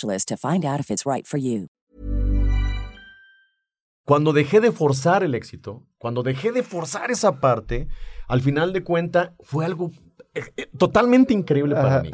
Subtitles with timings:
[0.00, 1.68] to find out if it's right for you.
[4.04, 7.86] Cuando dejé de forzar el éxito, cuando dejé de forzar esa parte,
[8.26, 9.92] al final de cuenta fue algo
[10.34, 12.10] eh, eh, totalmente increíble para mí.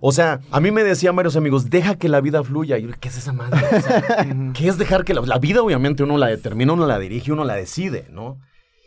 [0.00, 2.78] O sea, a mí me decían varios amigos, deja que la vida fluya.
[2.78, 3.60] Y yo, ¿qué es esa madre?
[3.76, 6.98] O sea, ¿Qué es dejar que la, la vida, obviamente, uno la determina, uno la
[6.98, 8.40] dirige, uno la decide, ¿no?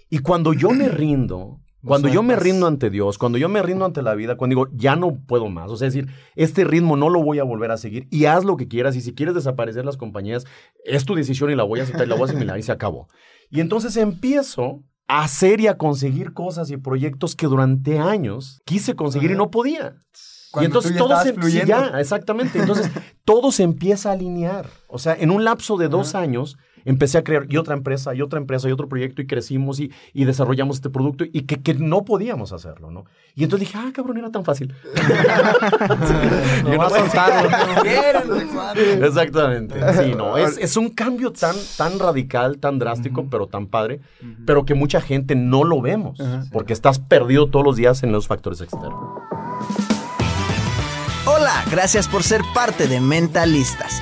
[0.10, 3.86] Y cuando yo me rindo, cuando yo me rindo ante Dios, cuando yo me rindo
[3.86, 6.96] ante la vida, cuando digo, ya no puedo más, o sea, es decir, este ritmo
[6.96, 9.36] no lo voy a volver a seguir y haz lo que quieras y si quieres
[9.36, 10.46] desaparecer las compañías,
[10.86, 12.72] es tu decisión y la voy a aceptar y la voy a asimilar y se
[12.72, 13.08] acabó.
[13.50, 18.96] Y entonces empiezo a hacer y a conseguir cosas y proyectos que durante años quise
[18.96, 19.96] conseguir y no podía.
[20.52, 21.66] Cuando y entonces todo se fluyendo.
[21.66, 22.60] sí, ya, exactamente.
[22.60, 22.90] Entonces
[23.26, 24.70] todo se empieza a alinear.
[24.88, 28.22] O sea, en un lapso de dos años empecé a crear y otra empresa, y
[28.22, 31.74] otra empresa, y otro proyecto, y crecimos y, y desarrollamos este producto, y que, que
[31.74, 33.06] no podíamos hacerlo, ¿no?
[33.36, 34.74] Y entonces dije, ah, cabrón, era tan fácil.
[36.64, 37.50] Lo vas soltando.
[39.06, 39.76] Exactamente.
[39.94, 40.38] Sí, no.
[40.38, 44.02] Es, es un cambio tan, tan radical, tan drástico, pero tan padre,
[44.46, 46.20] pero que mucha gente no lo vemos,
[46.52, 49.00] porque estás perdido todos los días en los factores externos.
[51.26, 54.02] Hola, gracias por ser parte de Mentalistas.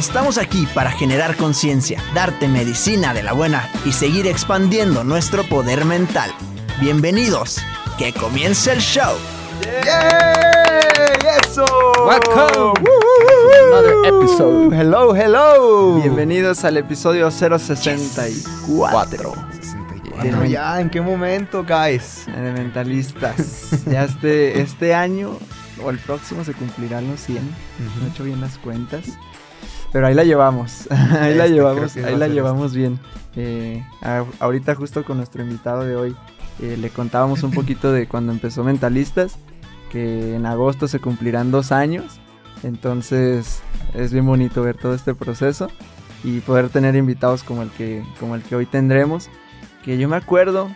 [0.00, 5.84] Estamos aquí para generar conciencia, darte medicina de la buena y seguir expandiendo nuestro poder
[5.84, 6.30] mental.
[6.80, 7.58] Bienvenidos,
[7.98, 9.14] que comience el show.
[11.42, 11.66] ¡Eso!
[12.06, 12.80] Welcome.
[13.66, 14.74] Another episode.
[14.74, 15.96] Hello, hello.
[15.96, 19.34] Bienvenidos al episodio 064
[20.16, 22.24] Bueno, ya, ¿en qué momento caes?
[22.24, 23.84] de Mentalistas.
[23.84, 25.36] ya este, este año
[25.84, 27.46] o el próximo se cumplirán los 100.
[28.00, 29.04] No he hecho bien las cuentas.
[29.92, 30.88] Pero ahí la llevamos.
[30.90, 31.92] ahí la Este, llevamos.
[31.92, 32.98] creo que Ahí la ser llevamos bien.
[33.36, 36.16] Eh, a- ahorita justo con nuestro invitado de hoy
[36.60, 39.36] eh, le contábamos un poquito de cuando empezó Mentalistas.
[39.90, 42.20] Que en agosto se cumplirán dos años.
[42.62, 43.62] Entonces
[43.94, 45.68] es bien bonito ver todo este proceso.
[46.22, 49.28] Y poder tener invitados como el que, como el que hoy tendremos.
[49.84, 50.68] Que yo me acuerdo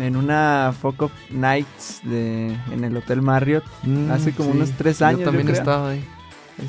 [0.00, 3.64] en una Focus Nights de, en el Hotel Marriott
[4.10, 5.20] hace como unos tres años.
[5.20, 5.58] Yo también creo.
[5.58, 6.04] estaba ahí.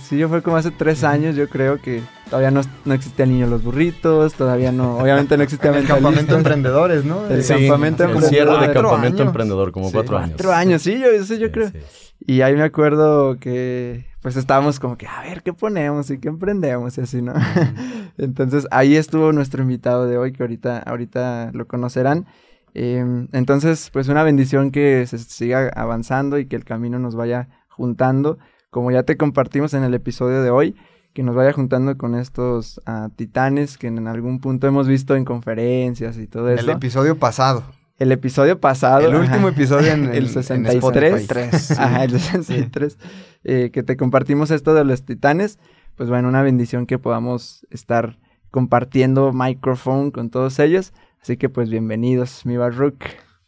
[0.02, 3.32] Sí, yo fue como hace tres años, yo creo que todavía no, no existía el
[3.32, 7.28] niño de los burritos, todavía no, obviamente no existía El campamento emprendedores, ¿no?
[7.28, 7.54] El Sí.
[7.54, 8.30] campamento el emprendedor.
[8.30, 9.28] cierre de Cuatro campamento años.
[9.28, 10.32] emprendedor, como Sí, cuatro años.
[10.32, 11.70] Cuatro años, sí, yo, eso yo Sí, creo.
[11.70, 11.80] sí.
[12.28, 16.30] Y ahí me acuerdo que pues estábamos como que, a ver, ¿qué ponemos y qué
[16.30, 17.34] emprendemos y así, ¿no?
[18.18, 22.26] entonces ahí estuvo nuestro invitado de hoy, que ahorita, ahorita lo conocerán.
[22.74, 27.50] Eh, entonces, pues una bendición que se siga avanzando y que el camino nos vaya
[27.70, 28.38] juntando,
[28.76, 30.76] como ya te compartimos en el episodio de hoy,
[31.14, 35.24] que nos vaya juntando con estos ah, titanes que en algún punto hemos visto en
[35.24, 36.60] conferencias y todo eso.
[36.60, 37.64] El episodio pasado.
[38.00, 39.08] El episodio pasado.
[39.08, 41.22] El último ajá, episodio en, el en 63.
[41.22, 41.74] Spotify.
[41.82, 42.98] Ajá, el 63.
[43.46, 45.58] eh, que te compartimos esto de los titanes.
[45.96, 48.20] Pues bueno, una bendición que podamos estar
[48.52, 50.92] compartiendo micrófono con todos ellos.
[51.22, 52.98] Así que pues bienvenidos, mi Barruk.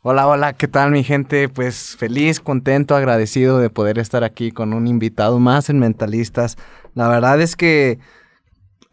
[0.10, 1.50] Hola, hola, ¿qué tal mi gente?
[1.50, 6.56] Pues feliz, contento, agradecido de poder estar aquí con un invitado más en Mentalistas.
[6.94, 8.00] La verdad es que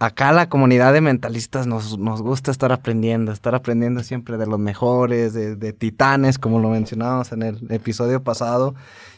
[0.00, 4.58] acá la comunidad de mentalistas nos, nos gusta estar aprendiendo, estar aprendiendo siempre de los
[4.58, 8.74] mejores, de, titanes, como lo mencionábamos en el episodio pasado.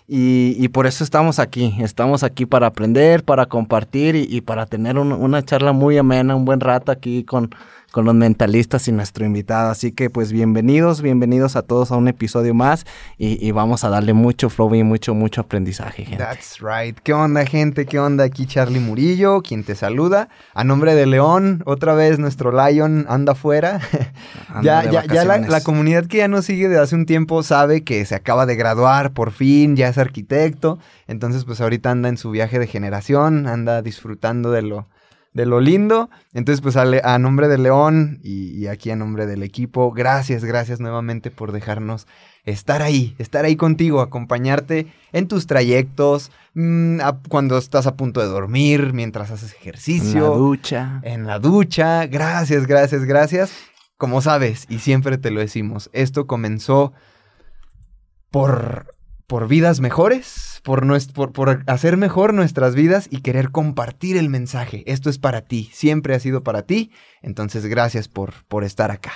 [0.07, 5.13] Y, por eso estamos aquí, estamos aquí para aprender, para compartir y, para tener un-
[5.13, 7.51] una charla muy amena, un buen rato aquí con,
[7.97, 9.71] con los mentalistas y nuestro invitado.
[9.71, 12.85] Así que pues bienvenidos, bienvenidos a todos a un episodio más
[13.17, 16.23] y, y vamos a darle mucho flow y mucho, mucho aprendizaje, gente.
[16.23, 16.99] That's right.
[17.03, 17.87] ¿Qué onda, gente?
[17.87, 18.25] ¿Qué onda?
[18.25, 20.29] Aquí Charlie Murillo, quien te saluda.
[20.53, 23.81] A nombre de León, otra vez nuestro Lion anda afuera.
[24.63, 27.83] Ya ya, ya la, la comunidad que ya nos sigue de hace un tiempo sabe
[27.83, 30.79] que se acaba de graduar por fin, ya es arquitecto.
[31.09, 34.87] Entonces, pues ahorita anda en su viaje de generación, anda disfrutando de lo,
[35.37, 36.09] de lo lindo.
[36.33, 39.93] Entonces, pues a, Le- a nombre de León y, y aquí a nombre del equipo,
[39.93, 42.07] gracias, gracias nuevamente por dejarnos
[42.45, 48.21] estar ahí, estar ahí contigo, acompañarte en tus trayectos, mm, a- cuando estás a punto
[48.21, 51.01] de dormir, mientras haces En ejercicio la ducha.
[51.03, 52.07] en la ducha.
[52.07, 53.53] Gracias, gracias, gracias.
[53.99, 56.93] Como sabes, y siempre te lo decimos, esto comenzó
[58.31, 58.95] por,
[59.27, 64.29] por vidas mejores, por, nues- por, por hacer mejor nuestras vidas y querer compartir el
[64.29, 64.85] mensaje.
[64.87, 66.91] Esto es para ti, siempre ha sido para ti.
[67.23, 69.13] Entonces, gracias por, por estar acá.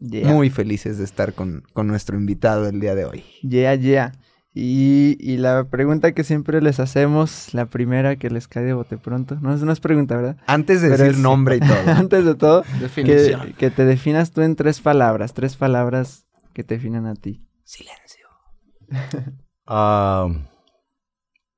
[0.00, 0.28] Yeah.
[0.28, 3.24] Muy felices de estar con, con nuestro invitado el día de hoy.
[3.42, 4.12] Yeah, yeah.
[4.56, 8.98] Y, y la pregunta que siempre les hacemos, la primera que les cae de bote
[8.98, 10.36] pronto, no es, no es pregunta, ¿verdad?
[10.46, 11.76] Antes de Pero decir es- nombre y todo.
[11.86, 13.52] Antes de todo, que, Definición.
[13.58, 17.42] que te definas tú en tres palabras, tres palabras que te definan a ti.
[17.64, 18.03] Silencio.
[19.66, 20.28] Ah,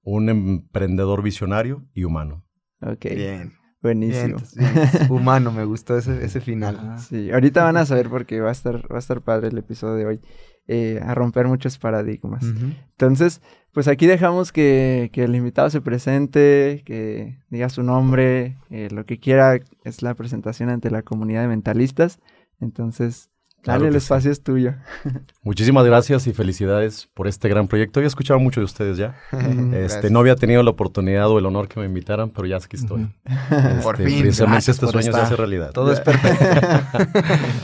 [0.03, 2.45] un emprendedor visionario y humano.
[2.81, 3.55] Ok, Bien.
[3.83, 4.37] buenísimo.
[4.55, 5.13] Bien, bien.
[5.13, 6.77] Humano, me gustó ese, ese final.
[6.77, 6.99] Ajá.
[6.99, 9.95] Sí, ahorita van a saber porque va a estar, va a estar padre el episodio
[9.95, 10.21] de hoy,
[10.69, 12.45] eh, a romper muchos paradigmas.
[12.45, 13.43] Entonces,
[13.73, 19.05] pues aquí dejamos que, que el invitado se presente, que diga su nombre, eh, lo
[19.05, 22.21] que quiera, es la presentación ante la comunidad de mentalistas.
[22.61, 23.31] Entonces,
[23.67, 24.05] Claro dale, el que sí.
[24.05, 24.75] espacio es tuyo.
[25.43, 27.99] Muchísimas gracias y felicidades por este gran proyecto.
[27.99, 29.17] Había escuchado mucho de ustedes ya.
[29.33, 30.11] Este, Gracias.
[30.13, 33.09] no había tenido la oportunidad o el honor que me invitaran, pero ya aquí estoy.
[33.83, 35.73] Por Este, fin, Precisamente este por sueño se hace realidad.
[35.73, 36.45] Todo es perfecto.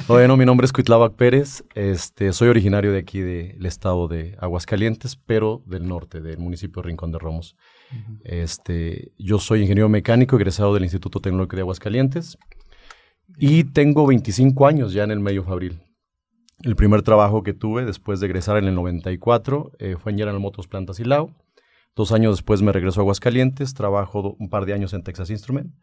[0.08, 1.64] Bueno, mi nombre es Cuitláhuac Pérez.
[1.74, 6.88] Este, soy originario de aquí del estado de Aguascalientes, pero del norte, del municipio de
[6.88, 7.56] Rincón de Romos.
[8.24, 12.38] Este, yo soy ingeniero mecánico egresado del Instituto Tecnológico de Aguascalientes
[13.38, 15.80] y tengo 25 años ya en el medio fabril.
[16.62, 20.38] El primer trabajo que tuve después de egresar en el 94 eh, fue en General
[20.38, 21.34] Motors Planta Silao.
[21.96, 25.74] Dos años después me regreso a Aguascalientes, trabajo un par de años en Texas Instrument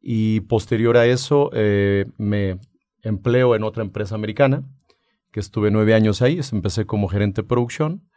[0.00, 2.58] y posterior a eso eh, me
[3.02, 4.62] empleo en otra empresa americana,
[5.32, 6.40] que estuve nueve años ahí.
[6.52, 8.08] Empecé como gerente de producción,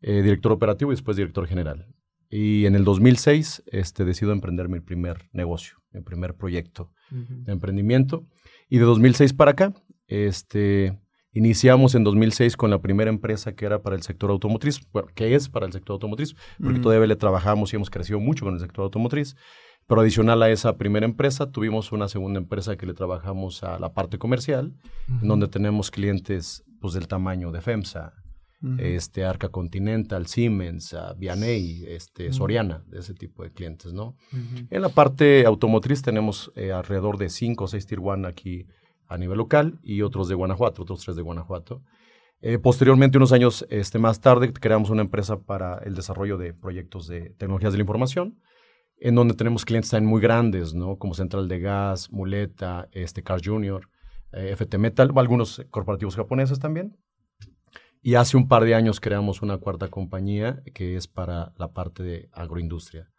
[0.00, 1.88] eh, director operativo y después director general.
[2.30, 8.24] Y en el 2006 este, decido emprender mi primer negocio, mi primer proyecto de emprendimiento.
[8.68, 9.74] Y de 2006 para acá,
[10.06, 10.98] este,
[11.34, 15.34] iniciamos en 2006 con la primera empresa que era para el sector automotriz, bueno, que
[15.34, 16.82] es para el sector automotriz, porque Mm.
[16.82, 19.36] todavía le trabajamos y hemos crecido mucho con el sector automotriz.
[19.86, 23.92] Pero adicional a esa primera empresa, tuvimos una segunda empresa que le trabajamos a la
[23.92, 24.72] parte comercial,
[25.20, 28.14] en donde tenemos clientes pues, del tamaño de FEMSA,
[28.78, 34.16] este, Arca Continental, Siemens, Vianey, este, Soriana, de ese tipo de clientes, ¿no?
[34.70, 38.66] En la parte automotriz tenemos eh, alrededor de 5 o 6 Tier 1 aquí
[39.08, 41.82] a nivel local y otros de Guanajuato, otros tres de Guanajuato.
[42.40, 47.06] Eh, posteriormente, unos años este, más tarde, creamos una empresa para el desarrollo de proyectos
[47.06, 48.38] de tecnologías de la información,
[48.98, 50.74] en donde tenemos clientes también muy grandes.
[50.98, 53.88] Como Central de Gas, Muleta, este, Car Junior,
[54.32, 56.98] eh, FT Metal, algunos corporativos japoneses también.
[58.02, 62.02] Y hace un par de años creamos una cuarta compañía que es para la parte
[62.02, 63.10] de agroindustria,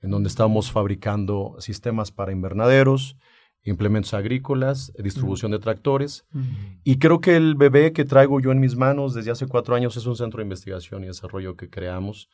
[0.00, 3.18] en donde estamos fabricando sistemas para invernaderos,
[3.64, 6.24] implementos agrícolas, distribución de tractores.
[6.34, 6.44] Ujú.
[6.84, 9.96] Y creo que el bebé que traigo yo en mis manos desde hace cuatro años
[9.96, 12.28] es un centro de investigación y desarrollo que creamos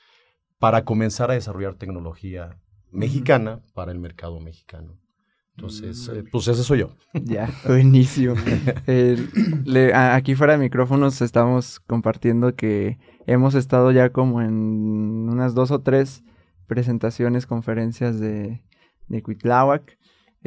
[0.58, 2.58] para comenzar a desarrollar tecnología
[2.92, 4.98] mexicana para el mercado mexicano.
[5.56, 6.94] Entonces, eh, pues ese soy yo.
[7.14, 8.34] Ya, buenísimo.
[8.86, 9.16] Eh,
[9.64, 14.52] le- a- aquí fuera de micrófonos estamos compartiendo que hemos estado ya como en
[15.28, 16.22] unas dos o tres
[16.66, 18.62] presentaciones, conferencias de,
[19.08, 19.98] de Cuitláhuac.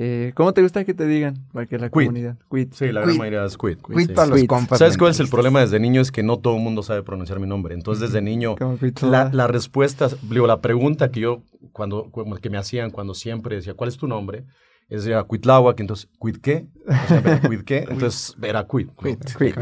[0.02, 1.46] Eh, ¿Cómo te gusta que te digan?
[1.52, 2.38] Para que la comunidad.
[2.72, 3.06] Sí, la Quit.
[3.08, 3.80] gran mayoría es quit.
[3.86, 4.14] Quit sí.
[4.14, 4.48] para los Quit.
[4.48, 4.80] compas.
[4.80, 6.00] ¿Sabes cuál es el problema desde niño?
[6.00, 7.76] Es que no todo el mundo sabe pronunciar mi nombre.
[7.76, 8.56] Entonces, desde niño,
[9.02, 11.42] la, la respuesta, digo, la pregunta que yo,
[11.74, 12.10] cuando,
[12.42, 14.46] que me hacían cuando siempre decía, ¿cuál es tu nombre?
[14.90, 16.68] Es era Cuitláhuac, entonces, ¿Cuit qué?
[16.88, 17.78] O sea, ¿Cuit qué?
[17.90, 18.90] Entonces, era Cuit.
[19.02, 19.24] Quit.
[19.38, 19.56] Quit.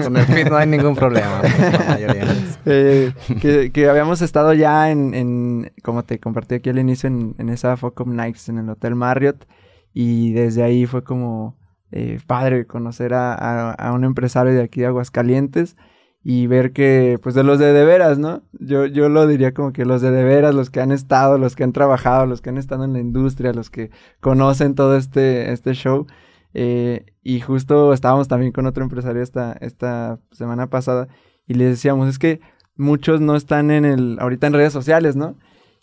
[0.00, 1.42] Con, el quit no hay ningún problema.
[2.66, 7.34] Eh, que, que habíamos estado ya en, en, como te compartí aquí al inicio, en,
[7.38, 9.44] en esa Focum Nights en el Hotel Marriott.
[9.92, 11.58] Y desde ahí fue como
[11.92, 15.76] eh, padre conocer a, a- a un empresario de aquí de Aguascalientes
[16.24, 18.42] y ver que, pues de los de de veras, ¿no?
[18.52, 21.54] Yo, yo lo diría como que los de de veras, los que han estado, los
[21.54, 23.90] que han trabajado, los que han estado en la industria, los que
[24.20, 26.06] conocen todo este, este show.
[26.54, 31.08] Eh, y justo estábamos también con otro empresario esta, esta semana pasada
[31.46, 32.40] y les decíamos, es que
[32.76, 35.36] muchos no están en el, ahorita en redes sociales, ¿no?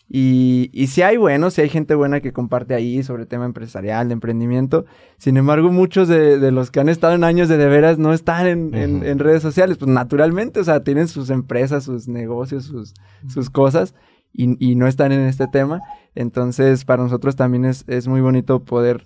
[0.08, 4.08] Y, y sí hay buenos, sí hay gente buena que comparte ahí sobre tema empresarial,
[4.08, 4.84] de emprendimiento.
[5.16, 8.12] Sin embargo, muchos de, de los que han estado en años de de veras no
[8.12, 9.78] están en, en redes sociales.
[9.78, 12.92] Pues naturalmente, o sea, tienen sus empresas, sus negocios, sus,
[13.26, 13.94] sus cosas
[14.34, 15.80] y, y no están en este tema.
[16.14, 19.04] Entonces, para nosotros también es, es muy bonito poder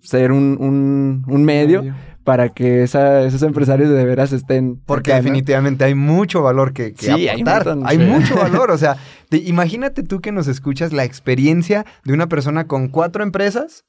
[0.00, 1.84] ser un, un, un medio
[2.24, 4.80] para que esa- esos empresarios de veras estén.
[4.86, 5.24] Porque acá, ¿no?
[5.24, 7.76] definitivamente hay mucho valor que, que Sí, hay un aportar.
[7.76, 7.88] montón.
[7.90, 8.04] Hay, Sí.
[8.04, 8.70] mucho valor.
[8.70, 8.96] O sea,
[9.28, 13.84] te- imagínate tú que nos escuchas la experiencia de una persona con cuatro empresas.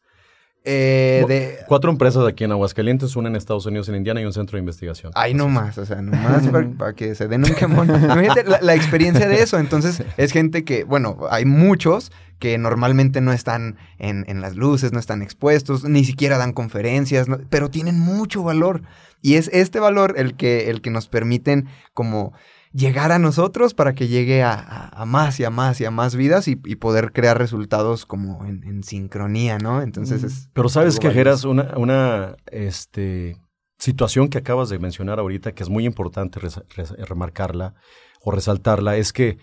[0.65, 4.33] Eh, de, Cuatro empresas aquí en Aguascalientes, una en Estados Unidos, en Indiana y un
[4.33, 5.11] centro de investigación.
[5.15, 7.89] Ay, no más, o sea, no más para, que se den un quemón.
[7.89, 9.59] Imagínate la, la experiencia de eso.
[9.59, 14.91] Entonces, es gente que, bueno, hay muchos que normalmente no están en, en las luces,
[14.91, 18.81] no están expuestos, ni siquiera dan conferencias, no- pero tienen mucho valor.
[19.21, 22.33] Y es este valor el que, el que nos permiten como
[22.73, 25.91] llegar a nosotros para que llegue a, a- a más y a más y a
[25.91, 29.81] más vidas y, y poder crear resultados como en, en sincronía, ¿no?
[29.81, 30.49] Entonces es...
[30.53, 31.11] Pero sabes que.
[31.11, 33.37] Geras, una, una este,
[33.77, 36.61] situación que acabas de mencionar ahorita, que es muy importante res-
[37.07, 37.75] remarcarla
[38.21, 39.37] o resaltarla, es que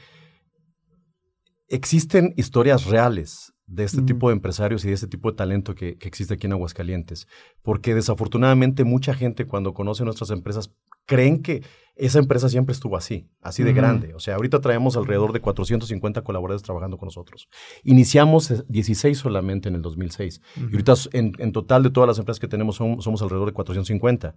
[1.69, 4.07] existen historias reales de este Mm.
[4.07, 7.29] tipo de empresarios y de este tipo de talento que, que existe aquí en Aguascalientes.
[7.63, 10.73] Porque desafortunadamente mucha gente cuando conoce nuestras empresas
[11.11, 11.63] creen que
[11.97, 14.15] esa empresa siempre estuvo así, así de grande.
[14.15, 17.49] O sea, ahorita traemos alrededor de 450 colaboradores trabajando con nosotros.
[17.85, 20.41] Iniciamos eh, 16 solamente en el 2006.
[20.57, 23.53] Y ahorita en, en total de todas las empresas que tenemos son- somos alrededor de
[23.53, 24.35] 450.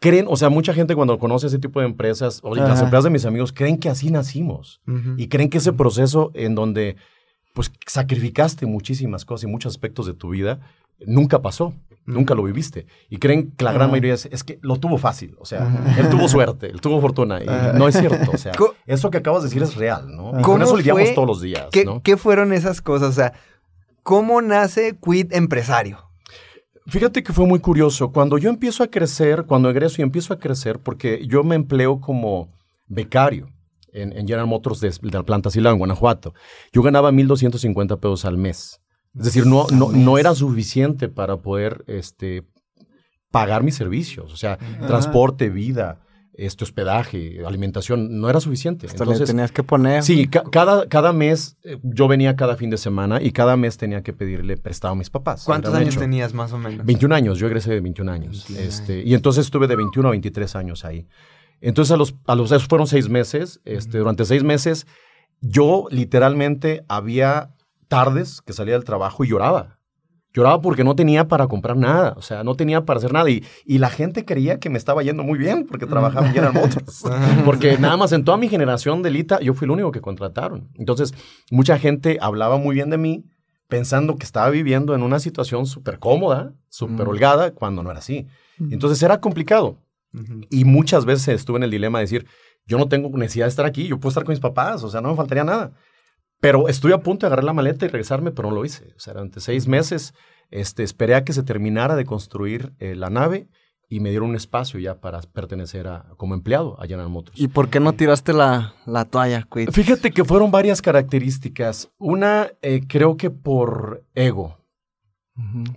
[0.00, 3.10] Creen, o sea, mucha gente cuando conoce ese tipo de empresas, o las empresas de
[3.10, 4.80] mis amigos, creen que así nacimos.
[5.18, 6.96] Y creen que ese proceso en donde
[7.54, 10.60] pues sacrificaste muchísimas cosas y muchos aspectos de tu vida,
[11.06, 12.86] nunca pasó, nunca lo viviste.
[13.08, 16.08] Y creen que la gran mayoría es, es que lo tuvo fácil, o sea, él
[16.10, 17.42] tuvo suerte, él tuvo fortuna.
[17.42, 17.46] Y
[17.78, 18.52] no es cierto, o sea,
[18.86, 20.30] eso que acabas de decir es real, ¿no?
[20.30, 21.14] Y con ¿Cómo eso lidiamos fue?
[21.14, 22.02] todos los días, ¿Qué, ¿no?
[22.02, 23.10] qué fueron esas cosas?
[23.10, 23.32] O sea,
[24.02, 25.98] ¿cómo nace Quid Empresario?
[26.86, 28.10] Fíjate que fue muy curioso.
[28.12, 32.00] Cuando yo empiezo a crecer, cuando egreso y empiezo a crecer, porque yo me empleo
[32.00, 32.48] como
[32.88, 33.48] becario
[33.92, 36.34] en, en General Motors de, de la planta Silao, en Guanajuato.
[36.72, 38.81] Yo ganaba 1.250 pesos al mes.
[39.16, 42.44] Es decir, no, no, no era suficiente para poder este,
[43.30, 44.32] pagar mis servicios.
[44.32, 46.00] O sea, transporte, vida,
[46.34, 48.86] este, hospedaje, alimentación, no era suficiente.
[48.86, 50.02] Hasta le Entonces, tenías que poner.
[50.02, 53.76] Sí, ca- cada, cada mes eh, yo venía cada fin de semana y cada mes
[53.76, 55.44] tenía que pedirle prestado a mis papás.
[55.44, 56.00] ¿Cuántos años hecho.
[56.00, 56.86] tenías más o menos?
[56.86, 58.44] 21 años, yo egresé de 21 años.
[58.48, 61.06] 21 este, y entonces estuve de 21 a 23 años ahí.
[61.60, 63.60] Entonces a los, a los esos fueron seis meses.
[63.66, 64.86] Este, Durante seis meses
[65.42, 67.54] yo literalmente había
[67.96, 69.78] tardes que salía del trabajo y lloraba.
[70.34, 73.28] Lloraba porque no tenía para comprar nada, o sea, no tenía para hacer nada.
[73.28, 76.54] Y, y la gente creía que me estaba yendo muy bien porque trabajaba en General
[76.54, 77.04] Motors.
[77.44, 80.70] porque nada más en toda mi generación de Lita, yo fui el único que contrataron.
[80.74, 81.12] Entonces,
[81.50, 83.24] mucha gente hablaba muy bien de mí,
[83.68, 87.10] pensando que estaba viviendo en una situación súper cómoda, súper Mm.
[87.10, 88.26] holgada, cuando no era así.
[88.70, 89.78] Entonces era complicado.
[90.50, 92.26] Y muchas veces estuve en el dilema de decir,
[92.66, 95.00] yo no tengo necesidad de estar aquí, yo puedo estar con mis papás, o sea,
[95.02, 95.72] no me faltaría nada.
[96.42, 98.92] Pero estuve a punto de agarrar la maleta y regresarme, pero no lo hice.
[98.96, 100.12] O sea, durante seis meses
[100.50, 103.46] este, esperé a que se terminara de construir eh, la nave
[103.88, 107.40] y me dieron un espacio ya para pertenecer a, como empleado a General Motors.
[107.40, 109.70] ¿Y por qué no tiraste la, la toalla, Quit?
[109.70, 111.92] Fíjate que fueron varias características.
[111.96, 114.58] Una, eh, creo que por ego.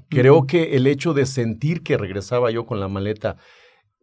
[0.10, 3.38] Creo que el hecho de sentir que regresaba yo con la maleta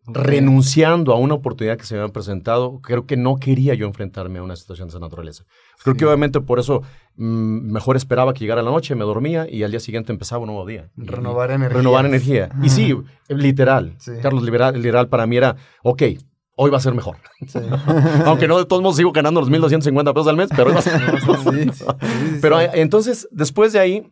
[0.07, 4.39] renunciando a una oportunidad que se me había presentado, creo que no quería yo enfrentarme
[4.39, 5.45] a una situación de esa naturaleza.
[5.83, 6.83] Creo que obviamente por eso
[7.17, 10.47] mm, mejor esperaba que llegara la noche, me dormía y al día siguiente empezaba un
[10.49, 10.91] nuevo día.
[10.97, 11.79] Y- Renovar energía.
[11.79, 12.49] Renovar energía.
[12.63, 12.95] Y sí,
[13.29, 13.95] literal.
[13.99, 14.13] Sí.
[14.23, 16.03] Carlos, literal, literal para mí era, ok,
[16.57, 17.17] hoy va a ser mejor.
[18.27, 20.79] Aunque no, de todos modos sigo ganando los 1.250 pesos al mes, pero hoy va
[20.79, 21.01] a ser
[21.67, 21.97] mejor.
[22.41, 24.11] Pero eh, entonces, después de ahí,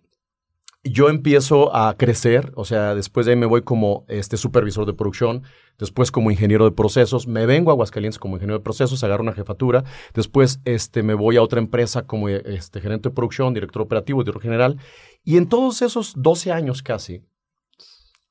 [0.82, 4.94] yo empiezo a crecer, o sea, después de ahí me voy como este supervisor de
[4.94, 5.42] producción,
[5.78, 9.32] después como ingeniero de procesos, me vengo a Aguascalientes como ingeniero de procesos, agarro una
[9.32, 9.84] jefatura,
[10.14, 14.42] después este, me voy a otra empresa como este, gerente de producción, director operativo, director
[14.42, 14.78] general,
[15.22, 17.22] y en todos esos 12 años casi,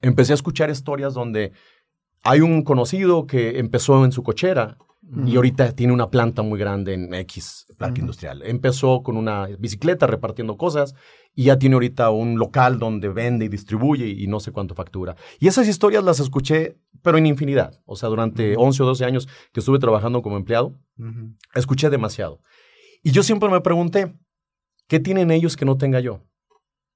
[0.02, 1.52] empecé a escuchar historias donde
[2.24, 4.78] hay un conocido que empezó en su cochera
[5.26, 8.44] y ahorita tiene una planta muy grande en X, planta industrial.
[8.44, 10.94] Empezó con una bicicleta repartiendo cosas
[11.34, 15.16] y ya tiene ahorita un local donde vende y distribuye y no sé cuánto factura.
[15.40, 17.82] Y esas historias las escuché, pero en infinidad.
[17.86, 20.78] O sea, durante 11 o 12 años que estuve trabajando como empleado,
[21.56, 22.42] escuché demasiado.
[23.02, 24.14] Y yo siempre me pregunté,
[24.88, 26.24] ¿qué tienen ellos que no tenga yo?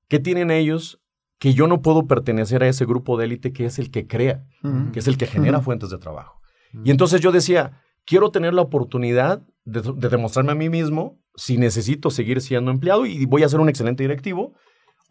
[0.07, 1.01] ¿Qué tienen ellos
[1.39, 4.45] que yo no puedo pertenecer a ese grupo de élite que es el que crea,
[4.91, 6.41] que es el que genera fuentes de trabajo?
[6.83, 12.11] Y entonces yo decía, quiero tener la oportunidad de, demostrarme a mí mismo si necesito
[12.11, 14.53] seguir siendo empleado y voy a ser un excelente directivo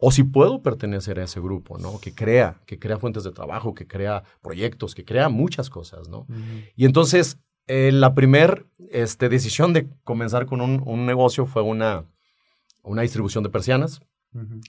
[0.05, 1.97] o si puedo pertenecer a ese grupo, ¿no?
[2.01, 6.27] Que crea, que crea fuentes de trabajo, que crea proyectos, que crea muchas cosas, ¿no?
[6.75, 12.05] Y entonces, eh, la primera este, decisión de comenzar con un, negocio fue una,
[12.81, 14.01] una distribución de persianas.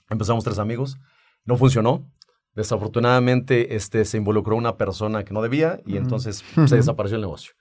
[0.09, 0.99] Empezamos tres amigos,
[1.45, 2.09] no funcionó.
[2.55, 7.55] Desafortunadamente, este, se involucró una persona que no debía y entonces se desapareció el negocio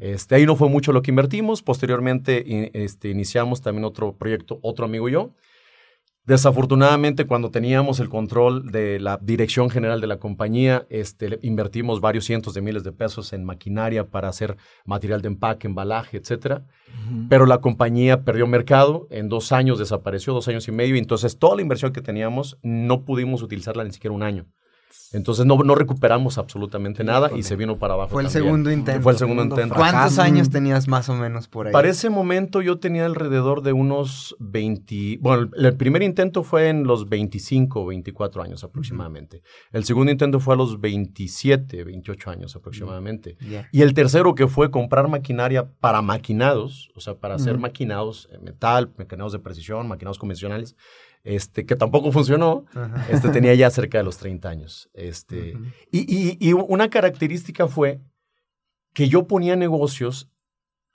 [0.00, 1.62] este, ahí no fue mucho lo que invertimos.
[1.62, 5.34] Posteriormente este, iniciamos también otro proyecto, otro amigo y yo.
[6.28, 12.26] Desafortunadamente, cuando teníamos el control de la dirección general de la compañía, este, invertimos varios
[12.26, 16.60] cientos de miles de pesos en maquinaria para hacer material de empaque, embalaje, etc.
[17.30, 21.38] Pero la compañía perdió mercado, en dos años desapareció, dos años y medio, y entonces
[21.38, 24.44] toda la inversión que teníamos no pudimos utilizarla ni siquiera un año.
[25.12, 28.10] Entonces no, no recuperamos absolutamente nada y se vino para abajo.
[28.10, 29.02] Fue el segundo intento.
[29.02, 29.74] Fue el segundo intento.
[29.74, 31.72] ¿Cuántos años tenías más o menos por ahí?
[31.72, 35.18] Para ese momento yo tenía alrededor de unos 20.
[35.20, 39.42] Bueno, el primer intento fue en los 25 o 24 años aproximadamente.
[39.72, 43.36] El segundo intento fue a los 27, 28 años aproximadamente.
[43.72, 48.92] Y el tercero que fue comprar maquinaria para maquinados, o sea, para hacer maquinados, metal,
[48.98, 50.76] maquinados de precisión, maquinados convencionales
[51.24, 52.64] este, que tampoco funcionó,
[53.10, 54.90] este, tenía ya cerca de los 30 años.
[54.94, 55.56] Este,
[55.90, 58.00] y, una característica fue
[58.94, 60.30] que yo ponía negocios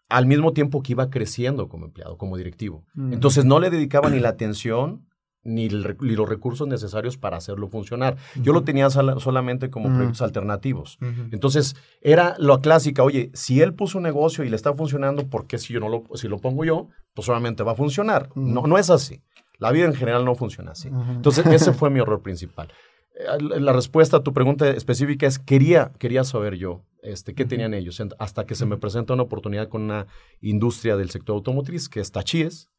[0.09, 2.85] al mismo tiempo que iba creciendo como empleado, como directivo.
[2.95, 5.07] Entonces no le dedicaba ni la atención
[5.43, 8.17] ni, los recursos necesarios para hacerlo funcionar.
[8.41, 10.97] Yo lo tenía solamente como proyectos alternativos.
[11.31, 15.47] Entonces, era lo clásica, oye, si él puso un negocio y le está funcionando, ¿por
[15.47, 16.89] qué si yo no lo, si lo pongo yo?
[17.13, 18.29] Pues solamente va a funcionar.
[18.35, 19.21] No, no es así.
[19.59, 20.89] La vida en general no funciona así.
[20.89, 22.69] Entonces, ese fue mi error principal.
[23.15, 27.73] Eh, la respuesta a tu pregunta específica es, quería, quería saber yo este, qué tenían
[27.73, 30.07] ellos, hasta que se me presenta una oportunidad con una
[30.41, 32.69] industria del sector automotriz, que es Tachíes.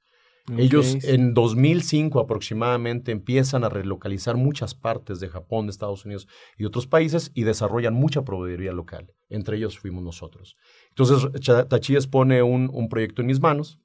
[0.58, 6.66] Ellos en 2005 aproximadamente empiezan a relocalizar muchas partes de Japón, de Estados Unidos y
[6.66, 9.10] otros países y desarrollan mucha proveeduría local.
[9.30, 10.56] Entre ellos fuimos nosotros.
[10.90, 11.30] Entonces,
[11.70, 13.80] Tachíes pone un, proyecto en mis manos,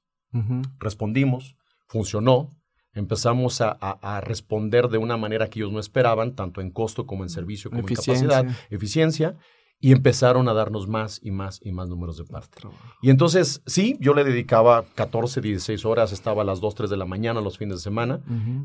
[0.80, 1.56] respondimos,
[1.88, 2.58] funcionó,
[2.93, 7.30] empezamos a, responder de una manera que ellos no esperaban, tanto en costo como en
[7.30, 9.38] servicio, como en capacidad, eficiencia,
[9.82, 12.62] y empezaron a darnos más y más y más números de parte.
[13.02, 16.97] Y entonces, sí, yo le dedicaba 14, 16 horas, estaba a las 2, 3 de
[16.97, 18.21] la mañana los fines de semana,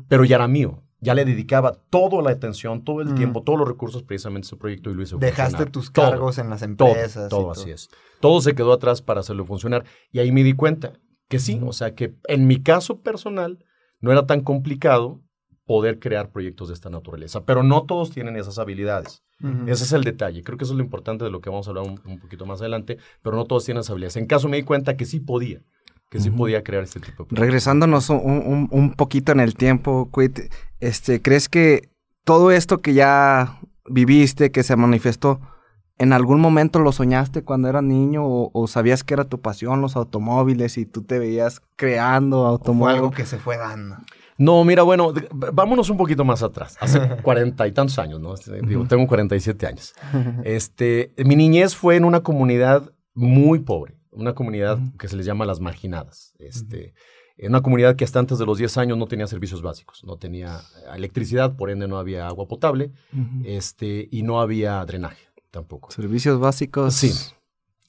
[0.09, 0.83] pero ya era mío.
[0.99, 4.57] Ya le dedicaba toda la atención, todo el tiempo, todos los recursos precisamente a ese
[4.57, 7.29] proyecto y lo hice Dejaste tus cargos en las empresas.
[7.29, 7.89] Todo, todo así es.
[8.19, 9.85] Todo se quedó atrás para hacerlo funcionar.
[10.11, 10.93] Y ahí me di cuenta
[11.29, 13.59] que sí, o sea, que en mi caso personal,
[14.05, 15.19] no era tan complicado
[15.65, 19.23] poder crear proyectos de esta naturaleza, pero no todos tienen esas habilidades.
[19.65, 20.43] Ese es el detalle.
[20.43, 22.61] Creo que eso es lo importante de lo que vamos a hablar un, poquito más
[22.61, 24.15] adelante, pero no todos tienen esas habilidades.
[24.17, 25.61] En caso me di cuenta que sí podía,
[26.11, 27.39] que sí podía crear este tipo de proyectos.
[27.39, 30.39] Regresándonos un, poquito en el tiempo, Quit,
[30.79, 31.89] este, ¿crees que
[32.23, 35.41] todo esto que ya viviste, que se manifestó,
[35.97, 39.95] ¿En algún momento lo soñaste cuando eras niño o, sabías que era tu pasión los
[39.95, 42.97] automóviles y tú te veías creando automóviles?
[42.97, 43.95] algo que se fue dando.
[44.37, 46.75] No, mira, bueno, vámonos un poquito más atrás.
[46.81, 48.33] Hace cuarenta y tantos años, ¿no?
[48.33, 49.93] Este, digo, tengo 47 años.
[50.43, 55.45] Este, mi niñez fue en una comunidad muy pobre, una comunidad que se les llama
[55.45, 56.33] las marginadas.
[56.39, 56.93] Este,
[57.37, 60.17] en una comunidad que hasta antes de los 10 años no tenía servicios básicos, no
[60.17, 60.59] tenía
[60.93, 62.91] electricidad, por ende no había agua potable,
[63.45, 65.25] este, y no había drenaje
[65.55, 65.89] tampoco.
[65.89, 66.93] Servicios básicos.
[66.93, 67.13] Sí.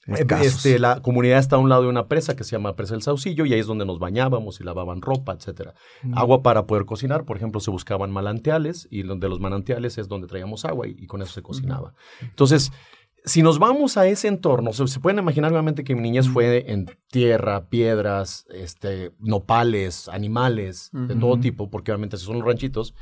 [0.06, 3.02] Este, la comunidad está a un lado de una presa que se llama Presa del
[3.02, 5.74] Saucillo y ahí es donde nos bañábamos y lavaban ropa, etcétera.
[6.04, 6.16] Mm.
[6.16, 10.28] Agua para poder cocinar, por ejemplo, se buscaban manantiales y donde los manantiales es donde
[10.28, 11.94] traíamos agua y, con eso se cocinaba.
[12.20, 12.70] Entonces,
[13.24, 16.86] si nos vamos a ese entorno, se, pueden imaginar obviamente que mi niñez fue en
[17.10, 22.94] tierra, piedras, este, nopales, animales, de todo tipo, porque obviamente esos son los ranchitos.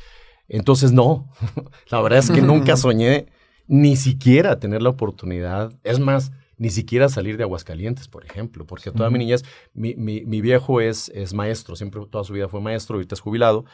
[0.48, 1.30] Entonces, no,
[1.90, 3.26] la verdad es que nunca soñé
[3.66, 5.72] ni siquiera tener la oportunidad.
[5.82, 10.24] Es más, ni siquiera salir de Aguascalientes, por ejemplo, porque toda mi niñez, mi, mi,
[10.24, 13.64] mi viejo es, es maestro, siempre toda su vida fue maestro, ahorita es jubilado.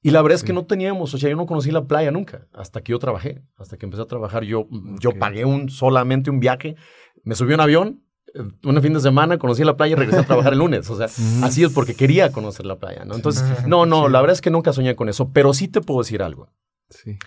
[0.00, 2.46] Y la verdad es que no teníamos, o sea, yo no conocí la playa nunca,
[2.52, 4.44] hasta que yo trabajé, hasta que empecé a trabajar.
[4.44, 4.68] Yo,
[5.00, 6.76] yo pagué un, solamente un viaje,
[7.24, 10.20] me subí a un avión, eh, un fin de semana, conocí la playa y regresé
[10.20, 10.88] a trabajar el lunes.
[10.88, 11.06] O sea,
[11.44, 13.16] así es porque quería conocer la playa, ¿no?
[13.16, 16.00] Entonces, no, no, la verdad es que nunca soñé con eso, pero sí te puedo
[16.00, 16.48] decir algo.
[16.90, 17.18] Sí.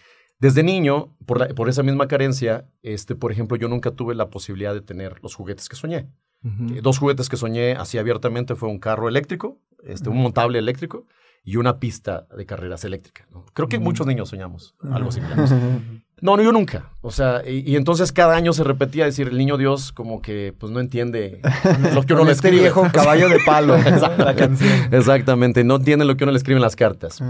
[0.41, 4.30] Desde niño, por, la- por esa misma carencia, este, por ejemplo, yo nunca tuve la
[4.30, 6.10] posibilidad de tener los juguetes que soñé.
[6.43, 11.06] Eh, Dos juguetes que soñé así abiertamente fue un carro eléctrico, este, un montable eléctrico
[11.43, 13.27] y una pista de carreras eléctrica.
[13.32, 13.45] ¿no?
[13.54, 15.38] Creo que muchos niños soñamos algo similar.
[16.21, 16.91] No, no, yo nunca.
[17.01, 20.53] O sea, y, y entonces cada año se repetía decir, el niño Dios como que
[20.57, 21.41] pues no entiende
[21.93, 22.62] lo que uno le este escribe.
[22.62, 23.75] viejo caballo de palo,
[24.17, 24.71] la canción.
[24.93, 27.21] Exactamente, no entiende lo que uno le escribe en las cartas.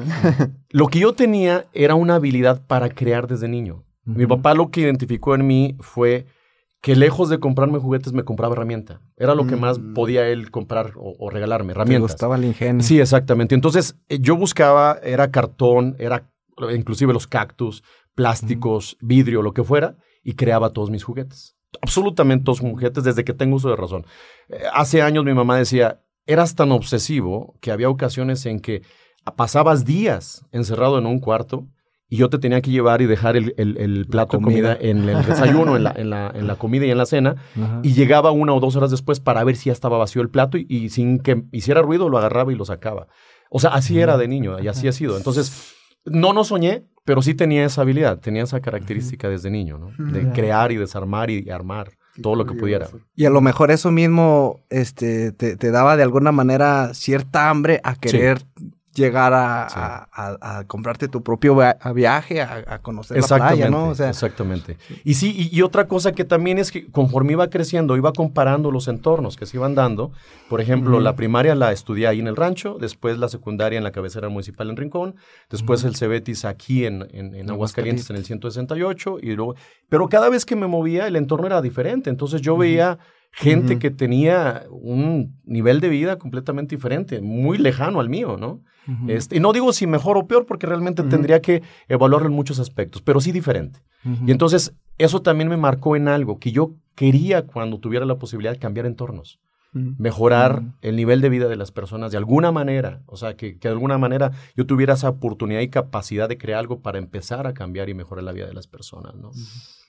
[0.69, 3.84] Lo que yo tenía era una habilidad para crear desde niño.
[4.04, 6.25] Mi papá lo que identificó en mí fue
[6.82, 8.99] que lejos de comprarme juguetes me compraba herramienta.
[9.15, 12.13] Era lo que más podía él comprar o, o regalarme, herramientas.
[12.13, 12.84] gustaba el ingenio.
[12.84, 13.54] Sí, exactamente.
[13.56, 16.27] Entonces eh, yo buscaba, era cartón, era
[16.75, 17.84] inclusive los cactus,
[18.15, 21.56] plásticos, vidrio, lo que fuera, y creaba todos mis juguetes.
[21.82, 24.06] Absolutamente todos mis juguetes desde que tengo uso de razón.
[24.50, 28.82] Eh, hace años mi mamá decía, eras tan obsesivo que había ocasiones en que
[29.36, 31.67] pasabas días encerrado en un cuarto
[32.10, 34.89] y yo te tenía que llevar y dejar el, el- el plato de comida comida.
[34.91, 37.80] en el desayuno, en la, en, la, en la comida y en la cena, Ajá.
[37.84, 40.58] y llegaba una o dos horas después para ver si ya estaba vacío el plato
[40.58, 43.08] y, y sin que hiciera ruido lo agarraba y lo sacaba.
[43.50, 45.15] O sea, así era de niño y así ha sido.
[45.15, 50.12] Entonces, no no soñé, pero sí tenía esa habilidad, tenía esa característica desde niño, ¿no?
[50.12, 52.88] De crear y desarmar y armar todo lo que pudiera.
[53.16, 57.80] Y a lo mejor eso mismo este, te, te daba de alguna manera cierta hambre
[57.84, 58.44] a querer
[58.93, 59.75] llegar a, Sí.
[59.80, 61.58] a- comprarte tu propio
[61.95, 63.89] viaje, a, a conocer la playa, ¿no?
[63.89, 64.77] O sea, exactamente.
[65.04, 68.69] Y sí, y, y otra cosa que también es que conforme iba creciendo, iba comparando
[68.71, 70.12] los entornos que se iban dando.
[70.49, 73.91] Por ejemplo, la primaria la estudié ahí en el rancho, después la secundaria en la
[73.91, 75.15] cabecera municipal en Rincón,
[75.49, 79.56] después el Cebetis aquí en, en, en Aguascalientes en el 168, y luego,
[79.89, 82.99] pero cada vez que me movía el entorno era diferente, entonces yo veía
[83.32, 88.62] gente que tenía un nivel de vida completamente diferente, muy lejano al mío, ¿no?
[89.08, 92.60] Este, y no digo si mejor o peor, porque realmente tendría que evaluarlo en muchos
[92.60, 93.80] aspectos, pero sí diferente.
[94.26, 98.54] Y entonces, eso también me marcó en algo que yo quería cuando tuviera la posibilidad
[98.54, 99.39] de cambiar entornos,
[99.73, 103.69] mejorar el nivel de vida de las personas de alguna manera, o sea, que, que
[103.69, 107.53] de alguna manera yo tuviera esa oportunidad y capacidad de crear algo para empezar a
[107.53, 109.31] cambiar y mejorar la vida de las personas, ¿no?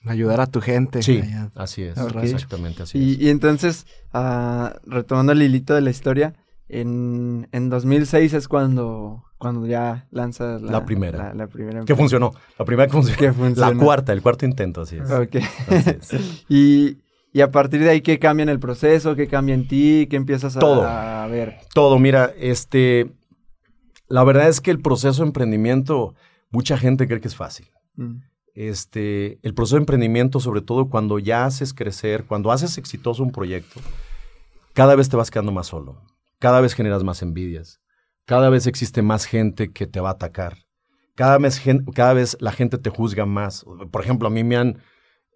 [0.05, 1.03] Ayudar a tu gente.
[1.03, 1.51] Sí, allá.
[1.55, 3.19] así es, exactamente así Y, es.
[3.21, 6.33] y entonces, ah, retomando el hilito de la historia,
[6.69, 11.17] en, en 2006 es cuando, cuando ya lanzas la, La primera.
[11.17, 11.83] La, la primera.
[11.85, 12.31] ¿Qué funcionó?
[12.57, 13.19] La primera que funcionó.
[13.19, 13.73] Que funcionó.
[13.73, 15.11] La cuarta, el cuarto intento, así es.
[15.11, 15.35] Ok.
[15.67, 16.45] Así es.
[16.49, 17.02] y,
[17.33, 19.15] y a partir de ahí, ¿qué cambia en el proceso?
[19.15, 20.07] ¿Qué cambia en ti?
[20.09, 20.87] ¿Qué empiezas a, Todo.
[20.87, 21.57] a ver?
[21.73, 23.11] Todo, mira, este,
[24.07, 26.13] la verdad es que el proceso de emprendimiento,
[26.51, 27.67] mucha gente cree que es fácil.
[27.95, 28.17] Mm,
[28.53, 33.31] Este, el proceso de emprendimiento, sobre todo cuando ya haces crecer, cuando haces exitoso un
[33.31, 33.81] proyecto,
[34.73, 36.01] cada vez te vas quedando más solo,
[36.37, 37.79] cada vez generas más envidias,
[38.25, 40.57] cada vez existe más gente que te va a atacar,
[41.15, 41.61] cada vez,
[41.95, 43.65] cada vez la gente te juzga más.
[43.91, 44.77] Por ejemplo, a mí me han,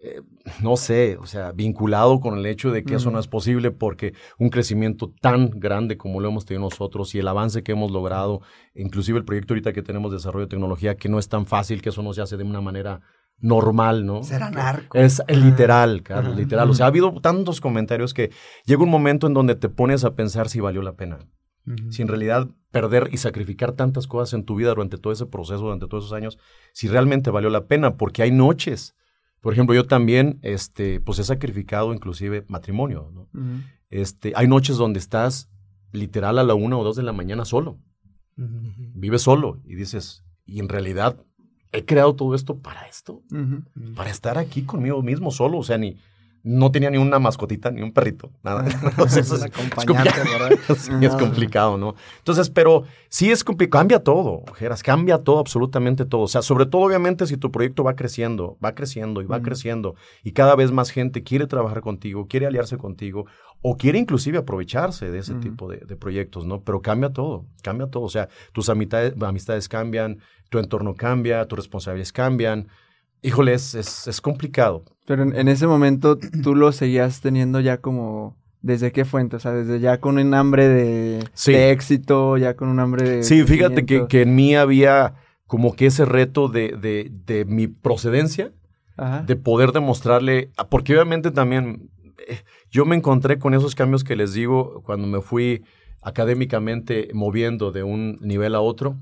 [0.00, 0.22] eh,
[0.62, 4.14] no sé, o sea, vinculado con el hecho de que eso no es posible porque
[4.38, 8.40] un crecimiento tan grande como lo hemos tenido nosotros y el avance que hemos logrado,
[8.74, 11.82] inclusive el proyecto ahorita que tenemos de desarrollo de tecnología, que no es tan fácil,
[11.82, 13.00] que eso no se hace de una manera
[13.40, 14.22] normal, ¿no?
[14.22, 14.96] Será narco.
[14.98, 16.70] Es literal, Carlos, literal.
[16.70, 18.30] O sea, ha habido tantos comentarios que
[18.66, 21.18] llega un momento en donde te pones a pensar si valió la pena.
[21.90, 25.64] Si en realidad perder y sacrificar tantas cosas en tu vida durante todo ese proceso,
[25.64, 26.38] durante todos esos años,
[26.72, 28.94] si realmente valió la pena, porque hay noches.
[29.40, 33.28] Por ejemplo, yo también, este, pues he sacrificado inclusive matrimonio, ¿no?
[33.90, 35.48] Este, hay noches donde estás
[35.92, 37.78] literal a la una o dos de la mañana solo.
[38.36, 41.24] Vives solo y dices, y en realidad
[41.72, 43.22] he creado todo esto para esto
[43.94, 45.96] para estar aquí conmigo mismo solo, o sea, ni
[46.42, 48.64] no tenía ni una mascotita, ni un perrito, nada.
[48.82, 50.04] Entonces, es, es complicado.
[50.24, 50.58] ¿verdad?
[50.78, 51.94] Sí, es complicado, ¿no?
[52.18, 56.22] Entonces, pero sí es complicado, cambia todo, Geras, cambia todo, absolutamente todo.
[56.22, 59.94] O sea, sobre todo, obviamente, si tu proyecto va creciendo, va creciendo y va creciendo,
[60.22, 63.26] y cada vez más gente quiere trabajar contigo, quiere aliarse contigo,
[63.60, 66.62] o quiere inclusive aprovecharse de ese tipo de, de proyectos, ¿no?
[66.62, 68.04] Pero cambia todo, cambia todo.
[68.04, 72.68] O sea, tus amistades, amistades cambian, tu entorno cambia, tus responsabilidades cambian.
[73.22, 74.84] Híjole, es, es, es complicado.
[75.06, 78.36] Pero en, en ese momento tú lo seguías teniendo ya como...
[78.60, 79.36] ¿Desde qué fuente?
[79.36, 81.52] O sea, desde ya con un hambre de, Sí.
[81.52, 83.22] de éxito, ya con un hambre de...
[83.22, 85.14] Sí, fíjate que, que en mí había
[85.46, 88.50] como que ese reto de, de, de mi procedencia,
[88.96, 89.22] Ajá.
[89.22, 91.88] de poder demostrarle, porque obviamente también
[92.26, 95.62] eh, yo me encontré con esos cambios que les digo cuando me fui
[96.02, 98.96] académicamente moviendo de un nivel a otro,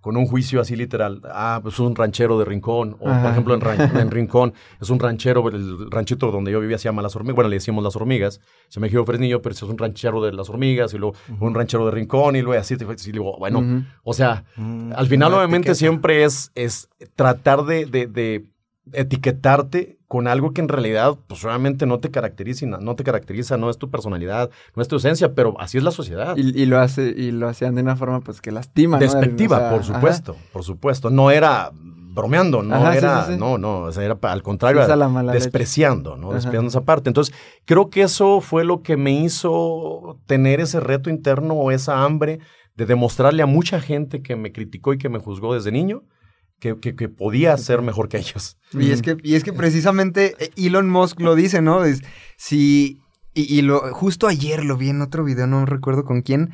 [0.00, 1.20] con un juicio así literal.
[1.24, 3.22] Ah, pues es un ranchero de Rincón, o Ajá.
[3.22, 6.84] por ejemplo en, Ran- en Rincón, es un ranchero, el ranchito donde yo vivía se
[6.84, 9.76] llama Las Hormigas, bueno, le decimos Las Hormigas, se me dijo Fresnillo, pero es un
[9.76, 13.36] ranchero de Las Hormigas, y luego un ranchero de Rincón, y luego así, y digo,
[13.38, 18.46] bueno, o sea, Mm, al final, obviamente, siempre es, es tratar de, de- de
[18.92, 23.68] etiquetarte con algo que en realidad, pues realmente no te caracteriza, no te caracteriza, no
[23.68, 26.34] es tu personalidad, no es tu esencia, pero así es la sociedad.
[26.36, 29.02] Y, y lo hace, y lo hacían de una forma pues que lastima, ¿no?
[29.02, 29.94] Despectiva, O sea, por ajá.
[29.94, 31.10] supuesto, por supuesto.
[31.10, 33.38] No era bromeando, no Ajá, era, sí, sí.
[33.38, 35.34] no, no, o sea, era al contrario, la leche.
[35.34, 36.28] despreciando, ¿no?
[36.28, 36.36] Ajá.
[36.36, 37.10] Despreciando esa parte.
[37.10, 37.34] Entonces,
[37.66, 42.40] creo que eso fue lo que me hizo tener ese reto interno o esa hambre
[42.76, 46.02] de demostrarle a mucha gente que me criticó y que me juzgó desde niño
[46.60, 48.56] que, que- que podía ser mejor que ellos.
[48.72, 51.84] Y es que, y es que precisamente eh, Elon Musk lo dice, ¿no?
[51.84, 52.02] Es,
[52.36, 53.00] si,
[53.34, 56.50] y, y lo, justo ayer lo vi en otro video, no recuerdo con quién,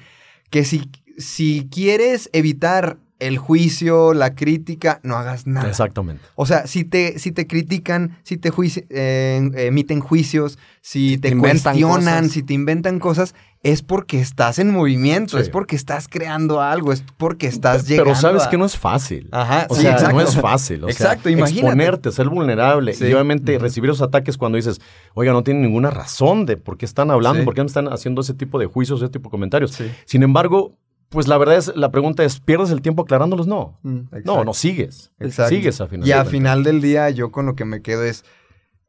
[0.50, 5.68] que si, si quieres evitar el juicio, la crítica, no hagas nada.
[5.68, 6.22] Exactamente.
[6.34, 11.36] O sea, si te, si te critican, si te juici- eh, emiten juicios, si te,
[11.36, 15.42] cuestionan, si te inventan cosas, es porque estás en movimiento, Sí.
[15.44, 18.76] es porque estás creando algo, es porque estás llegando Pero sabes a- que no es
[18.76, 19.28] fácil.
[19.32, 20.14] Ajá, O sí, sea, exacto.
[20.16, 20.84] no es fácil.
[20.84, 21.60] O Exacto, sea, imagínate.
[21.68, 22.92] exponerte, ser vulnerable.
[22.92, 23.06] Sí.
[23.06, 24.82] Y obviamente recibir esos ataques cuando dices,
[25.14, 27.44] oiga, no tienen ninguna razón de por qué están hablando, Sí.
[27.46, 29.70] por qué me están haciendo ese tipo de juicios, ese tipo de comentarios.
[29.72, 29.90] Sí.
[30.04, 30.76] Sin embargo,
[31.14, 33.46] pues la verdad es, la pregunta es, ¿pierdes el tiempo aclarándolos?
[33.46, 33.78] No.
[33.82, 34.00] Mm.
[34.24, 35.12] No, no sigues.
[35.18, 35.54] Exacto.
[35.54, 36.06] Sigues a final.
[36.06, 36.30] Y de a cuentas.
[36.32, 38.24] final del día, yo con lo que me quedo es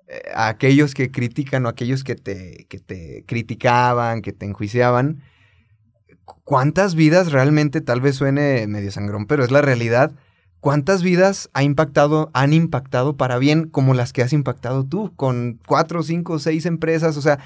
[0.07, 5.21] eh, a aquellos que critican o aquellos que te, que te criticaban, que te enjuiciaban.
[6.25, 10.11] cu- ¿Cuántas vidas realmente, tal vez suene medio sangrón, pero es la realidad?
[10.59, 15.59] ¿Cuántas vidas ha impactado, han impactado para bien como las que has impactado tú con
[15.67, 17.17] cuatro, cinco, seis empresas?
[17.17, 17.37] O sea,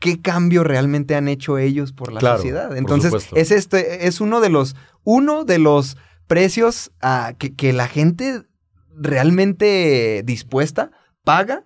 [0.00, 2.76] ¿qué cambio realmente han hecho ellos por la Claro, sociedad?
[2.76, 7.86] Entonces, es este, es uno de los, uno de los precios ah, que, que la
[7.86, 8.42] gente
[9.14, 10.90] realmente dispuesta
[11.24, 11.64] paga,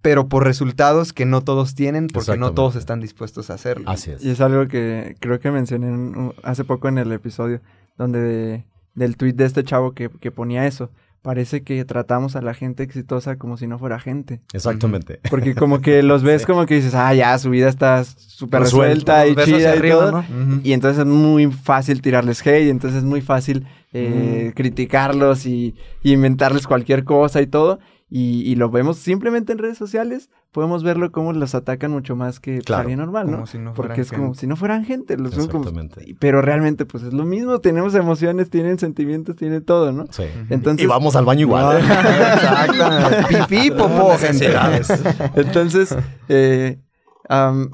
[0.00, 3.88] pero por resultados que no todos tienen, porque no todos están dispuestos a hacerlo.
[3.88, 4.24] Así es.
[4.24, 7.60] Y es algo que creo que mencioné hace poco en el episodio,
[7.96, 10.90] donde de- del tweet de este chavo que, que ponía eso.
[11.22, 14.40] Parece que tratamos a la gente exitosa como si no fuera gente.
[14.52, 15.20] Exactamente.
[15.30, 16.46] Porque como que los ves Sí.
[16.46, 20.24] como que dices, ah, ya, su vida está súper Resuelta, y chida y arriba, todo.
[20.64, 24.54] Y entonces es muy fácil tirarles hate, entonces es muy fácil eh, Mm.
[24.54, 27.78] criticarlos y, y inventarles cualquier cosa y todo.
[28.10, 32.38] Y, y lo vemos simplemente en redes sociales, podemos verlo como los atacan mucho más
[32.38, 32.82] que Claro.
[32.82, 33.32] alguien normal, ¿no?
[33.38, 35.16] Como si no Porque es como si no fueran gente.
[35.16, 36.14] Los son como- Exactamente.
[36.20, 40.04] pero realmente pues es lo mismo, tenemos emociones, tienen sentimientos, tienen todo, ¿no?
[40.10, 40.24] Sí.
[40.50, 41.78] Entonces, y vamos al baño igual.
[41.78, 41.80] ¿eh?
[41.86, 43.28] Exacto.
[43.48, 44.52] Pipí, popó, gente.
[45.36, 45.96] Entonces,
[46.28, 46.78] eh,
[47.28, 47.70] am,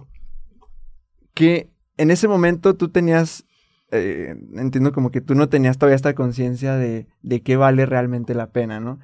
[1.34, 3.44] que en ese momento tú tenías,
[3.90, 8.34] eh, entiendo como que tú no tenías todavía esta conciencia de, de qué vale realmente
[8.34, 8.98] la pena, ¿no?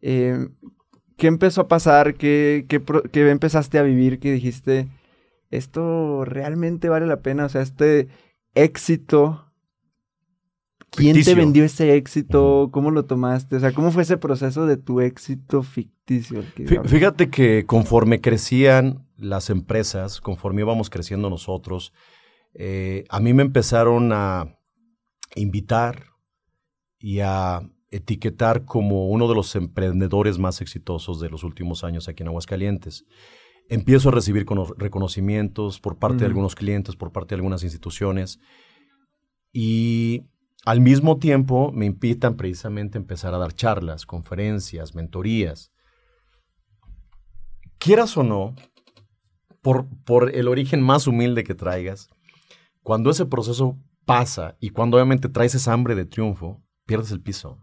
[0.00, 0.48] Eh,
[1.18, 2.14] ¿Qué empezó a pasar?
[2.14, 2.80] ¿Qué, qué,
[3.12, 4.88] qué empezaste a vivir que dijiste,
[5.50, 7.44] esto realmente vale la pena?
[7.44, 8.08] O sea, este
[8.54, 9.44] éxito...
[10.90, 11.34] ¿Quién Ficticio.
[11.34, 12.70] te vendió ese éxito?
[12.72, 13.56] ¿Cómo lo tomaste?
[13.56, 16.42] O sea, ¿cómo fue ese proceso de tu éxito ficticio?
[16.54, 16.80] que?
[16.84, 21.92] Fíjate que conforme crecían las empresas, conforme íbamos creciendo nosotros,
[22.54, 24.56] eh, a mí me empezaron a
[25.34, 26.04] invitar
[26.98, 32.22] y a etiquetar como uno de los emprendedores más exitosos de los últimos años aquí
[32.22, 33.04] en Aguascalientes.
[33.68, 38.38] Empiezo a recibir cono- reconocimientos por parte de algunos clientes, por parte de algunas instituciones
[39.52, 40.24] y
[40.64, 45.70] al mismo tiempo me invitan precisamente a empezar a dar charlas, conferencias, mentorías.
[47.78, 48.54] Quieras o no,
[49.62, 52.08] por, por el origen más humilde que traigas,
[52.82, 57.58] cuando ese proceso pasa y cuando obviamente traes esa hambre de triunfo, pierdes el piso.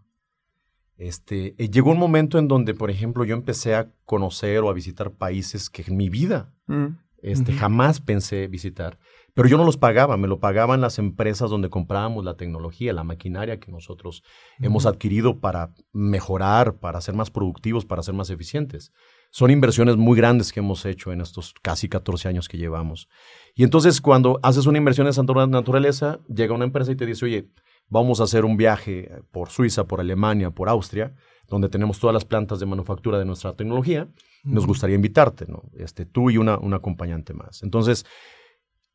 [0.98, 4.74] Este, eh, llegó un momento en donde, por ejemplo, yo empecé a conocer o a
[4.74, 6.98] visitar países que en mi vida Mm.
[7.22, 8.98] este, jamás pensé visitar.
[9.34, 13.04] Pero yo no los pagaba, me lo pagaban las empresas donde comprábamos la tecnología, la
[13.04, 14.24] maquinaria que nosotros
[14.62, 18.94] hemos adquirido para mejorar, para ser más productivos, para ser más eficientes.
[19.32, 23.10] Son inversiones muy grandes que hemos hecho en estos casi 14 años que llevamos.
[23.56, 27.06] Y entonces cuando haces una inversión de esa natura- naturaleza, llega una empresa y te
[27.06, 27.50] dice, oye,
[27.88, 31.13] vamos a hacer un viaje por Suiza, por Alemania, por Austria,
[31.48, 34.08] donde tenemos todas las plantas de manufactura de nuestra tecnología,
[34.43, 35.63] nos gustaría invitarte, ¿no?
[35.78, 37.63] Este, tú y una, un acompañante más.
[37.63, 38.06] Entonces,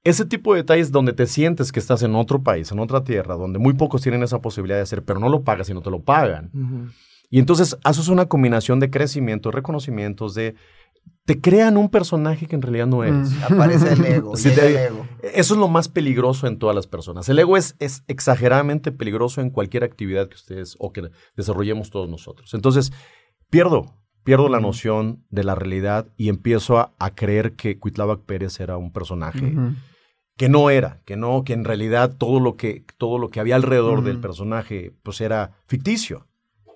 [0.04, 3.34] ese tipo de detalles donde te sientes que estás en otro país, en otra tierra,
[3.34, 5.90] donde muy pocos tienen esa posibilidad de hacer, pero no lo pagas y no te
[5.90, 6.50] lo pagan.
[7.28, 10.54] Y entonces haces una combinación de crecimiento, reconocimientos, de...
[11.24, 13.30] Te crean un personaje que en realidad no eres.
[13.44, 14.32] Aparece el ego.
[14.36, 15.06] Sí, llega te- el ego.
[15.22, 17.28] Eso es lo más peligroso en todas las personas.
[17.28, 22.08] El ego es, es exageradamente peligroso en cualquier actividad que ustedes o que desarrollemos todos
[22.08, 22.52] nosotros.
[22.54, 22.92] Entonces,
[23.48, 28.58] pierdo, pierdo la noción de la realidad y empiezo a, a creer que Cuitláhuac Pérez
[28.58, 29.54] era un personaje
[30.36, 33.56] que no era, que no, que en realidad todo lo que, todo lo que había
[33.56, 36.26] alrededor del personaje, pues era ficticio,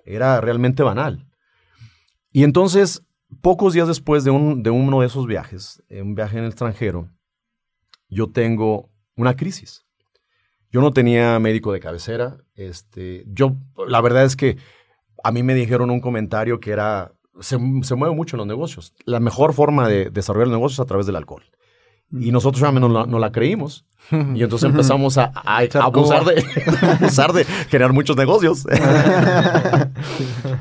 [0.05, 1.27] era realmente banal.
[2.31, 3.03] Y entonces,
[3.41, 6.49] pocos días después de, un, de uno de esos viajes, eh, un viaje en el
[6.49, 7.09] extranjero,
[8.09, 9.85] yo tengo una crisis.
[10.71, 12.37] Yo no tenía médico de cabecera.
[12.55, 13.55] Este, yo,
[13.87, 14.57] la verdad es que
[15.23, 18.93] a mí me dijeron un comentario que era, se, se mueve mucho en los negocios.
[19.05, 21.43] La mejor forma de desarrollar el negocio es a través del alcohol.
[22.11, 23.85] Y nosotros ya no la, no la creímos.
[24.11, 26.43] Y entonces empezamos a, a- a abusar, de,
[27.01, 28.65] abusar de generar muchos negocios.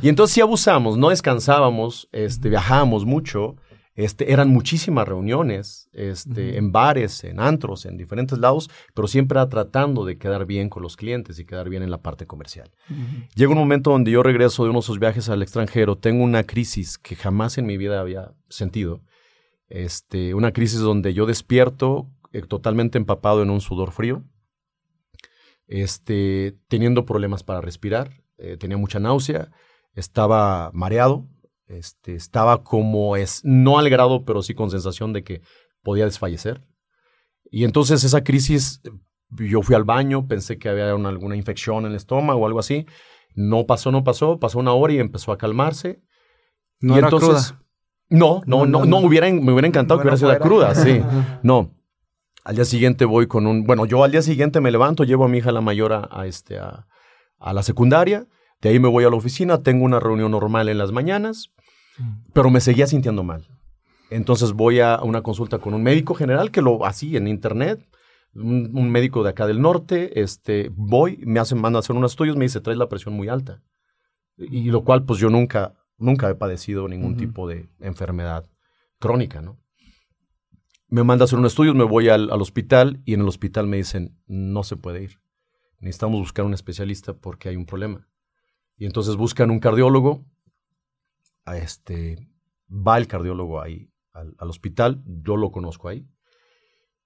[0.02, 3.56] y entonces sí abusamos, no descansábamos, este, viajábamos mucho.
[3.96, 10.04] Este, eran muchísimas reuniones este, en bares, en antros, en diferentes lados, pero siempre tratando
[10.04, 12.72] de quedar bien con los clientes y quedar bien en la parte comercial.
[13.36, 16.42] Llega un momento donde yo regreso de uno de esos viajes al extranjero, tengo una
[16.42, 19.00] crisis que jamás en mi vida había sentido.
[19.68, 24.24] Este, una crisis donde yo despierto eh, totalmente empapado en un sudor frío,
[25.66, 29.50] este, teniendo problemas para respirar, eh, tenía mucha náusea,
[29.94, 31.26] estaba mareado,
[31.66, 35.42] este, estaba como es, no al grado, pero sí con sensación de que
[35.82, 36.66] podía desfallecer.
[37.50, 38.90] Y entonces esa crisis, eh,
[39.30, 42.58] yo fui al baño, pensé que había una- alguna infección en el estómago o algo
[42.58, 42.86] así.
[43.34, 46.02] No pasó, no pasó, pasó una hora y empezó a calmarse.
[46.80, 47.63] No y era entonces, cruda.
[48.14, 51.00] No, no, no, no, hubiera, me hubiera encantado que hubiera sido cruda, sí.
[51.42, 51.70] No.
[52.44, 55.28] Al día siguiente voy con un, bueno, yo al día siguiente me levanto, llevo a
[55.28, 56.86] mi hija la mayor a, a este, a,
[57.38, 58.26] a la secundaria,
[58.60, 61.50] de ahí me voy a la oficina, tengo una reunión normal en las mañanas,
[62.32, 63.46] pero me seguía sintiendo mal.
[64.10, 67.86] Entonces voy a una consulta con un médico general que lo así en internet,
[68.34, 72.12] un, un médico de acá del norte, este, voy, me hacen, mandan a hacer unos
[72.12, 73.62] estudios, me dice, traes la presión muy alta.
[74.36, 78.48] Y lo cual, pues yo nunca, nunca he padecido ningún tipo de enfermedad
[78.98, 79.58] crónica, ¿no?
[80.88, 83.66] Me manda a hacer unos estudios, me voy al, al hospital y en el hospital
[83.66, 85.20] me dicen, no se puede ir.
[85.80, 88.08] Necesitamos buscar un especialista porque hay un problema.
[88.76, 90.24] Y entonces buscan un cardiólogo,
[91.44, 92.28] a este,
[92.70, 96.08] va el cardiólogo ahí al, al hospital, yo lo conozco ahí,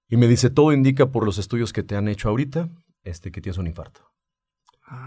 [0.07, 2.69] y me dice, todo indica por los estudios que te han hecho ahorita,
[3.03, 4.01] este, que tienes un infarto.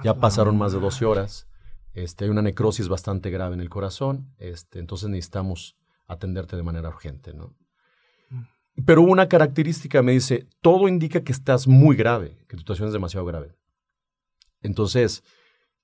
[0.05, 1.49] Ya pasaron más de 12 horas,
[1.95, 5.77] este, hay una necrosis bastante grave en el corazón, este, entonces necesitamos
[6.07, 7.55] atenderte de manera urgente, ¿no?
[8.87, 12.89] Pero hubo una característica, me dice, todo indica que estás muy grave, que tu situación
[12.89, 13.55] es demasiado grave.
[14.63, 15.23] Entonces,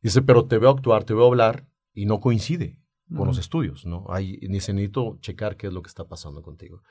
[0.01, 2.79] dice, pero te veo actuar, te veo hablar y no coincide
[3.15, 4.07] con los estudios, ¿no?
[4.09, 6.83] Hay, dice, necesito checar qué es lo que está pasando contigo.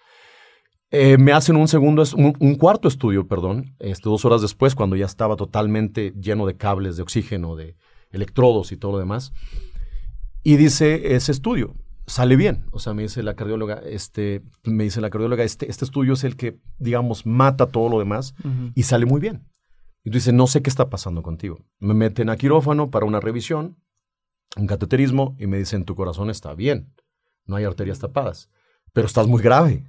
[0.90, 4.96] Eh, me hacen un segundo, un, un cuarto estudio, perdón, este, dos horas después, cuando
[4.96, 7.76] ya estaba totalmente lleno de cables, de oxígeno, de
[8.12, 9.34] electrodos y todo lo demás.
[10.44, 11.76] Y dice, ese estudio
[12.08, 12.66] sale bien.
[12.72, 16.24] O sea, me dice la cardióloga, este, me dice la cardióloga, este, este estudio es
[16.24, 18.34] el que, digamos, mata todo lo demás
[18.74, 19.46] y sale muy bien.
[20.04, 21.60] Y tú dices, no sé qué está pasando contigo.
[21.80, 23.78] Me meten a quirófano para una revisión,
[24.56, 26.94] un cateterismo, y me dicen, tu corazón está bien,
[27.46, 28.50] no hay arterias tapadas,
[28.94, 29.84] pero estás muy grave.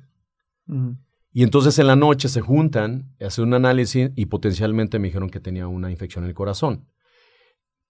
[1.32, 5.38] Y entonces en la noche se juntan, hacen un análisis y potencialmente me dijeron que
[5.38, 6.88] tenía una infección en el corazón,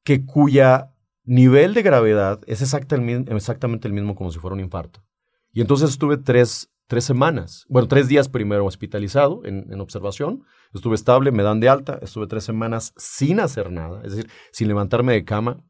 [0.05, 0.93] que cuya
[1.25, 5.05] nivel de gravedad es exactamente el mismo como si fuera un infarto.
[5.53, 10.95] Y entonces estuve tres, tres semanas, bueno, tres días primero hospitalizado en, en observación, estuve
[10.95, 15.13] estable, me dan de alta, estuve tres semanas sin hacer nada, es decir, sin levantarme
[15.13, 15.63] de cama,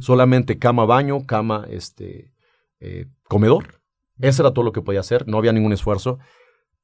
[0.00, 2.32] solamente cama, baño, cama, este,
[2.80, 3.80] eh, comedor.
[4.18, 6.18] Eso era todo lo que podía hacer, no había ningún esfuerzo.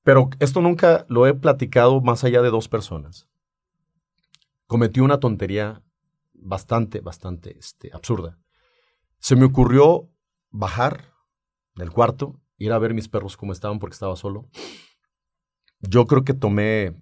[0.03, 3.27] Pero esto nunca lo he platicado más allá de dos personas.
[4.67, 5.83] Cometí una tontería
[6.45, 8.39] bastante, bastante este, absurda.
[9.19, 10.11] Se me ocurrió
[10.51, 11.13] bajar
[11.75, 14.49] del cuarto, ir a ver mis perros cómo estaban porque estaba solo.
[15.81, 16.95] Yo creo que tomé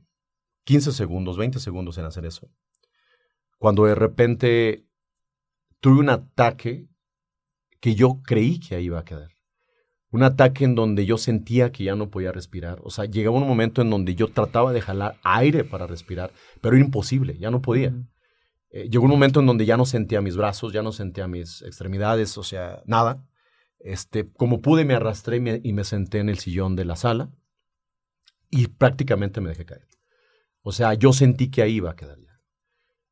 [0.64, 2.48] 15 segundos, 20 segundos en hacer eso.
[3.58, 4.86] Cuando de repente
[5.80, 6.88] tuve un ataque
[7.80, 9.30] que yo creí que ahí iba a quedar.
[10.10, 12.80] Un ataque en donde yo sentía que ya no podía respirar.
[12.84, 16.76] O sea, llegaba un momento en donde yo trataba de jalar aire para respirar, pero
[16.76, 17.94] era imposible, ya no podía.
[18.72, 21.62] Eh, llegó un momento en donde ya no sentía mis brazos, ya no sentía mis
[21.62, 23.24] extremidades, o sea, nada.
[23.78, 27.30] Este, como pude, me arrastré y me, senté en el sillón de la sala.
[28.50, 29.86] y prácticamente me dejé caer.
[30.62, 32.32] O sea, yo sentí que ahí iba a quedar ya.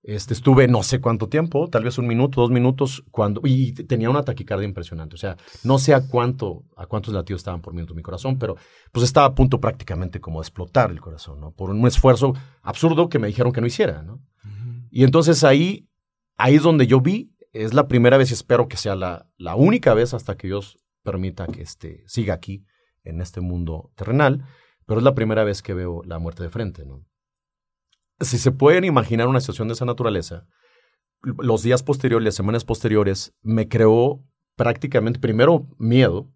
[0.03, 4.09] Este, estuve no sé cuánto tiempo, tal vez un minuto, dos minutos, cuando, y tenía
[4.09, 5.15] una taquicardia impresionante.
[5.15, 6.65] O sea, no sé a cuántos
[7.09, 8.57] latidos estaban por minuto mi corazón, pero
[8.93, 11.53] pues estaba a punto prácticamente como de explotar el corazón, ¿no?
[11.53, 14.21] Por un esfuerzo absurdo que me dijeron que no hiciera, ¿no?
[14.91, 15.89] Y entonces ahí,
[16.37, 19.57] ahí es donde yo vi, es la primera vez y espero que sea la, la
[19.57, 22.65] única vez hasta que Dios permita que este, siga aquí
[23.05, 24.45] en este mundo terrenal,
[24.87, 27.05] pero es la primera vez que veo la muerte de frente, ¿no?
[28.21, 30.47] Si se pueden imaginar una situación de esa naturaleza,
[31.23, 34.23] los días posteriores, las semanas posteriores, me creó
[34.57, 36.31] prácticamente, primero, miedo,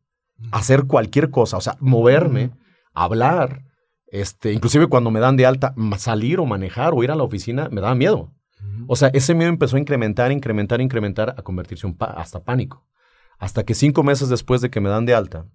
[0.50, 2.52] hacer cualquier cosa, o sea, moverme,
[2.92, 3.64] hablar,
[4.06, 7.68] este, inclusive cuando me dan de alta, salir o manejar o ir a la oficina,
[7.70, 8.33] me daba miedo.
[8.86, 12.86] O sea, ese miedo empezó a incrementar, incrementar, incrementar, a convertirse en hasta pánico.
[13.38, 15.46] Hasta que cinco meses después de que me dan de alta,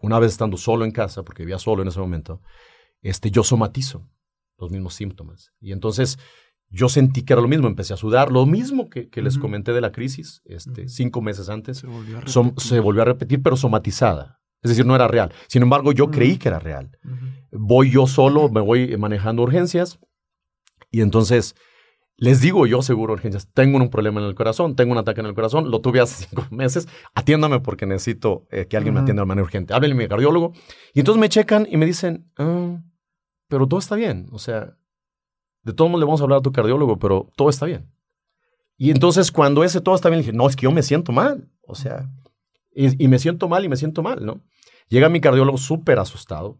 [0.00, 2.40] una vez estando solo en casa, porque vivía solo en ese momento,
[3.02, 4.08] este, yo somatizo
[4.58, 5.52] los mismos síntomas.
[5.60, 6.18] Y entonces
[6.68, 9.80] yo sentí que era lo mismo, empecé a sudar, lo mismo que, les comenté de
[9.80, 11.86] la crisis, este, cinco meses antes, se
[12.80, 14.40] volvió, a repetir, pero somatizada.
[14.62, 15.32] Es decir, no era real.
[15.48, 16.96] Sin embargo, yo creí que era real.
[17.50, 19.98] Voy yo solo, me voy manejando urgencias
[20.90, 21.56] y entonces
[22.20, 25.26] les digo yo, seguro, urgencias, tengo un problema en el corazón, tengo un ataque en
[25.26, 29.22] el corazón, lo tuve hace cinco meses, atiéndame porque necesito eh, que alguien me atienda
[29.22, 29.72] de manera urgente.
[29.72, 30.52] Háblenle a mi cardiólogo.
[30.92, 32.78] Y entonces me checan y me dicen, ah,
[33.48, 34.28] pero todo está bien.
[34.32, 34.76] O sea,
[35.62, 37.90] de todos modos le vamos a hablar a tu cardiólogo, pero todo está bien.
[38.76, 41.50] Y entonces cuando ese todo está bien, dije, no, es que yo me siento mal.
[41.62, 42.10] O sea,
[42.74, 44.42] y, me siento mal y me siento mal, ¿no?
[44.88, 46.58] Llega mi cardiólogo súper asustado.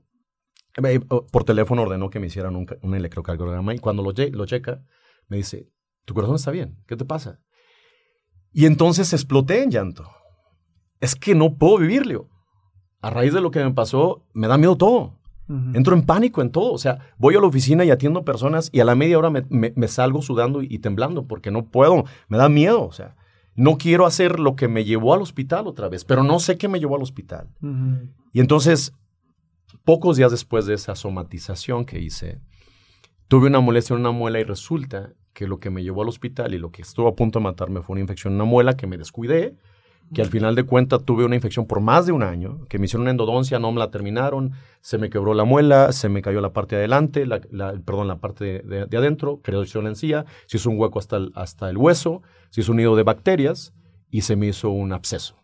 [1.31, 4.83] Por teléfono ordenó que me hicieran un, un electrocardiograma y cuando lo, lo checa,
[5.31, 5.71] me dice,
[6.05, 7.41] tu corazón está bien, ¿qué te pasa?
[8.53, 10.09] Y entonces exploté en llanto.
[11.01, 12.29] Es que no puedo vivirlo.
[13.01, 15.19] A raíz de lo que me pasó, me da miedo todo.
[15.75, 16.73] Entro en pánico en todo.
[16.73, 19.89] O sea, voy a la oficina y atiendo personas y a la media hora me,
[19.89, 22.05] salgo sudando y, temblando porque no puedo.
[22.29, 22.85] Me da miedo.
[22.85, 23.17] O sea,
[23.57, 26.69] no quiero hacer lo que me llevó al hospital otra vez, pero no sé qué
[26.69, 27.49] me llevó al hospital.
[28.33, 28.93] Y entonces,
[29.85, 32.41] pocos días después de esa somatización que hice,
[33.27, 36.55] tuve una molestia en una muela y resulta que lo que me llevó al hospital
[36.55, 38.87] y lo que estuvo a punto de matarme fue una infección en una muela que
[38.87, 39.57] me descuidé,
[40.13, 42.87] que al final de cuentas tuve una infección por más de un año, que me
[42.87, 46.41] hicieron una endodoncia, no me la terminaron, se me quebró la muela, se me cayó
[46.41, 50.69] la parte de adelante, la, perdón, la parte de, adentro, creció la encía, se hizo
[50.69, 53.73] un hueco hasta el, hasta el hueso, se hizo un nido de bacterias
[54.11, 55.37] y se me hizo un absceso.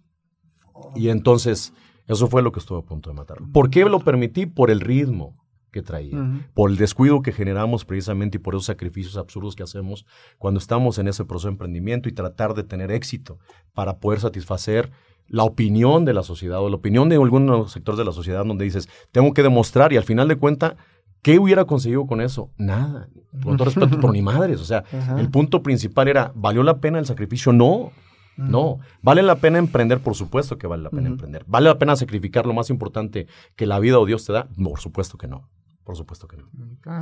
[0.97, 1.73] Y entonces,
[2.09, 3.49] eso fue lo que estuvo a punto de matarme.
[3.53, 4.47] ¿Por qué lo permití?
[4.47, 5.46] Por el ritmo
[5.77, 6.17] que traía,
[6.55, 10.07] por el descuido que generamos precisamente y por esos sacrificios absurdos que hacemos
[10.39, 13.39] cuando estamos en ese proceso de emprendimiento y tratar de tener éxito
[13.75, 14.91] para poder satisfacer
[15.29, 18.65] la opinión de la sociedad o la opinión de algún sector de la sociedad donde
[18.65, 20.77] dices, tengo que demostrar y al final de cuenta,
[21.21, 22.51] ¿qué hubiera conseguido con eso?
[22.57, 23.11] Nada.
[23.43, 24.59] Con todo respeto, por ni madres.
[24.63, 24.83] O sea,
[25.19, 27.53] el punto principal era, ¿valió la pena el sacrificio?
[27.53, 27.93] No.
[28.39, 31.45] No, vale la pena emprender, por supuesto que vale la pena emprender.
[31.47, 34.47] ¿Vale la pena sacrificar lo más importante que la vida o Dios te da?
[34.63, 35.49] Por supuesto que no.
[35.87, 36.51] Por supuesto que no.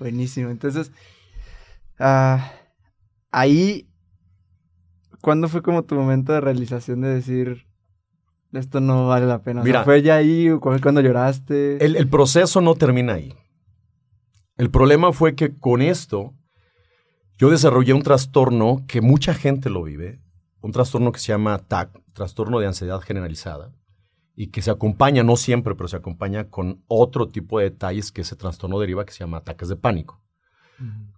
[0.00, 0.50] Buenísimo.
[0.50, 0.90] Entonces,
[2.00, 2.52] ah,
[3.30, 3.88] ahí,
[5.22, 7.68] ¿cuándo fue como tu momento de realización de decir,
[8.52, 9.62] esto no vale la pena?
[9.62, 11.82] Mira, ¿Fue ya ahí o fue cuando lloraste?
[11.84, 13.32] El, el proceso no termina ahí.
[14.56, 16.34] El problema fue que con esto
[17.36, 20.20] yo desarrollé un trastorno que mucha gente lo vive,
[20.62, 23.72] un trastorno que se llama TAC, trastorno de ansiedad generalizada
[24.40, 28.20] y que se acompaña, no siempre, pero se acompaña con otro tipo de detalles que
[28.20, 30.22] ese trastorno deriva, que se llama ataques de pánico.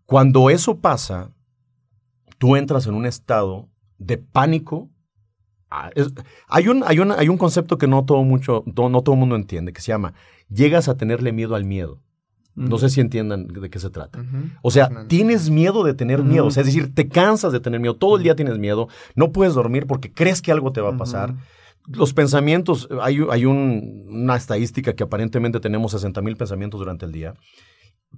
[0.06, 1.30] Cuando eso pasa,
[2.38, 3.68] tú entras en un estado
[3.98, 4.88] de pánico.
[5.68, 5.90] Ah,
[6.48, 9.74] hay, un, hay, hay un concepto que no todo, mucho, no todo el mundo entiende,
[9.74, 10.14] que se llama,
[10.48, 12.00] llegas a tenerle miedo al miedo.
[12.54, 14.24] No sé si entiendan de qué se trata.
[14.62, 16.48] O sea, tienes miedo de tener miedo.
[16.48, 17.96] es decir, te cansas de tener miedo.
[17.96, 18.88] Todo el día tienes miedo.
[19.14, 21.34] No puedes dormir porque crees que algo te va a pasar
[21.86, 27.34] los pensamientos, hay, hay una estadística que aparentemente tenemos 60 mil pensamientos durante el día,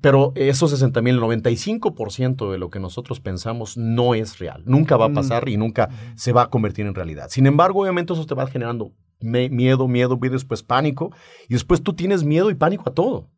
[0.01, 4.63] pero esos 60 mil, el 95% de lo que nosotros pensamos no es real.
[4.65, 5.15] Nunca va a mm.
[5.15, 7.29] pasar y nunca se va a convertir en realidad.
[7.29, 11.15] Sin embargo, obviamente eso te va generando miedo, miedo, y después pánico,
[11.49, 13.31] y después tú tienes miedo y pánico a todo.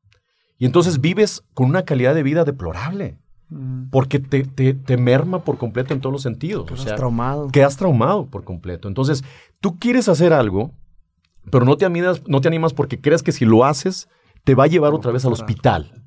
[0.56, 3.18] Y entonces vives con una calidad de vida deplorable.
[3.90, 6.66] Porque te, te, merma por completo en todos los sentidos.
[6.66, 7.48] Quedas o sea, traumado.
[7.48, 8.88] Quedas traumado por completo.
[8.88, 9.22] Entonces,
[9.60, 10.72] tú quieres hacer algo,
[11.50, 14.08] pero no te, animas, no te animas porque crees que si lo haces,
[14.44, 16.00] te va a llevar otra vez al hospital.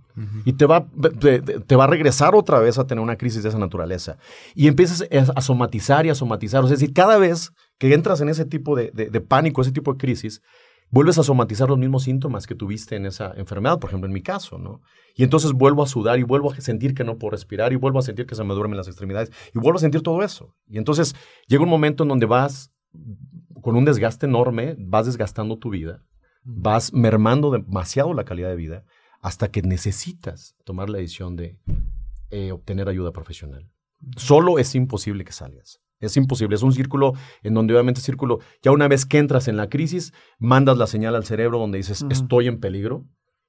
[0.45, 0.87] Y te va,
[1.19, 4.17] te, va a regresar otra vez a tener una crisis de esa naturaleza.
[4.55, 6.63] Y empiezas a somatizar y a somatizar.
[6.63, 9.71] O sea, es decir, cada vez que entras en ese tipo de, de pánico, ese
[9.71, 10.41] tipo de crisis,
[10.89, 14.21] vuelves a somatizar los mismos síntomas que tuviste en esa enfermedad, por ejemplo, en mi
[14.21, 14.81] caso, ¿no?
[15.15, 17.99] Y entonces vuelvo a sudar y vuelvo a sentir que no puedo respirar y vuelvo
[17.99, 20.55] a sentir que se me duermen las extremidades y vuelvo a sentir todo eso.
[20.67, 21.15] Y entonces
[21.47, 22.71] llega un momento en donde vas
[23.61, 26.03] con un desgaste enorme, vas desgastando tu vida,
[26.43, 28.85] vas mermando demasiado la calidad de vida
[29.21, 31.59] hasta que necesitas tomar la decisión de
[32.29, 33.69] eh, obtener ayuda profesional.
[34.15, 35.81] Solo es imposible que salgas.
[35.99, 39.57] Es imposible, es un círculo en donde obviamente círculo, ya una vez que entras en
[39.57, 43.05] la crisis, mandas la señal al cerebro donde dices, estoy en peligro.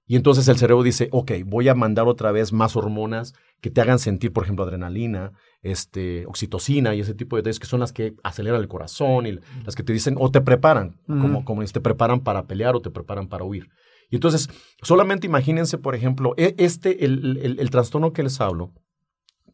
[0.07, 3.83] Y entonces el cerebro dice, ok, voy a mandar otra vez más hormonas que te
[3.83, 7.93] hagan sentir, por ejemplo, adrenalina, este, oxitocina y ese tipo de cosas que son las
[7.93, 11.81] que aceleran el corazón y las que te dicen o te preparan, como, como te
[11.81, 13.69] preparan para pelear o te preparan para huir.
[14.11, 14.49] Y entonces,
[14.83, 18.73] solamente imagínense, por ejemplo, e, este, el, el, trastorno que les hablo,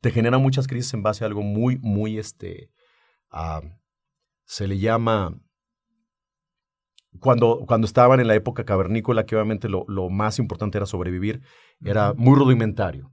[0.00, 2.70] te genera muchas crisis en base a algo muy, muy, este,
[4.44, 5.40] se le llama,
[7.20, 11.42] cuando, cuando estaban en la época cavernícola, que obviamente lo, lo más importante era sobrevivir,
[11.82, 13.10] era muy rudimentario.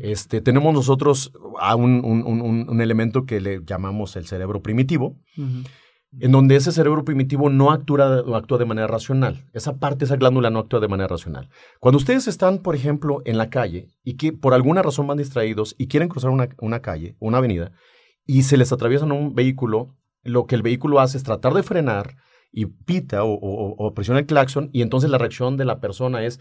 [0.00, 5.18] Este, tenemos nosotros a un, un, un, elemento que le llamamos el cerebro primitivo,
[6.18, 9.44] en donde ese cerebro primitivo no actúa, actúa de manera racional.
[9.52, 11.50] Esa parte, esa glándula no actúa de manera racional.
[11.78, 15.74] Cuando ustedes están, por ejemplo, en la calle y que por alguna razón van distraídos
[15.76, 17.72] y quieren cruzar una, una calle, una avenida,
[18.26, 22.16] y se les atraviesa un vehículo, lo que el vehículo hace es tratar de frenar
[22.52, 26.40] y pita o, presiona el claxon y entonces la reacción de la persona es,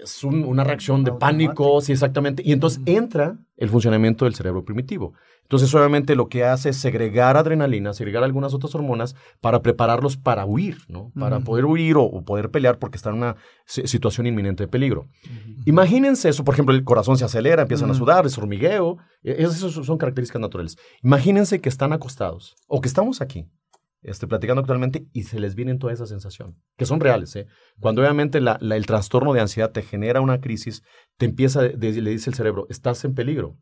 [0.00, 2.42] es una reacción de pánico, sí, exactamente.
[2.44, 5.14] Y entonces entra el funcionamiento del cerebro primitivo.
[5.42, 10.46] Entonces, obviamente, lo que hace es segregar adrenalina, segregar algunas otras hormonas para prepararlos para
[10.46, 11.12] huir, ¿no?
[11.18, 13.36] Para poder huir o, poder pelear porque están en una
[13.66, 15.08] situación inminente de peligro.
[15.66, 19.72] Imagínense eso, por ejemplo, el corazón se acelera, empiezan a sudar, es hormigueo, e, esas
[19.72, 20.78] son características naturales.
[21.02, 23.46] Imagínense que están acostados o que estamos aquí,
[24.02, 27.34] este, platicando actualmente y se les viene toda esa sensación, que son reales.
[27.36, 27.46] ¿eh?
[27.80, 30.82] Cuando obviamente el trastorno de ansiedad te genera una crisis,
[31.16, 33.56] te empieza, le dice el cerebro, estás en peligro.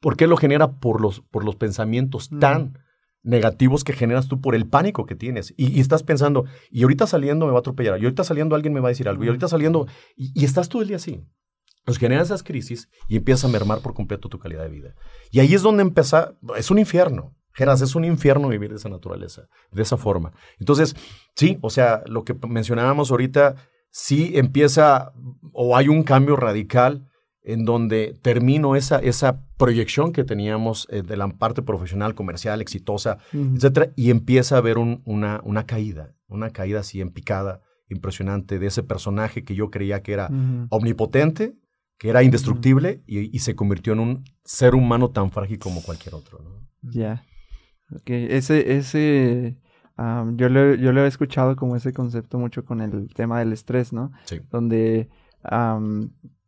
[0.00, 0.78] ¿Por qué lo genera?
[0.78, 2.78] Por los, por los pensamientos tan
[3.22, 5.54] negativos que generas tú por el pánico que tienes.
[5.56, 8.80] Y, estás pensando, y ahorita saliendo me va a atropellar, y ahorita saliendo alguien me
[8.80, 9.86] va a decir algo, y ahorita saliendo,
[10.16, 11.22] y, estás todo el día así.
[11.86, 14.94] Nos genera esas crisis y empieza a mermar por completo tu calidad de vida.
[15.30, 17.34] Y ahí es donde empieza, es un infierno.
[17.60, 20.32] Geras, es un infierno vivir de esa naturaleza, de esa forma.
[20.58, 20.96] Entonces,
[21.36, 23.56] sí, o sea, lo que mencionábamos ahorita,
[23.90, 25.12] sí empieza
[25.52, 27.06] o hay un cambio radical
[27.42, 33.18] en donde termino esa, esa proyección que teníamos eh, de la parte profesional, comercial, exitosa,
[33.30, 38.68] etcétera, y empieza a haber una, una caída, una caída así en picada, impresionante, de
[38.68, 40.30] ese personaje que yo creía que era
[40.70, 41.58] omnipotente,
[41.98, 46.40] que era indestructible, y, se convirtió en un ser humano tan frágil como cualquier otro.
[46.80, 47.22] Ya.
[48.06, 49.56] Ese, ese,
[49.98, 53.92] yo, lo, yo lo he escuchado como ese concepto mucho con el tema del estrés,
[53.92, 54.12] ¿no?
[54.24, 54.40] Sí.
[54.50, 55.08] Donde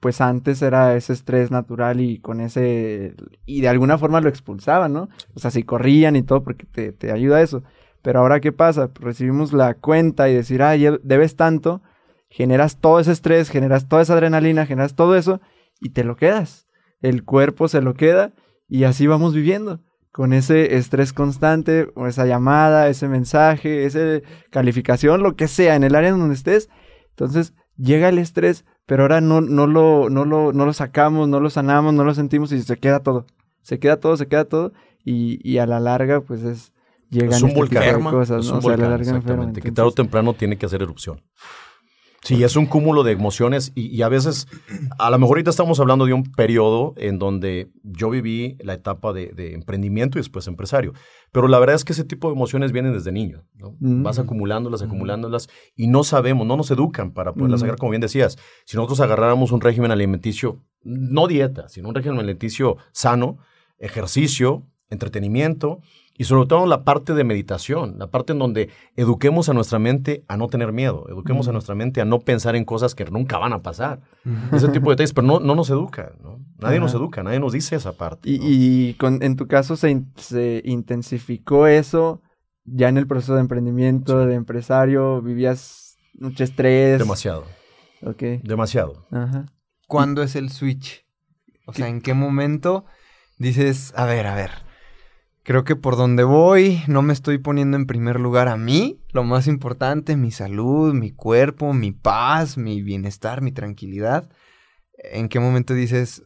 [0.00, 3.14] pues antes era ese estrés natural y con ese,
[3.46, 5.08] y de alguna forma lo expulsaban, ¿no?
[5.34, 7.62] O sea, si corrían y todo porque te, te ayuda eso.
[8.02, 8.90] Pero ahora, ¿qué pasa?
[8.94, 11.82] Recibimos la cuenta y decir, ah, debes tanto,
[12.28, 15.40] generas todo ese estrés, generas toda esa adrenalina, generas todo eso
[15.80, 16.66] y te lo quedas.
[17.00, 18.32] El cuerpo se lo queda
[18.68, 19.80] y así vamos viviendo.
[20.12, 25.84] Con ese estrés constante, o esa llamada, ese mensaje, esa calificación, lo que sea, en
[25.84, 26.68] el área donde estés.
[27.10, 31.40] Entonces, llega el estrés, pero ahora no, no, lo, no, lo, no lo sacamos, no
[31.40, 33.26] lo sanamos, no lo sentimos y se queda todo.
[33.62, 34.72] Se queda todo, se queda todo
[35.04, 36.72] y, y a la larga pues es...
[37.10, 38.58] Llegan es un este volcán, cosas, ¿no?
[38.58, 41.20] o larga exactamente, que tarde o temprano tiene que hacer erupción.
[42.22, 44.46] Sí, es un cúmulo de emociones y, a veces,
[44.96, 49.12] a lo mejor ahorita estamos hablando de un periodo en donde yo viví la etapa
[49.12, 50.92] de, emprendimiento y después empresario.
[51.32, 53.44] Pero la verdad es que ese tipo de emociones vienen desde niño.
[53.54, 53.74] ¿no?
[53.80, 54.04] Mm.
[54.04, 58.38] Vas acumulándolas, acumulándolas y no sabemos, no nos educan para poderlas sacar, como bien decías.
[58.66, 63.38] Si nosotros agarráramos un régimen alimenticio, no dieta, sino un régimen alimenticio sano,
[63.78, 65.80] ejercicio, entretenimiento,
[66.16, 70.24] y sobre todo la parte de meditación, la parte en donde eduquemos a nuestra mente
[70.28, 73.38] a no tener miedo, eduquemos a nuestra mente a no pensar en cosas que nunca
[73.38, 74.00] van a pasar.
[74.52, 76.38] Ese tipo de detalles, pero no, no nos educa, ¿no?
[76.58, 78.28] Nadie nos educa, nadie nos dice esa parte.
[78.28, 79.90] Y, en tu caso se,
[80.64, 82.20] intensificó eso
[82.64, 86.98] ya en el proceso de emprendimiento, de empresario, vivías mucho estrés.
[86.98, 87.44] Demasiado.
[88.02, 88.22] Ok.
[88.42, 89.06] Demasiado.
[89.10, 89.46] Ajá.
[89.88, 91.04] ¿Cuándo es el switch?
[91.66, 92.84] O sea, ¿en qué momento
[93.38, 94.50] dices, a ver, a ver,
[95.44, 99.24] Creo que por donde voy no me estoy poniendo en primer lugar a mí, lo
[99.24, 104.30] más importante, mi salud, mi cuerpo, mi paz, mi bienestar, mi tranquilidad.
[104.96, 106.22] ¿En qué momento dices,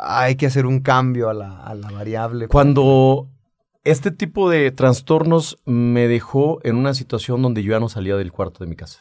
[0.00, 2.46] hay que hacer un cambio a la, a la variable?
[2.48, 3.30] Cuando
[3.84, 8.32] este tipo de trastornos me dejó en una situación donde yo ya no salía del
[8.32, 9.00] cuarto de mi casa.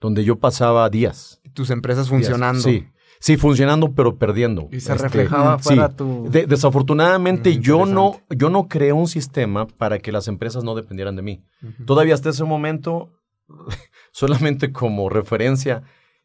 [0.00, 1.40] donde yo pasaba días.
[1.52, 2.10] Tus empresas días.
[2.10, 2.62] funcionando.
[2.62, 2.86] Sí,
[3.20, 4.68] sí, funcionando, pero perdiendo.
[4.72, 5.64] Y se Este, reflejaba sí.
[5.64, 6.28] fuera tu...
[6.30, 10.74] De- desafortunadamente Mm, yo no, yo no creé un sistema para que las empresas no
[10.74, 11.42] dependieran de mí.
[11.86, 13.12] Todavía hasta ese momento,
[14.12, 15.82] solamente como referencia,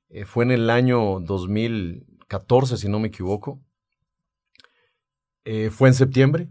[0.10, 3.62] eh, fue en el año 2014, si no me equivoco.
[5.46, 6.50] Eh, fue en septiembre.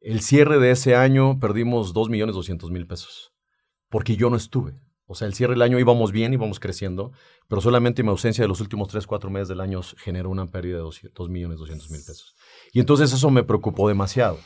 [0.00, 3.32] El cierre de ese año perdimos 2.200.000 pesos.
[3.88, 4.78] Porque yo no estuve.
[5.06, 7.12] O sea, el cierre del año íbamos bien, íbamos creciendo,
[7.48, 10.78] pero solamente mi ausencia de los últimos 3, 4 meses del año generó una pérdida
[10.78, 12.34] de 2.200.000 pesos.
[12.72, 14.38] Y entonces eso me preocupó demasiado.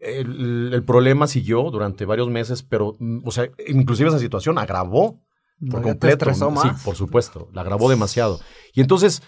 [0.00, 5.22] El, el problema siguió durante varios meses, pero, mm, o sea, inclusive esa situación agravó
[5.58, 6.14] por No, ya te completo.
[6.14, 6.84] estresó Sí, más.
[6.84, 8.38] por supuesto, la agravó demasiado.
[8.74, 9.22] Y entonces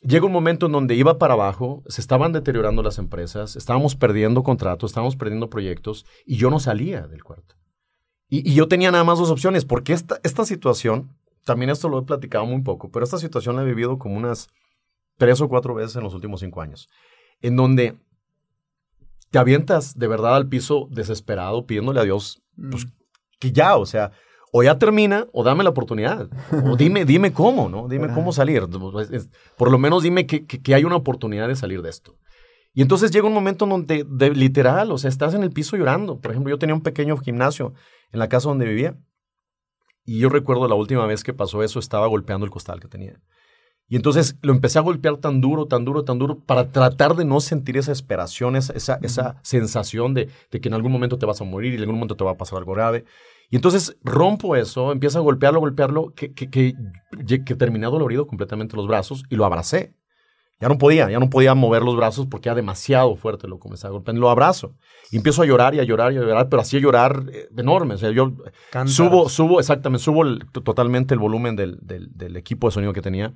[0.00, 4.42] llega un momento en donde iba para abajo, se estaban deteriorando las empresas, estábamos perdiendo
[4.44, 7.56] contratos, estábamos perdiendo proyectos y yo no salía del cuarto.
[8.34, 11.10] Y, y yo tenía nada más dos opciones, porque esta, esta situación,
[11.44, 14.48] también esto lo he platicado muy poco, pero esta situación la he vivido como unas
[15.18, 16.88] tres o cuatro veces en los últimos cinco años,
[17.42, 17.98] en donde
[19.30, 22.86] te avientas de verdad al piso desesperado, pidiéndole a Dios pues,
[23.38, 24.12] que ya, o sea,
[24.50, 26.28] o ya termina o dame la oportunidad.
[26.64, 27.88] O dime, dime cómo, ¿no?
[27.88, 28.66] Dime cómo salir.
[29.00, 31.90] Es- es- Por lo menos dime que, que- que hay una oportunidad de salir de
[31.90, 32.16] esto.
[32.74, 35.76] Y entonces llega un momento en donde, de, literal, o sea, estás en el piso
[35.76, 36.20] llorando.
[36.20, 37.74] Por ejemplo, yo tenía un pequeño gimnasio
[38.12, 38.96] en la casa donde vivía.
[40.04, 43.20] Y yo recuerdo la última vez que pasó eso, estaba golpeando el costal que tenía.
[43.88, 47.26] Y entonces lo empecé a golpear tan duro, tan duro, tan duro, para tratar de
[47.26, 51.26] no sentir esa esperación, esa, esa, esa sensación de, de que en algún momento te
[51.26, 53.04] vas a morir y en algún momento te va a pasar algo grave.
[53.50, 56.74] Y entonces rompo eso, empiezo a golpearlo, golpearlo, que, que, que,
[57.44, 59.94] que terminé dolorido completamente los brazos y lo abracé.
[60.62, 63.68] Ya no podía, ya no podía mover los brazos porque era demasiado fuerte lo que
[63.68, 64.20] me estaba golpeando.
[64.20, 64.76] Lo abrazo.
[65.10, 67.48] Y empiezo a llorar y a llorar y a llorar, pero así a llorar eh,
[67.56, 67.94] enorme.
[67.94, 68.32] O sea, yo
[68.70, 68.94] Cantas.
[68.94, 73.02] subo, subo, exactamente, subo el- totalmente el volumen del, del- del equipo de sonido que
[73.02, 73.34] tenía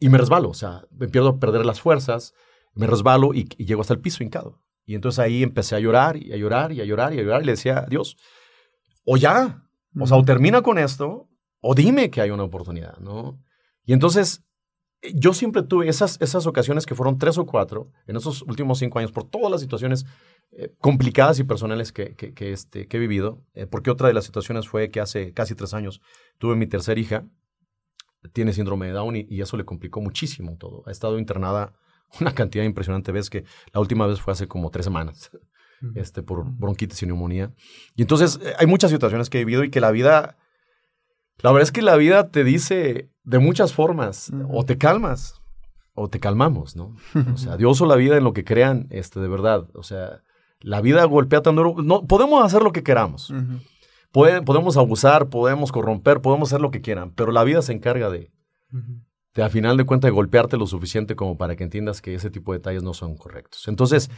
[0.00, 0.48] y me resbalo.
[0.50, 2.34] O sea, me empiezo a perder las fuerzas,
[2.74, 4.60] me resbalo y, y llego hasta el piso hincado.
[4.84, 7.42] Y entonces ahí empecé a llorar y a llorar y a llorar y a llorar
[7.42, 8.16] y le decía, Dios,
[9.04, 9.62] o ya,
[9.96, 11.28] o sea, o termina con esto,
[11.60, 13.38] o dime que hay una oportunidad, ¿no?
[13.84, 14.42] Y entonces
[15.14, 18.98] yo siempre tuve esas, esas ocasiones que fueron tres o cuatro en esos últimos cinco
[18.98, 20.04] años por todas las situaciones
[20.52, 24.14] eh, complicadas y personales que, que, que, este, que he vivido, eh, porque otra de
[24.14, 26.00] las situaciones fue que hace casi tres años
[26.38, 27.24] tuve mi tercera hija,
[28.32, 30.82] tiene síndrome de Down y, y eso le complicó muchísimo todo.
[30.86, 31.72] Ha estado internada
[32.20, 35.30] una cantidad impresionante de veces que la última vez fue hace como tres semanas
[35.94, 37.52] este, por bronquitis y neumonía.
[37.94, 40.36] Y entonces eh, hay muchas situaciones que he vivido y que la vida,
[41.42, 45.40] la verdad es que la vida te dice de muchas formas, o te calmas
[45.94, 46.96] o te calmamos, ¿no?
[47.32, 49.68] O sea, Dios o la vida en lo que crean, este, de verdad.
[49.74, 50.22] O sea,
[50.60, 51.74] la vida golpea tan duro.
[51.82, 53.32] No, podemos hacer lo que queramos.
[54.12, 58.08] Puede- podemos abusar, podemos corromper, podemos hacer lo que quieran, pero la vida se encarga
[58.10, 58.32] de,
[59.34, 62.30] de a final de cuentas, de golpearte lo suficiente como para que entiendas que ese
[62.30, 63.68] tipo de detalles no son correctos.
[63.68, 64.10] Entonces,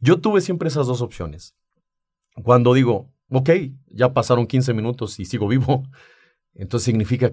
[0.00, 1.54] yo tuve siempre esas dos opciones.
[2.44, 3.50] Cuando digo, ok,
[3.86, 5.84] ya pasaron 15 minutos y sigo vivo,
[6.58, 7.32] entonces significa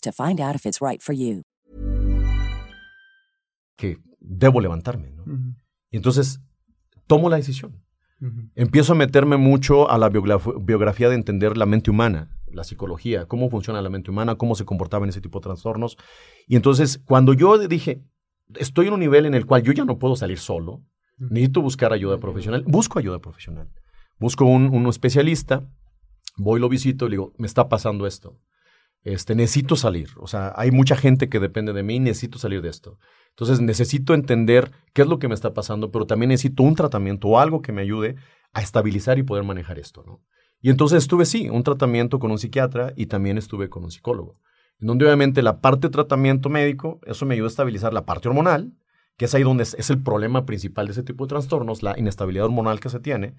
[0.00, 1.42] to find out if it's right for you.
[3.76, 5.10] que debo levantarme.
[5.10, 5.24] ¿no?
[5.90, 6.40] Y entonces
[7.06, 7.82] tomo la decisión.
[8.54, 13.26] Empiezo a meterme mucho a la biograf- biografía de entender la mente humana, la psicología,
[13.26, 15.98] cómo funciona la mente humana, cómo se comportaba en ese tipo de trastornos.
[16.46, 18.02] Y entonces, cuando yo dije,
[18.54, 20.82] estoy en un nivel en el cual yo ya no puedo salir solo,
[21.18, 23.68] necesito buscar ayuda profesional, busco ayuda profesional.
[24.18, 25.68] Busco un, un especialista,
[26.38, 28.40] voy, lo visito y le digo, me está pasando esto.
[29.06, 30.08] Este, necesito salir.
[30.16, 32.98] O sea, hay mucha gente que depende de mí, necesito salir de esto.
[33.30, 37.28] Entonces necesito entender qué es lo que me está pasando, pero también necesito un tratamiento
[37.28, 38.16] o algo que me ayude
[38.52, 40.24] a estabilizar y poder manejar esto, ¿no?
[40.60, 44.40] Y entonces estuve, sí, un tratamiento con un psiquiatra y también estuve con un psicólogo.
[44.80, 48.26] En donde obviamente la parte de tratamiento médico, eso me ayudó a estabilizar la parte
[48.26, 48.72] hormonal,
[49.16, 51.96] que es ahí donde es, es el problema principal de ese tipo de trastornos, la
[51.96, 53.36] inestabilidad hormonal que se tiene.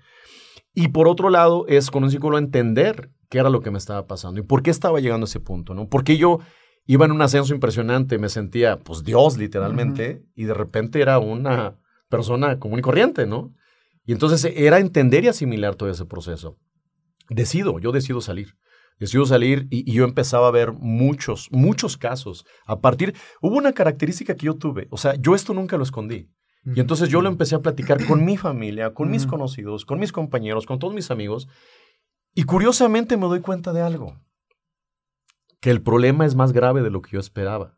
[0.79, 4.05] Y por otro lado, es con un psicólogo entender qué era lo que me estaba
[4.05, 5.89] pasando y por qué estaba llegando a ese punto, ¿no?
[5.89, 6.37] Porque yo
[6.85, 11.79] iba en un ascenso impresionante, me sentía, pues, Dios, literalmente, y de repente era una
[12.09, 13.55] persona común y corriente, ¿no?
[14.05, 16.59] Y entonces era entender y asimilar todo ese proceso.
[17.27, 18.53] Decido, yo decido salir.
[18.99, 22.45] Decido salir y, y yo empezaba a ver muchos, muchos casos.
[22.67, 26.29] A partir, hubo una característica que yo tuve, o sea, yo esto nunca lo escondí.
[26.75, 30.11] Y entonces yo lo empecé a platicar con mi familia, con mis conocidos, con mis
[30.11, 31.47] compañeros, con todos mis amigos.
[32.33, 34.15] Y curiosamente me doy cuenta de algo,
[35.61, 37.77] que el problema es más grave de lo que yo esperaba.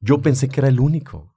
[0.00, 1.34] Yo pensé que era el único.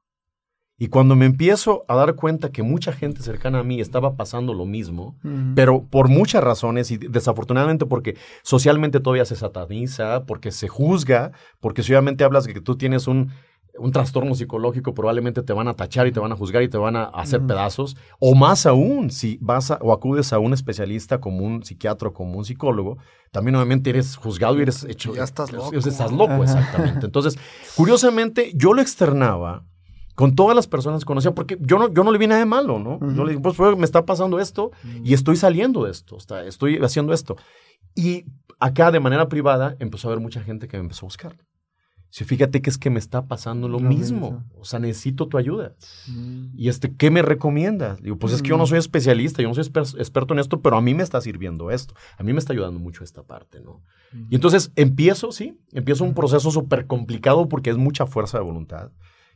[0.77, 4.53] Y cuando me empiezo a dar cuenta que mucha gente cercana a mí estaba pasando
[4.53, 5.17] lo mismo,
[5.55, 11.83] pero por muchas razones y desafortunadamente porque socialmente todavía se sataniza, porque se juzga, porque
[11.83, 13.31] si obviamente hablas de que tú tienes un,
[13.79, 16.77] un trastorno psicológico, probablemente te van a tachar y te van a juzgar y te
[16.77, 17.97] van a hacer pedazos.
[18.19, 22.37] O más aún, si vas a, o acudes a un especialista como un psiquiatra como
[22.37, 22.97] un psicólogo,
[23.31, 25.15] también obviamente eres juzgado y eres hecho...
[25.15, 25.71] Ya estás loco.
[25.89, 27.05] Estás loco, exactamente.
[27.07, 27.37] Entonces,
[27.75, 29.63] curiosamente, yo lo externaba
[30.15, 32.45] con todas las personas que conocía, porque yo no, yo no le vi nada de
[32.45, 32.99] malo, ¿no?
[33.15, 34.69] Yo le dije, pues me está pasando esto
[35.03, 37.35] y estoy saliendo de esto, está- estoy haciendo esto.
[37.95, 38.25] Y
[38.59, 41.35] acá de manera privada empezó a haber mucha gente que me empezó a buscar.
[42.15, 44.29] Sí, fíjate que es que me está pasando lo, Lo mismo.
[44.29, 44.43] mismo.
[44.59, 45.73] O sea, necesito tu ayuda.
[46.55, 48.03] Y este, ¿qué me recomiendas?
[48.03, 50.61] Digo, pues es que yo no soy especialista, yo no soy esper- experto en esto,
[50.61, 51.95] pero a mí me está sirviendo esto.
[52.19, 53.81] A mí me está ayudando mucho esta parte, ¿no?
[54.29, 58.91] Y entonces empiezo, sí, empiezo un proceso súper complicado porque es mucha fuerza de voluntad.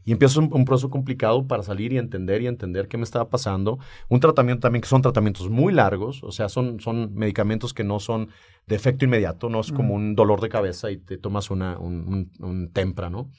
[0.08, 3.30] Y empiezo un, un proceso complicado para salir y entender y entender qué me estaba
[3.30, 3.78] pasando.
[4.08, 8.00] Un tratamiento también que son tratamientos muy largos, o sea, son, son medicamentos que no
[8.00, 8.30] son
[8.68, 12.08] de efecto inmediato, no es como un dolor de cabeza y te tomas una, un,
[12.08, 13.30] un, un tempra, ¿no?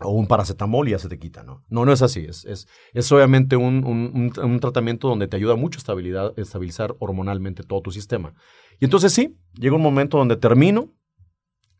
[0.00, 1.64] O un paracetamol y ya se te quita, ¿no?
[1.68, 2.20] No, no es así.
[2.28, 6.32] Es, es, es obviamente un, un- un- un tratamiento donde te ayuda mucho a estabilidad,
[6.38, 8.34] estabilizar hormonalmente todo tu sistema.
[8.80, 10.92] Y entonces sí, llega un momento donde termino,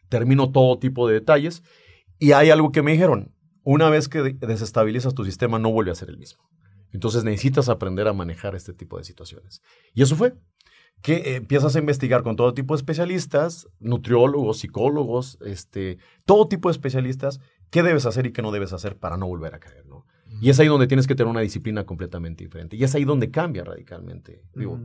[0.09, 1.63] termino todo tipo de detalles
[2.19, 3.33] y hay algo que me dijeron,
[3.65, 6.43] una vez que de- desestabilizas tu sistema no vuelve a ser el mismo.
[6.93, 9.63] Entonces necesitas aprender a manejar este tipo de situaciones.
[9.95, 10.35] Y eso fue
[11.01, 16.69] que eh, empiezas a investigar con todo tipo de especialistas, nutriólogos, psicólogos, este, todo tipo
[16.69, 17.41] de especialistas,
[17.71, 20.05] qué debes hacer y qué no debes hacer para no volver a caer, ¿no?
[20.41, 22.77] Y es ahí donde tienes que tener una disciplina completamente diferente.
[22.77, 24.43] Y es ahí donde cambia radicalmente.
[24.55, 24.79] Digo,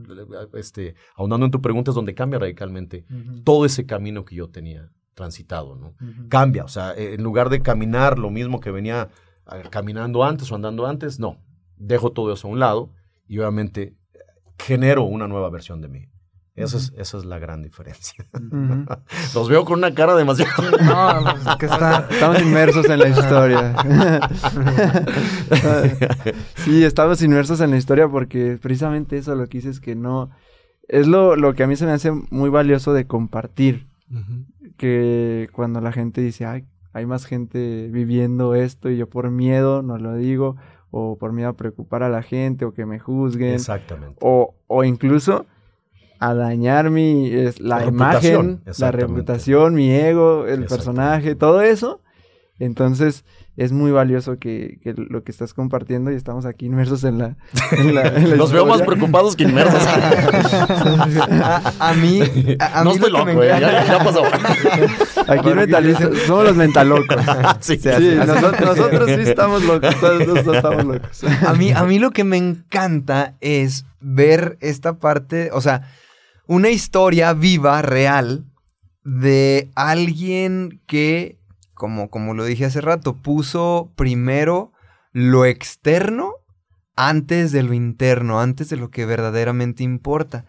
[0.54, 3.04] este, ahondando en tu pregunta, es donde cambia radicalmente
[3.44, 5.94] todo ese camino que yo tenía transitado, ¿no?
[6.28, 9.08] Cambia, o sea, eh, en lugar de caminar lo mismo que venía
[9.52, 11.38] eh, caminando antes o andando antes, no.
[11.76, 12.92] Dejo todo eso a un lado
[13.26, 14.18] y obviamente eh,
[14.58, 16.08] genero una nueva versión de mí.
[16.54, 18.24] Esa, es, esa es la gran diferencia.
[19.34, 20.70] Los veo con una cara demasiado...
[20.82, 22.06] No, no, es que está...
[22.10, 23.76] Estamos inmersos en la historia.
[26.56, 30.30] sí, estamos inmersos en la historia porque precisamente eso lo que dices que no...
[30.88, 33.86] Es lo, lo que a mí se me hace muy valioso de compartir.
[34.78, 36.64] Que cuando la gente dice, ay,
[36.94, 40.56] hay más gente viviendo esto y yo por miedo no lo digo,
[40.90, 44.16] o por miedo a preocupar a la gente, o que me juzguen, Exactamente.
[44.22, 45.44] o, o incluso
[46.18, 52.00] a dañar mi es, la, imagen, la reputación, mi ego, el personaje, todo eso.
[52.58, 53.24] Entonces
[53.58, 57.36] es muy valioso que, que lo que estás compartiendo y estamos aquí inmersos en la,
[57.72, 59.82] en la- en la Los veo más preocupados que inmersos.
[61.40, 62.20] A, a mí,
[62.60, 64.22] a, a no mí estoy lo loco, me eh, ya, ya pasó.
[65.26, 67.16] Aquí mentalistas, somos los mentalocos.
[67.60, 68.26] sí, Sí, es.
[68.26, 71.24] nosotros, nosotros sí estamos locos, todos nosotros estamos locos.
[71.24, 75.82] a mí, a mí lo que me encanta es ver esta parte, o sea,
[76.46, 78.44] una historia viva, real,
[79.04, 81.37] de alguien que,
[81.78, 84.72] como, como lo dije hace rato, puso primero
[85.12, 86.34] lo externo
[86.96, 90.44] antes de lo interno, antes de lo que verdaderamente importa.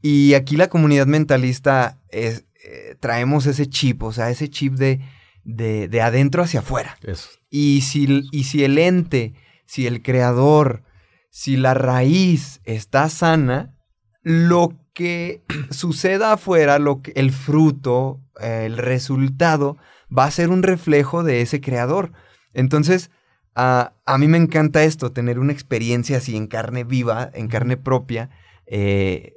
[0.00, 5.00] Y aquí la comunidad mentalista es, eh, traemos ese chip, o sea, ese chip de,
[5.44, 6.96] de, de adentro hacia afuera.
[7.02, 7.28] Eso.
[7.50, 9.34] Y si, y si el ente,
[9.66, 10.84] si el creador,
[11.30, 13.76] si la raíz está sana,
[14.22, 19.76] lo que suceda afuera, lo que, el fruto, eh, el resultado,
[20.16, 22.12] va a ser un reflejo de ese creador.
[22.54, 23.10] Entonces,
[23.54, 27.76] a- a mí me encanta esto, tener una experiencia así en carne viva, en carne
[27.76, 28.30] propia,
[28.66, 29.34] eh,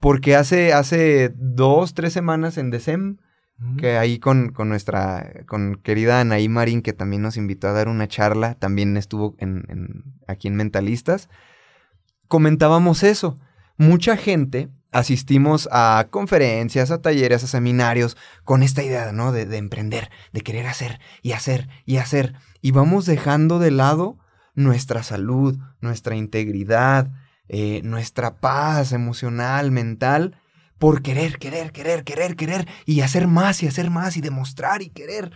[0.00, 3.16] porque hace, hace dos, tres semanas en Decem,
[3.76, 7.88] que ahí con, con nuestra, con querida Anaí Marín, que también nos invitó a dar
[7.88, 11.28] una charla, también estuvo en, en- aquí en Mentalistas,
[12.28, 13.38] comentábamos eso.
[13.76, 19.32] Mucha gente asistimos a conferencias, a talleres, a seminarios, con esta idea, ¿no?
[19.32, 22.34] De, de, emprender, de querer hacer y hacer y hacer.
[22.62, 24.18] Y vamos dejando de lado
[24.54, 27.10] nuestra salud, nuestra integridad,
[27.48, 30.36] eh, nuestra paz emocional, mental,
[30.78, 34.90] por querer, querer, querer, querer, querer, y hacer más y hacer más y demostrar y
[34.90, 35.32] querer.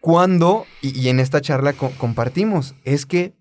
[0.00, 3.34] Cuando, y, en esta charla compartimos, es que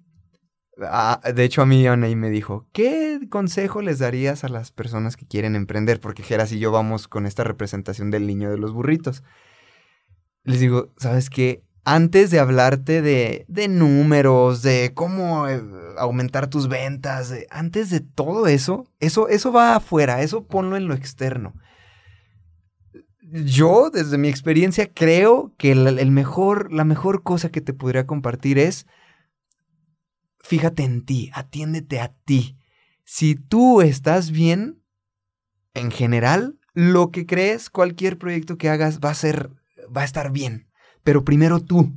[0.82, 5.18] Ah, de hecho, a mí Anaí me dijo, ¿qué consejo les darías a las personas
[5.18, 6.00] que quieren emprender?
[6.00, 9.24] Porque Geras y yo vamos con esta representación del niño de los burritos.
[10.44, 11.64] Les digo, ¿sabes qué?
[11.84, 15.62] Antes de hablarte de, de números, de cómo eh,
[15.98, 20.94] aumentar tus ventas, antes de todo eso, eso, eso va afuera, eso ponlo en lo
[20.94, 21.54] externo.
[23.22, 28.58] Yo, desde mi experiencia, creo que el mejor, la mejor cosa que te podría compartir
[28.58, 28.88] es
[30.40, 32.58] fíjate en ti, atiéndete a ti.
[33.04, 34.82] Si tú estás bien,
[35.74, 39.52] en general, lo que crees, cualquier proyecto que hagas va a ser,
[39.96, 40.68] va a estar bien.
[41.04, 41.94] Pero primero tú.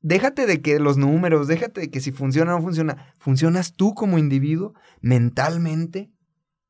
[0.00, 3.14] Déjate de que los números, déjate de que si funciona o no funciona.
[3.18, 6.10] Funcionas tú como individuo, mentalmente,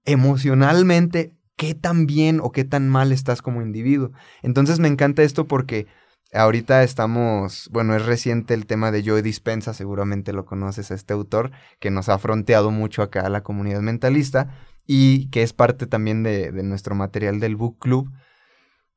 [0.05, 4.13] emocionalmente, qué tan bien o qué tan mal estás como individuo.
[4.43, 5.87] Entonces me encanta esto porque
[6.33, 11.15] Ahorita estamos, bueno, es reciente el tema de Joe Dispensa, seguramente lo conoces a este
[11.15, 14.55] autor, que nos ha fronteado mucho acá a la comunidad mentalista
[14.87, 18.11] y que es parte también de, nuestro material del Book Club.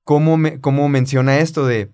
[0.04, 1.92] ¿Cómo, me, ¿Cómo, menciona esto de,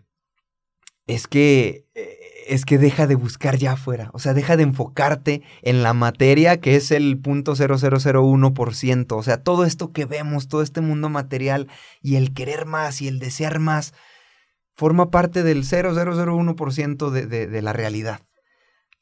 [1.05, 2.17] es que, eh,
[2.47, 6.61] es que deja de buscar ya afuera, o sea, deja de enfocarte en la materia
[6.61, 11.67] que es el punto 0001%, o sea, todo esto que vemos, todo este mundo material
[12.01, 13.93] y el querer más y el desear más,
[14.75, 18.21] forma parte del 0,001% de, de, de la realidad.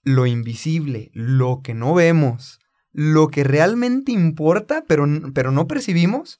[0.04, 2.60] Lo invisible, lo que no vemos,
[2.92, 6.40] lo que realmente importa, pero, pero no percibimos,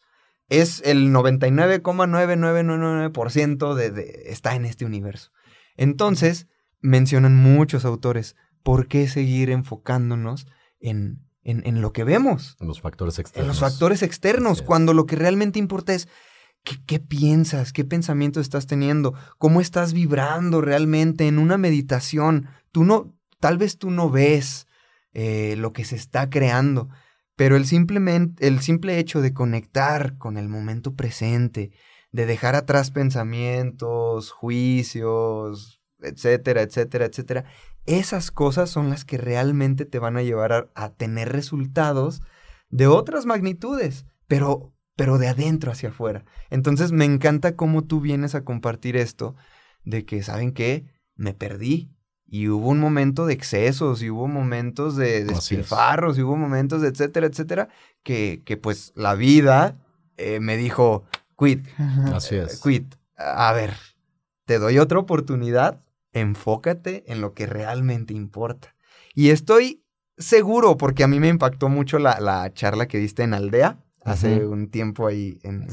[0.50, 5.32] es el 99,9999% de, de, está en este universo.
[5.78, 6.48] Entonces,
[6.80, 10.46] mencionan muchos autores, ¿por qué seguir enfocándonos
[10.80, 12.56] en, en, en lo que vemos?
[12.60, 13.46] En los factores externos.
[13.46, 16.08] En los factores externos, cuando lo que realmente importa es
[16.64, 17.74] ¿Qué, piensas?
[17.74, 19.14] ¿Qué pensamiento estás teniendo?
[19.38, 22.48] ¿Cómo estás vibrando realmente en una meditación?
[22.72, 24.68] Tú no, tal vez tú no ves
[25.14, 26.88] eh, lo que se está creando,
[27.36, 31.72] pero el, simplemente, el simple hecho de conectar con el momento presente,
[32.14, 37.46] de dejar atrás pensamientos, juicios, etcétera, etcétera, etcétera,
[37.86, 42.22] esas cosas son las que realmente te van a llevar a tener resultados
[42.70, 46.26] de otras magnitudes, pero pero de adentro hacia afuera.
[46.50, 49.36] Entonces me encanta cómo tú vienes a compartir esto
[49.84, 50.86] de que, ¿saben qué?
[51.16, 51.90] Me perdí.
[52.26, 56.88] Y hubo un momento de excesos, y hubo momentos de despilfarros, y hubo momentos de
[56.88, 57.70] etcétera, etcétera,
[58.02, 59.78] que, que pues la vida
[60.18, 61.04] eh, me dijo,
[61.38, 61.68] quit.
[62.12, 62.60] Así es.
[62.60, 62.96] quit.
[63.18, 63.76] A ver,
[64.46, 65.80] te doy otra oportunidad,
[66.12, 68.76] enfócate en lo que realmente importa.
[69.14, 69.84] Y estoy
[70.18, 74.46] seguro, porque a mí me impactó mucho la, la charla que diste en Aldea, hace
[74.46, 75.40] un tiempo ahí.
[75.44, 75.68] En,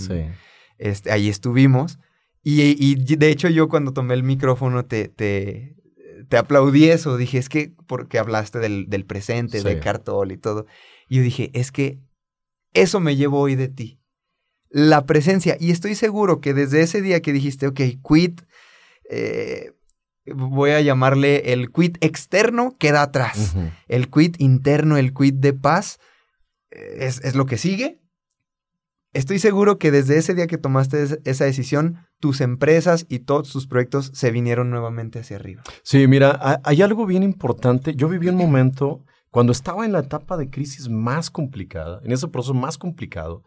[0.79, 1.99] este, ahí estuvimos.
[2.43, 5.77] Y, de hecho yo cuando tomé el micrófono te, te,
[6.29, 7.17] te aplaudí eso.
[7.17, 10.67] Dije, es que porque hablaste del, del presente, de Cartol y todo.
[11.09, 12.01] Y yo dije, es que
[12.73, 14.01] eso me llevo hoy de ti.
[14.69, 15.57] La presencia.
[15.59, 18.43] Y estoy seguro que desde ese día que dijiste, ok, quit,
[19.11, 19.73] eh,
[20.27, 23.55] voy a llamarle el quit externo, queda atrás.
[23.89, 25.99] El quit interno, el quit de paz,
[26.71, 28.01] eh, es, es, lo que sigue.
[29.13, 33.67] Estoy seguro que desde ese día que tomaste esa decisión, tus empresas y todos tus
[33.67, 35.63] proyectos se vinieron nuevamente hacia arriba.
[35.83, 37.95] Sí, mira, hay algo bien importante.
[37.97, 42.29] Yo viví un momento cuando estaba en la etapa de crisis más complicada, en ese
[42.29, 43.43] proceso más complicado,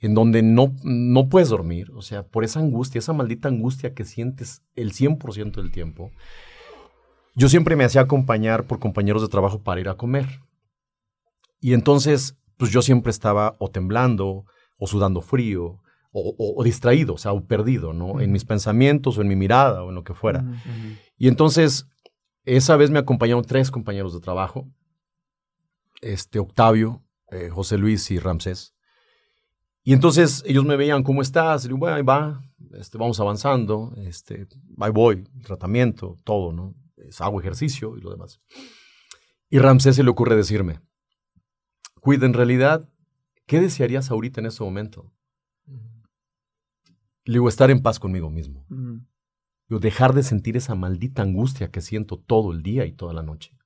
[0.00, 4.04] en donde no, no puedes dormir, o sea, por esa angustia, esa maldita angustia que
[4.04, 6.10] sientes el 100% del tiempo.
[7.34, 10.40] Yo siempre me hacía acompañar por compañeros de trabajo para ir a comer.
[11.60, 14.44] Y entonces, pues yo siempre estaba o temblando,
[14.82, 15.80] o sudando frío,
[16.12, 18.20] o, distraído, o sea, o perdido, ¿no?
[18.20, 20.44] En mis pensamientos o en mi mirada o en lo que fuera.
[21.16, 21.86] Y entonces,
[22.44, 24.68] esa vez me acompañaron tres compañeros de trabajo,
[26.00, 28.74] este, Octavio, eh, José Luis y Ramsés.
[29.84, 31.64] Y entonces ellos me veían, ¿cómo estás?
[31.64, 34.48] Y digo, bueno, ahí va, este, vamos avanzando, este,
[34.80, 36.74] ahí voy, tratamiento, todo, ¿no?
[37.20, 38.40] hago ejercicio y lo demás.
[39.48, 40.80] Y Ramsés se le ocurre decirme,
[42.00, 42.88] cuida, en realidad
[43.46, 45.12] ¿Qué desearías ahorita en ese momento?
[47.24, 48.66] Le digo, estar en paz conmigo mismo.
[49.68, 53.22] Yo dejar de sentir esa maldita angustia que siento todo el día y toda la
[53.22, 53.56] noche.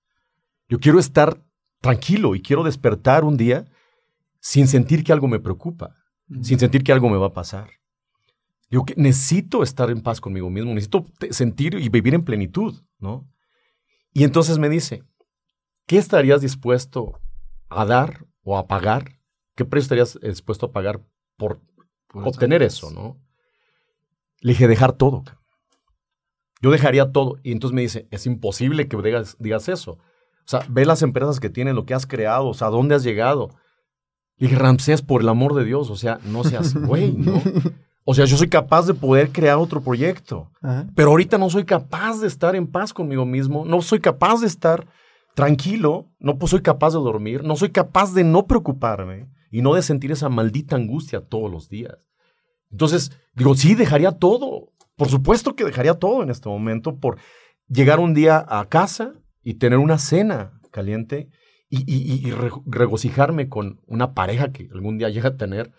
[0.68, 1.42] Yo quiero estar
[1.80, 3.64] tranquilo y quiero despertar un día
[4.40, 5.96] sin sentir que algo me preocupa,
[6.42, 7.70] sin sentir que algo me va a pasar.
[8.68, 13.28] Que necesito estar en paz conmigo mismo, necesito sentir y vivir en plenitud, ¿no?
[14.12, 15.02] Y entonces me dice,
[15.86, 17.20] ¿qué estarías dispuesto
[17.68, 19.15] a dar o a pagar?
[19.56, 21.00] ¿Qué precio estarías dispuesto a pagar
[21.36, 21.60] por
[22.12, 23.18] obtener eso, no?
[24.40, 25.24] Le dije, dejar todo.
[26.60, 27.38] Yo dejaría todo.
[27.42, 29.92] Y entonces me dice, es imposible que digas, digas eso.
[29.92, 33.02] O sea, ve las empresas que tienes, lo que has creado, o sea, dónde has
[33.02, 33.48] llegado.
[34.36, 37.42] Le dije, Ramsés, por el amor de Dios, o sea, no seas güey, ¿no?
[38.04, 40.50] O sea, yo soy capaz de poder crear otro proyecto.
[40.60, 40.86] Ajá.
[40.94, 44.46] Pero ahorita no soy capaz de estar en paz conmigo mismo, no soy capaz de
[44.46, 44.86] estar
[45.34, 49.74] tranquilo, no pues, soy capaz de dormir, no soy capaz de no preocuparme y no
[49.74, 51.96] de sentir esa maldita angustia todos los días.
[52.70, 54.72] Entonces, digo, sí, dejaría todo.
[54.96, 57.16] Por supuesto que dejaría todo en este momento por
[57.66, 61.30] llegar un día a casa y tener una cena caliente
[61.70, 65.72] y, y- y- y re- regocijarme con una pareja que algún día llegue a tener.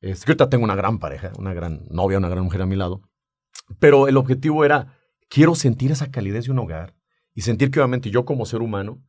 [0.00, 2.76] Es que ahorita tengo una gran pareja, una gran novia, una gran mujer a mi
[2.76, 3.02] lado.
[3.80, 4.98] Pero el objetivo era,
[5.28, 6.94] quiero sentir esa calidez de un hogar
[7.34, 9.02] y sentir que obviamente yo como ser humano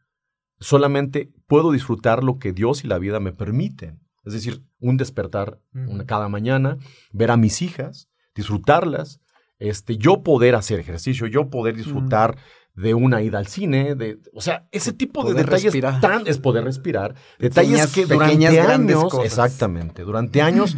[0.61, 3.99] solamente puedo disfrutar lo que Dios y la vida me permiten.
[4.23, 6.77] Es decir, un despertar una- cada mañana,
[7.11, 9.19] ver a mis hijas, disfrutarlas,
[9.59, 12.37] este, yo poder hacer ejercicio, yo poder disfrutar
[12.75, 15.99] de una ida al cine, de, o sea, ese tipo de detalles respirar.
[15.99, 19.25] tan es poder respirar, detalles Pequeñas- que durante años, cosas.
[19.25, 20.77] exactamente, durante años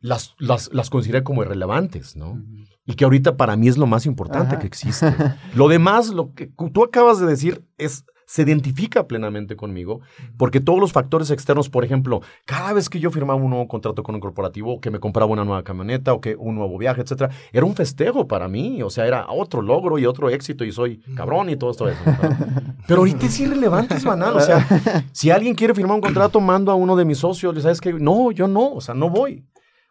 [0.00, 2.42] las, las, las consideré como irrelevantes, ¿no?
[2.84, 4.58] Y que ahorita para mí es lo más importante Ajá.
[4.58, 5.06] que existe.
[5.54, 10.00] Lo demás, lo que tú acabas de decir, es se identifica plenamente conmigo,
[10.38, 14.02] porque todos los factores externos, por ejemplo, cada vez que yo firmaba un nuevo contrato
[14.02, 17.28] con un corporativo, que me compraba una nueva camioneta, o que un nuevo viaje, etcétera,
[17.52, 21.02] era un festejo para mí, o sea, era otro logro y otro éxito, y soy
[21.14, 22.00] cabrón y todo esto eso.
[22.88, 24.66] Pero ahorita es irrelevante, es banal, o sea,
[25.12, 27.92] si alguien quiere firmar un contrato, mando a uno de mis socios, ¿sabes qué?
[27.92, 29.44] No, yo no, o sea, no voy.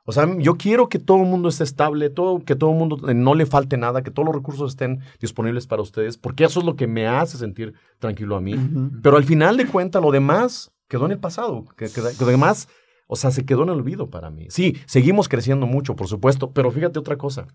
[0.06, 3.10] O sea, yo quiero que todo el mundo esté estable, todo, que todo el mundo
[3.10, 6.60] eh, no le falte nada, que todos los recursos estén disponibles para ustedes, porque eso
[6.60, 8.56] es lo que me hace sentir tranquilo a mí.
[9.04, 12.32] Pero al final de cuentas, lo demás quedó en el pasado, que, que- que lo
[12.32, 12.68] demás,
[13.08, 14.48] o sea, se quedó en el olvido para mí.
[14.50, 17.48] Sí, seguimos creciendo mucho, por supuesto, pero fíjate otra cosa.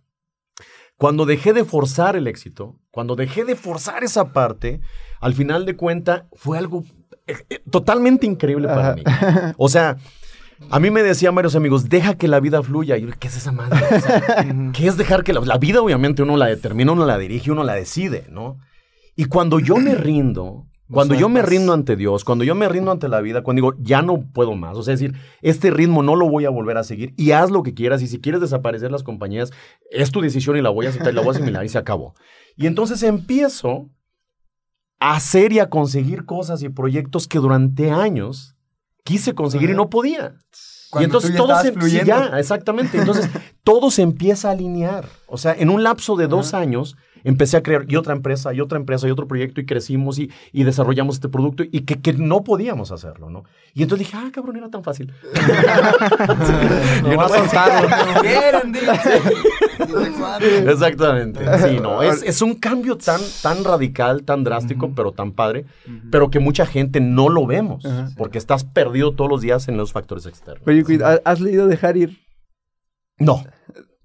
[0.96, 4.80] Cuando dejé de forzar el éxito, cuando dejé de forzar esa parte,
[5.20, 6.84] al final de cuentas fue algo
[7.26, 9.02] eh, eh, totalmente increíble para mí.
[9.58, 9.98] O sea,
[10.70, 12.96] a mí me decían varios amigos, deja que la vida fluya.
[12.96, 13.78] Y yo, ¿qué es esa madre?
[13.96, 17.18] O sea, ¿Qué es dejar que la, la vida, obviamente, uno la determina, uno la
[17.18, 18.58] dirige, uno la decide, ¿no?
[19.16, 22.92] Y cuando yo me rindo, cuando yo me rindo ante Dios, cuando yo me rindo
[22.92, 26.02] ante la vida, cuando digo, ya no puedo más, o sea, es decir, este ritmo
[26.02, 28.40] no lo voy a volver a seguir y haz lo que quieras y si quieres
[28.40, 29.52] desaparecer las compañías,
[29.90, 31.78] es tu decisión y la voy a aceptar y la voy a asimilar y se
[31.78, 32.14] acabó.
[32.56, 33.90] Y entonces empiezo
[35.00, 38.55] a hacer y a conseguir cosas y proyectos que durante años
[39.06, 40.34] quise conseguir y no podía.
[41.00, 42.98] y entonces tú ya todo se, sí, ya, exactamente.
[42.98, 43.30] Entonces
[43.64, 45.06] todo se empieza a alinear.
[45.28, 48.60] O sea, en un lapso de dos años empecé a crear y otra empresa, y
[48.60, 52.12] otra empresa, y otro proyecto, y crecimos y, y desarrollamos este producto, y que, que
[52.12, 53.44] no podíamos hacerlo, ¿no?
[53.74, 55.12] Y entonces dije, ah, cabrón, era tan fácil.
[57.02, 58.20] No vas a soltarlo.
[58.20, 58.72] ¿Quieren,
[60.70, 61.40] Exactamente.
[61.58, 62.02] Sí, no.
[62.02, 65.64] Es, es un cambio tan, tan radical, tan drástico, pero tan padre,
[66.10, 67.84] pero que mucha gente no lo vemos,
[68.16, 70.66] porque estás perdido todos los días en los factores externos.
[70.66, 72.18] Oye, ¿has- ¿has leído Dejar ir?
[73.18, 73.42] No,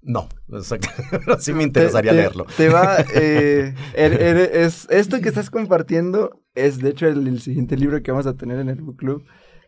[0.02, 0.88] no, exacto.
[1.38, 2.46] Sí me interesaría Te- te- leerlo.
[2.56, 7.40] Te va, eh, er- er- es, esto que estás compartiendo es de hecho el, el
[7.40, 9.24] siguiente libro que vamos a tener en el book club.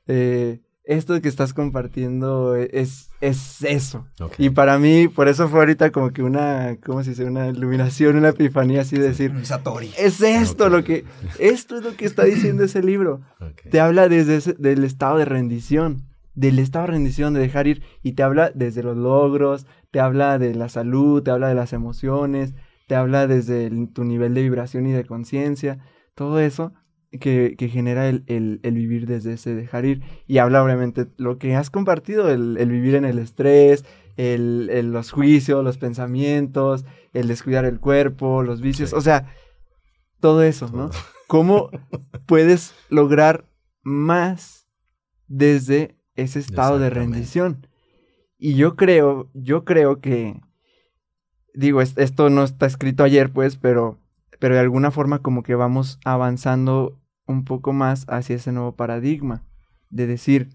[0.06, 4.06] Eh, esto que estás compartiendo es, es eso.
[4.38, 7.24] Y para mí, por eso fue ahorita como que una, ¿cómo se dice?
[7.24, 9.90] Una iluminación, una epifanía así de decir, Satori.
[9.98, 11.04] es esto lo que,
[11.38, 13.20] esto es lo que está diciendo ese libro.
[13.70, 16.02] Te habla desde ese- del estado de rendición,
[16.34, 20.38] del estado de rendición, de dejar ir, y te habla desde los logros, te habla
[20.38, 22.54] de la salud, te habla de las emociones,
[22.88, 25.78] te habla desde el- tu nivel de vibración y de conciencia,
[26.14, 26.72] todo eso
[27.20, 30.02] que, que genera el, el- el vivir desde ese dejar ir.
[30.26, 33.84] Y habla obviamente lo que has compartido, el, el vivir en el estrés,
[34.16, 38.96] el, el- los juicios, los pensamientos, el descuidar el cuerpo, los vicios, Sí.
[38.96, 39.32] o sea,
[40.20, 40.90] todo eso, ¿no?
[41.26, 41.70] ¿Cómo
[42.26, 43.46] puedes lograr
[43.82, 44.68] más
[45.26, 47.66] desde ese estado de rendición?
[48.38, 50.40] Y yo creo, yo creo que,
[51.54, 53.98] digo, es- esto no está escrito ayer, pues, pero,
[54.38, 59.44] pero de alguna forma como que vamos avanzando un poco más hacia ese nuevo paradigma
[59.90, 60.48] de decir,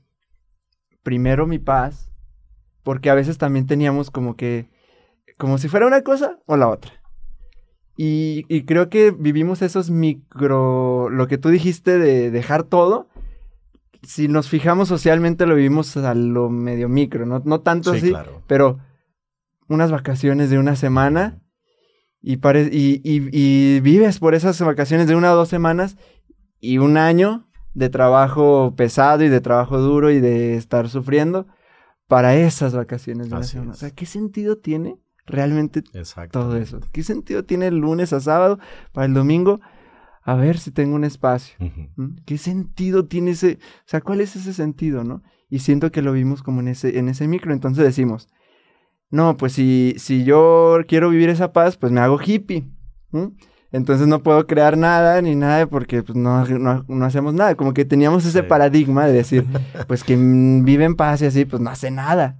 [1.03, 2.11] primero mi paz,
[2.83, 4.69] porque a veces también teníamos como que,
[5.37, 6.91] como si fuera una cosa o la otra.
[7.97, 13.09] Y, y creo que vivimos esos micro, lo que tú dijiste de dejar todo,
[14.03, 18.09] si nos fijamos socialmente lo vivimos a lo medio micro, no, no tanto Sí, así,
[18.11, 18.41] claro.
[18.47, 18.79] pero
[19.67, 21.41] unas vacaciones de una semana
[22.21, 25.97] y, y, y- y vives por esas vacaciones de una o dos semanas
[26.59, 31.47] y un año de trabajo pesado y de trabajo duro y de estar sufriendo
[32.07, 33.71] para esas vacaciones de una Así semana.
[33.71, 33.77] es.
[33.77, 35.83] O sea, ¿qué sentido tiene realmente
[36.31, 36.79] todo eso?
[36.91, 38.59] ¿Qué sentido tiene el lunes a sábado
[38.91, 39.59] para el domingo?
[40.23, 41.55] A ver si tengo un espacio.
[41.59, 41.89] Ujú.
[41.95, 42.15] ¿Mm?
[42.25, 43.59] ¿Qué sentido tiene ese?
[43.61, 45.23] O sea, ¿cuál es ese sentido, no?
[45.49, 47.53] Y siento que lo vimos como en ese, en ese micro.
[47.53, 48.27] Entonces decimos,
[49.09, 52.69] no, pues si, si yo quiero vivir esa paz, pues me hago hippie.
[53.11, 53.31] ¿m?
[53.71, 57.55] Entonces no puedo crear nada ni nada porque pues, no, no, no hacemos nada.
[57.55, 58.45] Como que teníamos ese Sí.
[58.47, 59.45] paradigma de decir,
[59.87, 62.37] pues quien vive en paz y así, pues no hace nada.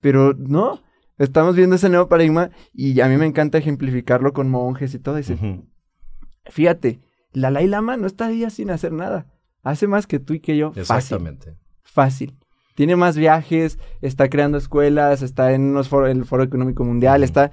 [0.00, 0.80] Pero no,
[1.18, 5.16] estamos viendo ese nuevo paradigma y a mí me encanta ejemplificarlo con monjes y todo.
[5.16, 5.66] Dice, Ujú.
[6.46, 7.00] Fíjate,
[7.34, 9.26] el Dalai Lama no está ahí sin hacer nada.
[9.62, 10.68] Hace más que tú y que yo.
[10.72, 10.80] Fácil.
[10.82, 11.56] Exactamente.
[11.82, 12.38] Fácil.
[12.74, 17.50] Tiene más viajes, está creando escuelas, está en unos foro- el Foro Económico Mundial, está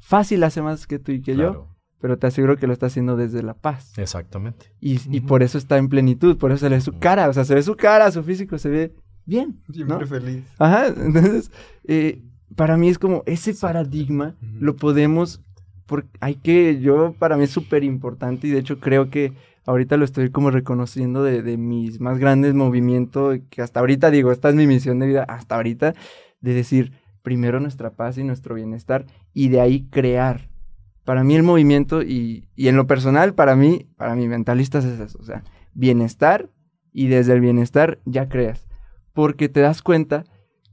[0.00, 1.75] fácil, hace más que tú y que yo, Claro.
[2.06, 3.98] Pero te aseguro que lo está haciendo desde la paz.
[3.98, 4.66] Exactamente.
[4.80, 7.32] Y, y por eso está en plenitud, por eso se le ve su cara, o
[7.32, 8.94] sea, se ve su cara, su físico, se ve
[9.24, 9.60] bien.
[9.88, 9.98] ¿no?
[10.06, 10.44] feliz.
[10.56, 11.50] Ajá, entonces,
[11.82, 12.22] eh,
[12.54, 15.42] para mí es como ese paradigma lo podemos,
[15.86, 19.32] por, hay que, yo, para mí es súper importante y de hecho creo que
[19.66, 24.30] ahorita lo estoy como reconociendo de, de mis más grandes movimientos, que hasta ahorita digo,
[24.30, 25.94] esta es mi misión de vida, hasta ahorita,
[26.40, 26.92] de decir,
[27.22, 30.54] primero nuestra paz y nuestro bienestar y de ahí crear.
[31.06, 35.00] Para mí el movimiento y, y en lo personal, para mí, para mí mentalistas es
[35.00, 35.42] eso, o sea,
[35.72, 36.50] bienestar
[36.92, 38.66] y desde el bienestar ya creas,
[39.14, 40.24] porque te das cuenta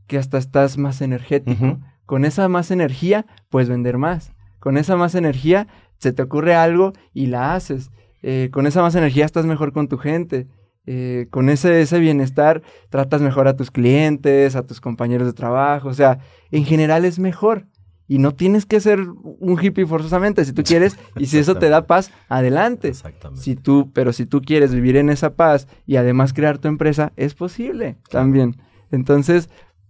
[0.07, 1.79] que hasta estás más energético.
[2.05, 4.33] Con esa más energía puedes vender más.
[4.59, 5.67] Con esa más energía
[5.97, 7.91] se te ocurre algo y la haces.
[8.21, 10.47] Eh, con esa más energía estás mejor con tu gente.
[10.85, 15.89] Eh, con ese, ese bienestar tratas mejor a tus clientes, a tus compañeros de trabajo.
[15.89, 16.19] O sea,
[16.51, 17.67] en general es mejor.
[18.13, 20.97] Y no tienes que ser un hippie forzosamente si tú quieres.
[21.17, 22.89] Y si eso te da paz, adelante.
[22.89, 23.41] Exactamente.
[23.43, 27.11] Si tú, pero si tú quieres vivir en esa paz y además crear tu empresa,
[27.15, 28.57] es posible también.
[28.91, 29.49] Entonces,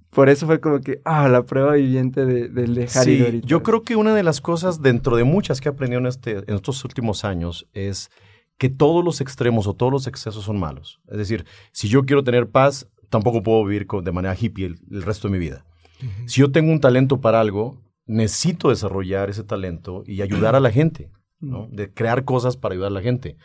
[0.09, 3.47] por eso fue como que, ah, la prueba viviente de, del dejar ir Sí, ahorita.
[3.47, 6.31] yo creo que una de las cosas dentro de muchas que he aprendido en, este,
[6.37, 8.09] en estos últimos años es
[8.57, 11.01] que todos los extremos o todos los excesos son malos.
[11.09, 14.75] Es decir, si yo quiero tener paz, tampoco puedo vivir con- de manera hippie el,
[14.91, 15.65] el resto de mi vida.
[16.25, 20.71] Si yo tengo un talento para algo, necesito desarrollar ese talento y ayudar a la
[20.71, 21.67] gente, ¿no?
[21.71, 23.37] De crear cosas para ayudar a la gente.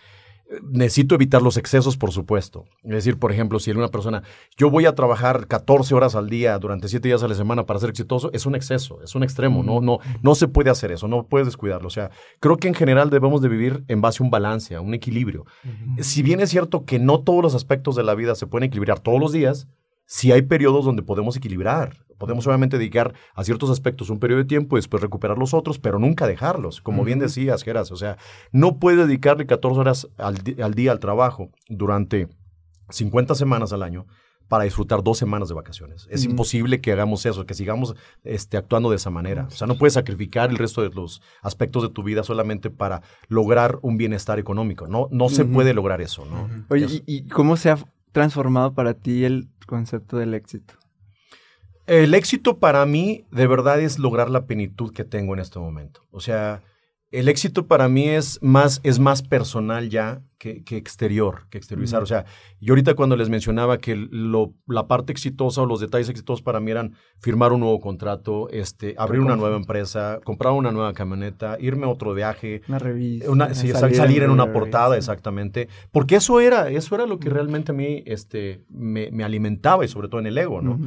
[0.63, 2.65] Necesito evitar los excesos, por supuesto.
[2.83, 4.23] Es decir, por ejemplo, si una persona,
[4.57, 7.79] yo voy a trabajar 14 horas al día durante 7 días a la semana para
[7.81, 11.07] ser exitoso, es un exceso, es un extremo, no, no, no se puede hacer eso,
[11.07, 11.89] no puedes descuidarlo.
[11.89, 14.81] O sea, creo que en general debemos de vivir en base a un balance, a
[14.81, 15.45] un equilibrio.
[15.99, 19.01] Si bien es cierto que no todos los aspectos de la vida se pueden equilibrar
[19.01, 19.69] todos los días,
[20.09, 21.95] sí hay periodos donde podemos equilibrar.
[22.17, 25.79] Podemos obviamente dedicar a ciertos aspectos un periodo de tiempo y después recuperar los otros,
[25.79, 26.81] pero nunca dejarlos.
[26.81, 28.17] Como bien decías, Geras, o sea,
[28.51, 32.27] no puedes dedicarle 14 horas al, al día al trabajo durante
[32.89, 34.07] 50 semanas al año
[34.49, 36.09] para disfrutar dos semanas de vacaciones.
[36.11, 37.95] Es imposible que hagamos eso, que sigamos
[38.25, 39.47] este, actuando de esa manera.
[39.49, 43.03] O sea, no puedes sacrificar el resto de los aspectos de tu vida solamente para
[43.29, 44.89] lograr un bienestar económico.
[44.89, 46.49] No, no se puede lograr eso, ¿no?
[46.71, 47.79] Oye, ¿y, y cómo se ha
[48.13, 50.75] transformado para ti el concepto del éxito?
[51.87, 56.03] El éxito para mí de verdad es lograr la plenitud que tengo en este momento.
[56.11, 56.63] O sea,
[57.11, 62.01] el éxito para mí es más, es más personal ya que, que exterior, que exteriorizar.
[62.01, 62.03] Mm.
[62.03, 62.25] O sea,
[62.61, 66.61] yo ahorita cuando les mencionaba que lo- la parte exitosa o los detalles exitosos para
[66.61, 71.57] mí eran firmar un nuevo contrato, este, abrir una nueva empresa, comprar una nueva camioneta,
[71.59, 73.31] irme a otro viaje, Una revista.
[73.31, 75.69] una- sí, sal- salir, en una portada, exactamente.
[75.91, 79.89] Porque eso era, eso era lo que realmente a mí este, me, me alimentaba y
[79.89, 80.79] sobre todo en el ego, ¿no?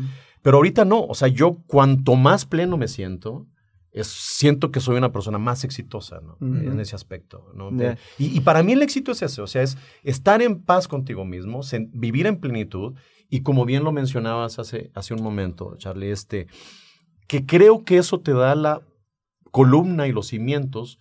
[0.44, 3.48] Pero ahorita no, o sea, yo cuanto más pleno me siento,
[3.92, 6.38] es, siento que soy una persona más exitosa, ¿no?
[6.72, 7.72] En ese aspecto, ¿no?
[8.18, 11.26] Y, y para mí el éxito es eso, o sea, es estar en paz contigo
[11.26, 12.94] mismo, sen- vivir en plenitud
[13.30, 16.48] y como bien lo mencionabas hace, hace un momento, Charlie, este,
[17.28, 18.82] que creo que eso te da la
[19.52, 20.98] columna y los cimientos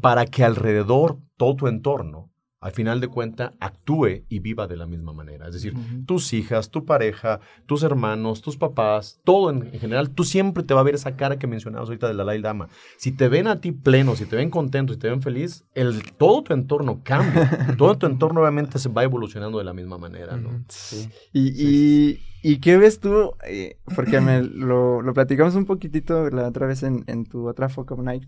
[0.00, 2.30] para que alrededor todo tu entorno,
[2.60, 5.46] al final de cuentas, actúe y viva de la misma manera.
[5.46, 5.74] Es decir,
[6.06, 10.72] tus hijas, tu pareja, tus hermanos, tus papás, todo en, en general, tú siempre te
[10.72, 12.68] va a ver esa cara que mencionabas ahorita de la Dalai Lama.
[12.96, 16.02] Si te ven a ti pleno, si te ven contento, si te ven feliz, el,
[16.14, 17.74] todo tu entorno cambia.
[17.78, 20.64] todo tu entorno obviamente se va evolucionando de la misma manera, ¿no?
[20.68, 21.08] Sí.
[21.32, 23.32] Y, y, ¿y qué ves tú?
[23.46, 27.68] Eh, porque me lo, lo platicamos un poquitito la otra vez en, en tu otra
[27.68, 28.24] Focus Night,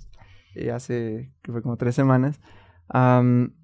[0.54, 2.40] eh, hace, que fue como tres semanas,
[2.88, 3.54] am,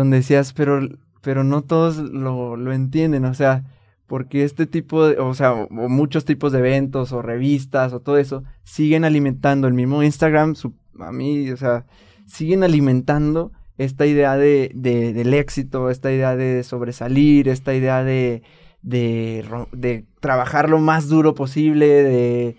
[0.00, 0.80] donde decías, pero
[1.20, 3.64] pero no todos lo, lo entienden, o sea,
[4.06, 8.16] porque este tipo de, o sea, o, muchos tipos de eventos o revistas o todo
[8.18, 11.84] eso, siguen alimentando el mismo Instagram, su, a mí, o sea,
[12.26, 18.42] siguen alimentando esta idea de, de- del éxito, esta idea de sobresalir, esta idea de,
[18.82, 22.56] de, de trabajar lo más duro posible, de,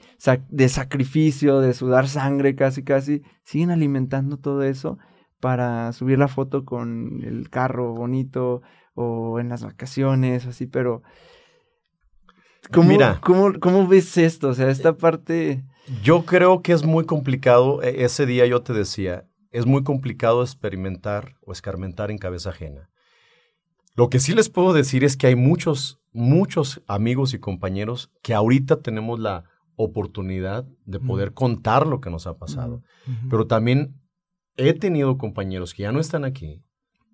[0.49, 4.97] de sacrificio, de sudar sangre casi casi, siguen alimentando todo eso
[5.39, 8.61] para subir la foto con el carro bonito
[8.93, 11.03] o en las vacaciones, así, pero...
[12.71, 13.19] ¿Cómo, Mira.
[13.23, 14.49] ¿cómo, cómo ves esto?
[14.49, 15.63] O sea, esta parte...
[16.03, 20.43] Yo creo que es muy complicado, e- ese día yo te decía, es muy complicado
[20.43, 22.89] experimentar o escarmentar en cabeza ajena.
[23.95, 28.33] Lo que sí les puedo decir es que hay muchos, muchos amigos y compañeros que
[28.33, 29.45] ahorita tenemos la
[29.75, 32.83] oportunidad de poder contar lo que nos ha pasado.
[33.29, 33.95] Pero también
[34.67, 36.63] he tenido compañeros que ya no están aquí,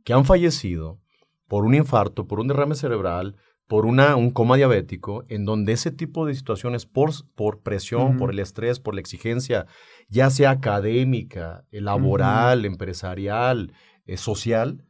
[0.03, 0.99] que han fallecido
[1.47, 3.35] por un infarto, por un derrame cerebral,
[3.67, 8.31] por una, un coma diabético, en donde ese tipo de situaciones, por, por presión, por
[8.31, 9.65] el estrés, por la exigencia,
[10.07, 13.73] ya sea académica, eh, laboral, empresarial,
[14.05, 14.85] eh, social,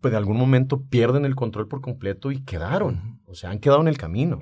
[0.00, 3.80] pues de algún momento pierden el control por completo y quedaron, o sea, han quedado
[3.80, 4.40] en el camino.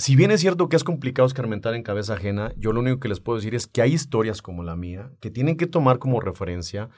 [0.00, 3.08] Si bien es cierto que es complicado escarmentar en cabeza ajena, yo lo único que
[3.08, 6.20] les puedo decir es que hay historias como la mía que tienen que tomar como
[6.20, 6.88] referencia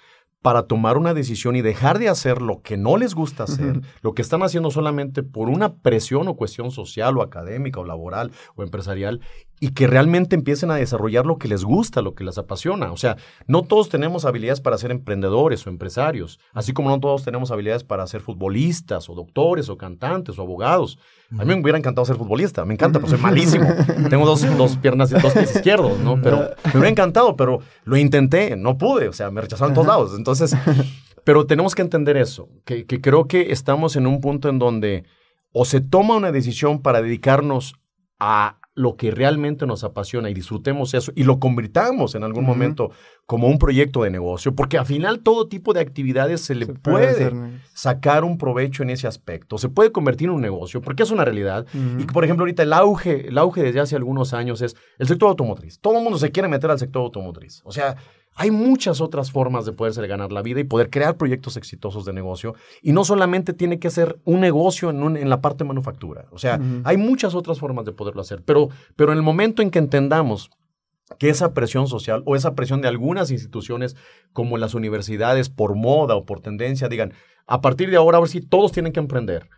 [0.43, 4.13] para tomar una decisión y dejar de hacer lo que no les gusta hacer, lo
[4.13, 8.63] que están haciendo solamente por una presión o cuestión social o académica o laboral o
[8.63, 9.23] empresarial
[9.63, 12.93] y que realmente empiecen a desarrollar lo que les gusta, lo que les apasiona.
[12.93, 17.25] O sea, no todos tenemos habilidades para ser emprendedores o empresarios, así como no todos
[17.25, 20.99] tenemos habilidades para ser futbolistas o doctores o cantantes o abogados.
[21.39, 23.69] A mí me hubiera encantado ser futbolista, me encanta, pero soy malísimo.
[24.09, 26.21] Tengo dos, dos piernas y dos pies izquierdos, ¿no?
[26.23, 29.87] Pero me hubiera encantado, pero lo intenté, no pude, o sea, me rechazaron en todos
[29.87, 30.15] lados.
[30.17, 30.57] Entonces,
[31.25, 35.05] pero tenemos que entender eso, que, que creo que estamos en un punto en donde
[35.53, 37.75] o se toma una decisión para dedicarnos
[38.19, 42.91] a lo que realmente nos apasiona y disfrutemos eso y lo convirtamos en algún momento
[43.27, 46.75] como un proyecto de negocio, porque al final todo tipo de actividades se le se
[46.75, 47.33] puede,
[47.75, 51.25] sacar un provecho en ese aspecto, se puede convertir en un negocio, porque es una
[51.25, 51.67] realidad.
[51.99, 55.31] Y por ejemplo, ahorita el auge, el auge desde hace algunos años es el sector
[55.31, 55.81] automotriz.
[55.81, 57.61] Todo el mundo se quiere meter al sector automotriz.
[57.65, 57.97] O sea,
[58.43, 62.13] hay muchas otras formas de poderse ganar la vida y poder crear proyectos exitosos de
[62.15, 62.55] negocio.
[62.83, 66.25] Y no solamente tiene que ser un negocio en, un- en la parte de manufactura.
[66.31, 68.43] O sea, hay muchas otras formas de poderlo hacer.
[68.45, 70.51] Pero, pero en el momento en que entendamos
[71.19, 73.95] que esa presión social o esa presión de algunas instituciones
[74.33, 77.13] como las universidades por moda o por tendencia digan,
[77.47, 79.49] a partir de ahora, a ver si todos tienen que emprender.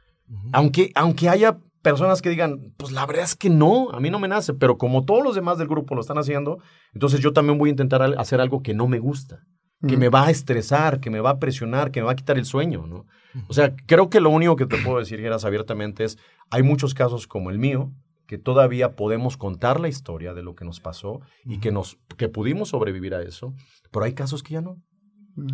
[0.53, 4.19] Aunque, aunque haya personas que digan, pues la verdad es que no, a mí no
[4.19, 6.59] me nace, pero como todos los demás del grupo lo están haciendo,
[6.95, 9.41] entonces yo también voy a intentar hacer algo que no me gusta,
[9.87, 12.39] que me va a estresar, que me va a presionar, que me va a quitar
[12.39, 13.05] el sueño, ¿no?
[13.49, 16.19] O sea, creo que lo único que te puedo decir, Geras, abiertamente es,
[16.51, 17.91] hay muchos casos como el mío,
[18.27, 22.29] que todavía podemos contar la historia de lo que nos pasó y que, nos, que
[22.29, 23.55] pudimos sobrevivir a eso,
[23.91, 24.77] pero hay casos que ya no.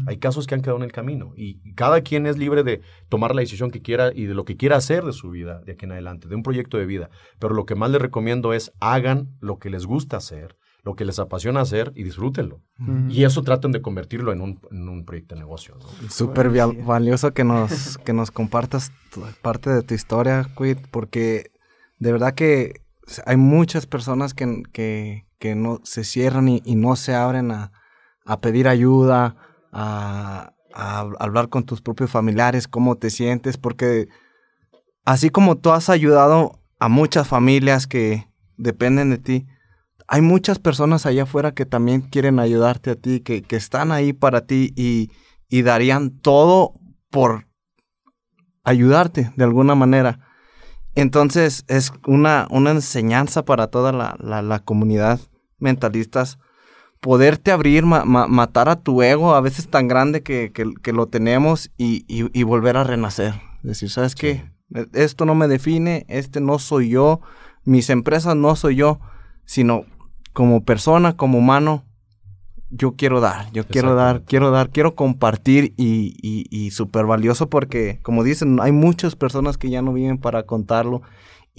[0.06, 3.34] Hay casos que han quedado en el camino y cada quien es libre de tomar
[3.34, 5.84] la decisión que quiera y de lo que quiera hacer de su vida de aquí
[5.84, 7.10] en adelante, de un proyecto de vida.
[7.38, 11.04] Pero lo que más les recomiendo es hagan lo que les gusta hacer, lo que
[11.04, 12.60] les apasiona hacer y disfrútenlo.
[12.80, 13.08] Ujú.
[13.08, 15.76] Y eso traten de convertirlo en un, en un proyecto de negocio.
[15.76, 16.10] ¿no?
[16.10, 18.90] Súper valioso que nos, que nos compartas
[19.42, 21.52] parte de tu historia, Quit, porque
[21.98, 22.80] de verdad que
[23.26, 27.72] hay muchas personas que, que, que no se cierran y, y no se abren a,
[28.24, 29.36] a pedir ayuda,
[29.72, 34.08] a, hablar con tus propios familiares, cómo te sientes, porque
[35.04, 39.46] así como tú has ayudado a muchas familias que dependen de ti,
[40.06, 44.12] hay muchas personas allá afuera que también quieren ayudarte a ti, que, que están ahí
[44.12, 45.10] para ti y,
[45.48, 46.74] y darían todo
[47.10, 47.46] por
[48.64, 50.20] ayudarte de alguna manera.
[50.94, 55.20] Entonces es una, una enseñanza para toda la, la- la comunidad
[55.58, 56.38] mentalistas.
[57.00, 60.92] Poderte abrir, ma- ma- matar a tu ego, a veces tan grande que, que- que
[60.92, 63.34] lo tenemos, y, y- y volver a renacer.
[63.62, 64.50] Decir, ¿sabes qué?
[64.92, 67.20] Esto no me define, este no soy yo,
[67.64, 69.00] mis empresas no soy yo,
[69.44, 69.84] sino
[70.32, 71.84] como persona, como humano,
[72.70, 77.48] yo quiero dar, yo quiero dar, quiero dar, quiero compartir y, y, y súper valioso
[77.48, 81.00] porque, como dicen, hay muchas personas que ya no viven para contarlo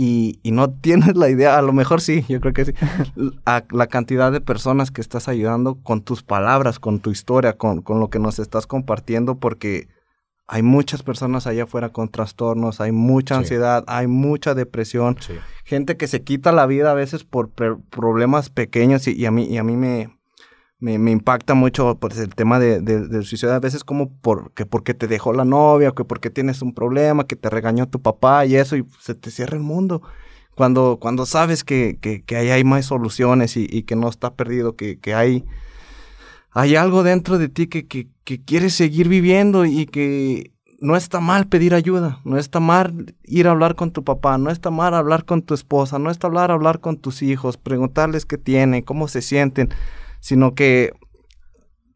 [0.01, 2.71] y, y no tienes la idea, a lo mejor sí, yo creo que sí,
[3.45, 7.81] a la cantidad de personas que estás ayudando con tus palabras, con tu historia, con,
[7.81, 9.89] con lo que nos estás compartiendo porque
[10.47, 13.39] hay muchas personas allá afuera con trastornos, hay mucha Sí.
[13.39, 15.33] ansiedad, hay mucha depresión, Sí.
[15.65, 19.43] gente que se quita la vida a veces por problemas pequeños y, y a mí
[19.45, 20.09] y a mí me
[20.79, 24.51] me, me impacta mucho pues, el tema de, de- del suicidio a veces como por,
[24.53, 28.01] que porque te dejó la novia, que porque tienes un problema, que te regañó tu
[28.01, 30.01] papá y eso, y se te cierra el mundo.
[30.55, 34.33] Cuando, cuando sabes que, que, que ahí hay más soluciones y, y que no está
[34.35, 35.45] perdido, que, que hay,
[36.51, 40.51] hay algo dentro de ti que, que, que quieres seguir viviendo y que
[40.81, 44.49] no está mal pedir ayuda, no está mal ir a hablar con tu papá, no
[44.49, 48.37] está mal hablar con tu esposa, no está mal hablar con tus hijos, preguntarles qué
[48.37, 49.69] tienen, cómo se sienten,
[50.19, 50.91] sino que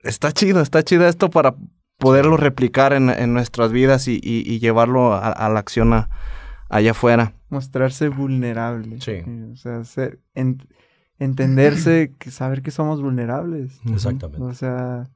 [0.04, 1.56] está chido, está chido esto para
[1.98, 6.10] poderlo replicar en, en nuestras vidas y, y- y llevarlo a, a la acción a-
[6.70, 7.34] allá afuera.
[7.50, 9.00] Mostrarse vulnerable.
[9.00, 9.22] Sí.
[9.52, 10.58] O sea, ser- en-
[11.20, 13.80] entenderse, que saber que somos vulnerables.
[13.92, 14.42] Exactamente.
[14.44, 15.10] O sea,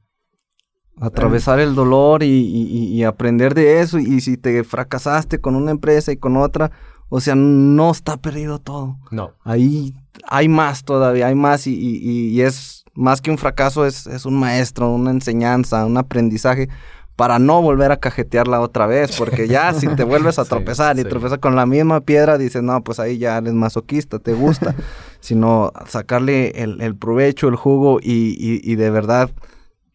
[1.00, 4.00] Atravesar el dolor y, y- y aprender de eso.
[4.00, 6.72] Y si te fracasaste con una empresa y con otra,
[7.10, 8.98] o sea, no está perdido todo.
[9.12, 9.34] No.
[9.44, 9.94] Ahí
[10.28, 14.36] hay más todavía, hay más y- y es más que un fracaso, es, es un
[14.40, 16.68] maestro, una enseñanza, un aprendizaje
[17.16, 21.00] para no volver a cajetearla otra vez, porque ya si te vuelves a Sí, tropezar
[21.00, 21.10] y sí.
[21.10, 24.76] tropezas con la misma piedra, dices, no, pues ahí ya eres masoquista, te gusta,
[25.20, 29.32] sino sacarle el, el provecho, el jugo y, y- y de verdad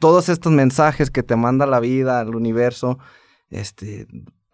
[0.00, 2.98] todos estos mensajes que te manda la vida, el universo,
[3.50, 4.08] este,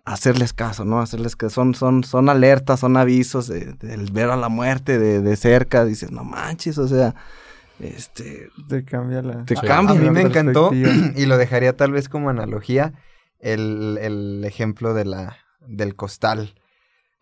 [0.04, 1.00] hacerles caso, ¿no?
[1.00, 5.20] Hacerles que son, son, son alertas, son avisos de, del ver a la muerte de,
[5.22, 7.14] de cerca, dices, no manches, o sea,
[7.80, 9.44] este, te cambia la...
[9.44, 9.96] Te A- cambia.
[9.96, 10.70] A mí me encantó
[11.16, 12.94] y lo dejaría tal vez como analogía
[13.38, 16.54] el, el ejemplo de la, del costal.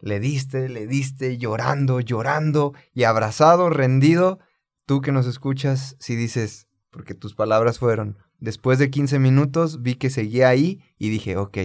[0.01, 4.39] Le diste, le diste, llorando, llorando y abrazado, rendido.
[4.87, 9.95] Tú que nos escuchas, si dices, porque tus palabras fueron, después de 15 minutos vi
[9.97, 11.59] que seguía ahí y dije, ok,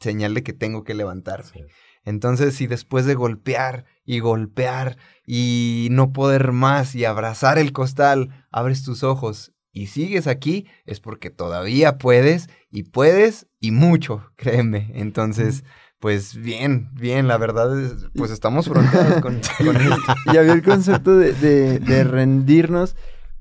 [0.00, 1.66] señal de que tengo que levantarme.
[2.04, 4.96] Entonces, si después de golpear y golpear
[5.26, 11.00] y no poder más y abrazar el costal, abres tus ojos y sigues aquí, es
[11.00, 14.90] porque todavía puedes y puedes y mucho, créeme.
[14.94, 15.64] Entonces,
[15.98, 19.96] pues bien, bien, la verdad es, pues estamos fronteados con, con esto.
[20.32, 22.96] Y había el concepto de, de- de rendirnos,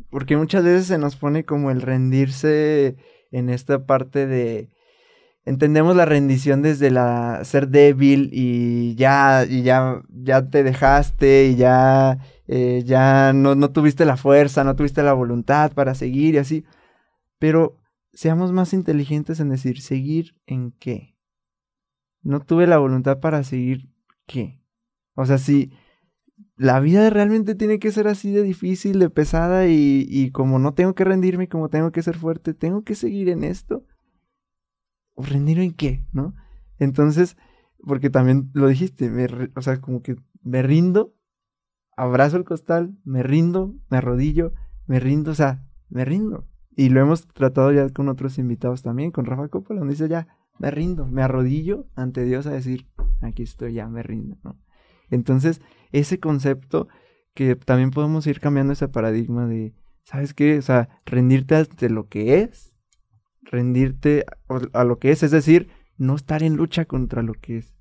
[0.09, 2.95] porque muchas veces se nos pone como el rendirse
[3.31, 4.69] en esta parte de...
[5.45, 11.55] Entendemos la rendición desde la ser débil y ya, y ya, ya te dejaste y
[11.55, 12.17] ya,
[12.47, 16.65] eh, ya no, no tuviste la fuerza, no tuviste la voluntad para seguir y así.
[17.37, 17.77] Pero
[18.11, 21.15] seamos más inteligentes en decir, ¿seguir en qué?
[22.23, 23.87] No tuve la voluntad para seguir
[24.25, 24.63] qué.
[25.13, 25.71] O sea, si
[26.57, 30.73] la vida realmente tiene que ser así de difícil, de pesada y, y como no
[30.73, 33.85] tengo que rendirme, como tengo que ser fuerte, tengo que seguir en esto.
[35.15, 36.05] ¿O rendir en qué?
[36.11, 36.35] ¿No?
[36.77, 37.37] Entonces,
[37.79, 41.13] porque también lo dijiste, me o sea, como que me rindo,
[41.97, 44.53] abrazo el costal, me rindo, me arrodillo,
[44.85, 46.47] me rindo, o sea, me rindo.
[46.75, 50.27] Y lo hemos tratado ya con otros invitados también, con Rafa Coppola, donde dice ya,
[50.59, 52.87] me rindo, me arrodillo ante Dios a decir,
[53.21, 54.59] aquí estoy, ya me rindo, ¿no?
[55.09, 55.61] Entonces,
[55.91, 56.87] ese concepto
[57.33, 59.73] que también podemos ir cambiando ese paradigma de,
[60.03, 60.57] ¿sabes qué?
[60.57, 62.73] O sea, rendirte ante lo que es,
[63.55, 64.25] rendirte
[64.73, 67.73] a lo que es, es decir, no estar en lucha contra lo que es.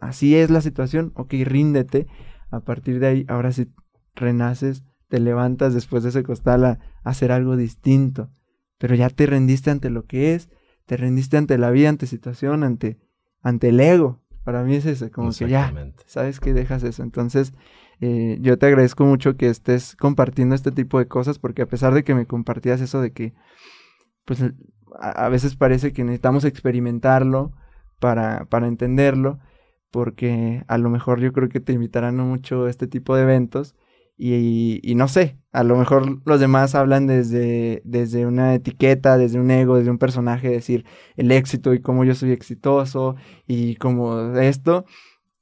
[0.00, 2.06] Así es la situación, ok, ríndete.
[2.50, 3.68] A partir de ahí, ahora sí
[4.14, 6.70] renaces, te levantas después de ese costal a,
[7.02, 8.30] a hacer algo distinto.
[8.78, 10.48] Pero ya te rendiste ante lo que es,
[10.86, 12.98] te rendiste ante la vida, ante situación, ante,
[13.42, 14.22] ante el ego.
[14.44, 15.74] Para mí es eso, como que ya,
[16.06, 17.02] sabes que dejas eso.
[17.02, 17.52] Entonces,
[18.00, 21.94] eh, yo te agradezco mucho que estés compartiendo este tipo de cosas, porque a pesar
[21.94, 23.34] de que me compartías eso de que,
[24.24, 24.44] pues,
[25.00, 27.52] a, a veces parece que necesitamos experimentarlo
[28.00, 29.38] para, para entenderlo,
[29.90, 33.74] porque a lo mejor yo creo que te invitarán mucho a este tipo de eventos.
[34.18, 39.38] Y, y no sé, a lo mejor los demás hablan desde, desde una etiqueta, desde
[39.38, 40.86] un ego, desde un personaje, decir
[41.16, 43.16] el éxito y cómo yo soy exitoso
[43.46, 44.86] y como esto.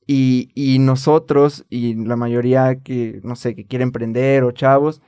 [0.06, 5.01] Y, y nosotros, y la mayoría que, no sé, que quiere emprender o chavos,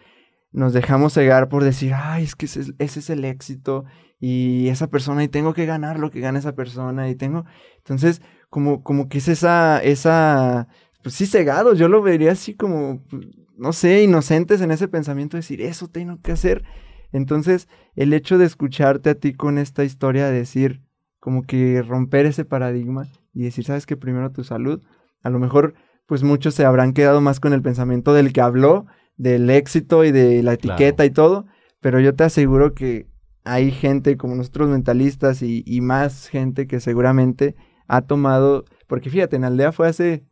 [0.52, 3.84] nos dejamos cegar por decir, ay, es que ese, es- ese es el éxito
[4.18, 7.44] y esa persona y tengo que ganar lo que gana esa persona y tengo...
[7.78, 10.68] Entonces, como, como que es esa, esa,
[11.02, 13.26] pues sí, cegados, yo lo vería así como, pues,
[13.56, 16.64] no sé, inocentes en ese pensamiento de decir, eso tengo que hacer.
[17.12, 20.82] Entonces, el hecho de escucharte a ti con esta historia, de decir,
[21.20, 24.82] como que romper ese paradigma y decir, sabes que primero tu salud,
[25.22, 25.74] a lo mejor,
[26.06, 28.86] pues muchos se habrán quedado más con el pensamiento del que habló,
[29.16, 31.46] del éxito y de la etiqueta y todo,
[31.80, 33.08] pero yo te aseguro que
[33.46, 37.54] hay gente como nosotros mentalistas y, y más gente que seguramente
[37.88, 40.24] ha tomado, porque fíjate, en Aldea fue hace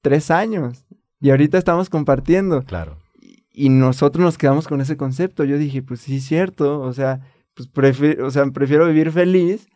[0.00, 0.86] tres años
[1.20, 2.98] y ahorita estamos compartiendo Claro.
[3.52, 5.44] y nosotros nos quedamos con ese concepto.
[5.44, 7.20] Yo dije, pues sí, cierto, o sea,
[7.54, 9.68] pues prefiero, o sea, prefiero vivir feliz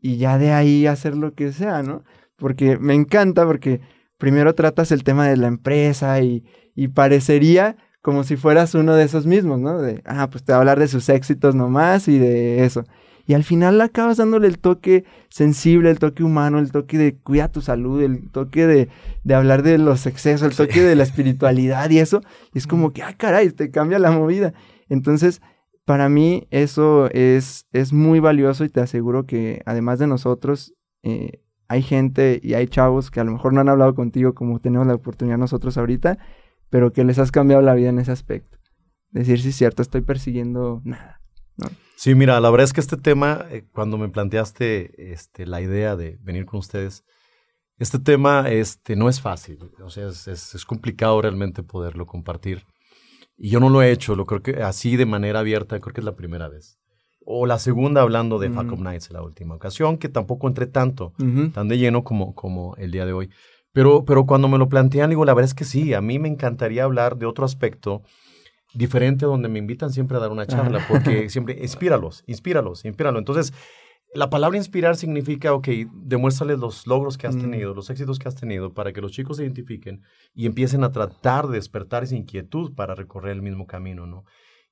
[0.00, 2.02] y ya de ahí hacer lo que sea, ¿no?
[2.36, 3.80] Porque me encanta, porque
[4.18, 6.44] primero tratas el tema de la empresa y,
[6.74, 9.80] y parecería como si fueras uno de esos mismos, ¿no?
[9.80, 12.84] De, ah, pues te va a hablar de sus éxitos nomás y de eso.
[13.26, 17.50] Y al final acabas dándole el toque sensible, el toque humano, el toque de cuida
[17.50, 18.90] tu salud, el toque de,
[19.22, 22.20] de hablar de los excesos, el toque de la espiritualidad y eso.
[22.52, 24.52] Y es como que, ah, caray, te cambia la movida.
[24.90, 25.40] Entonces,
[25.86, 31.40] para mí eso es, es muy valioso y te aseguro que además de nosotros, eh,
[31.68, 34.86] hay gente y hay chavos que a lo mejor no han hablado contigo como tenemos
[34.86, 36.18] la oportunidad nosotros ahorita,
[36.70, 38.58] pero que les has cambiado la vida en ese aspecto.
[39.10, 41.20] Decir, sí, es cierto, estoy persiguiendo nada.
[41.56, 41.68] ¿no?
[41.96, 45.96] Sí, mira, la verdad es que este tema, eh, cuando me planteaste este, la idea
[45.96, 47.04] de venir con ustedes,
[47.78, 52.64] este tema este, no es fácil, o sea, es, es, es, complicado realmente poderlo compartir.
[53.36, 56.00] Y yo no lo he hecho, lo creo que así de manera abierta, creo que
[56.00, 56.78] es la primera vez.
[57.24, 58.72] O la segunda hablando de mm.
[58.72, 61.14] Up Nights, la última ocasión, que tampoco entré tanto,
[61.52, 63.30] tan de lleno como, como el día de hoy.
[63.74, 66.28] Pero, pero cuando me lo plantean, digo, la verdad es que sí, a mí me
[66.28, 68.02] encantaría hablar de otro aspecto
[68.72, 73.18] diferente donde me invitan siempre a dar una charla, porque siempre, inspíralos, inspíralos, inspíralos.
[73.18, 73.52] Entonces,
[74.14, 77.76] la palabra inspirar significa, ok, demuéstrales los logros que has tenido, mm.
[77.76, 80.02] los éxitos que has tenido, para que los chicos se identifiquen
[80.34, 84.24] y empiecen a tratar de despertar esa inquietud para recorrer el mismo camino, ¿no?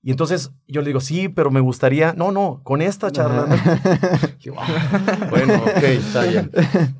[0.05, 3.47] Y entonces yo le digo, sí, pero me gustaría, no, no, con esta charla.
[4.57, 6.51] ah, bueno, ok, está bien.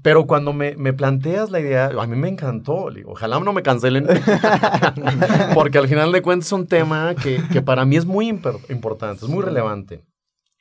[0.03, 2.91] Pero cuando me, me, planteas la idea, a mí me encantó.
[2.91, 4.07] Le digo, ojalá no me cancelen.
[5.55, 9.25] Porque al final de cuentas es un tema que, que para mí es muy importante,
[9.25, 10.05] es muy relevante.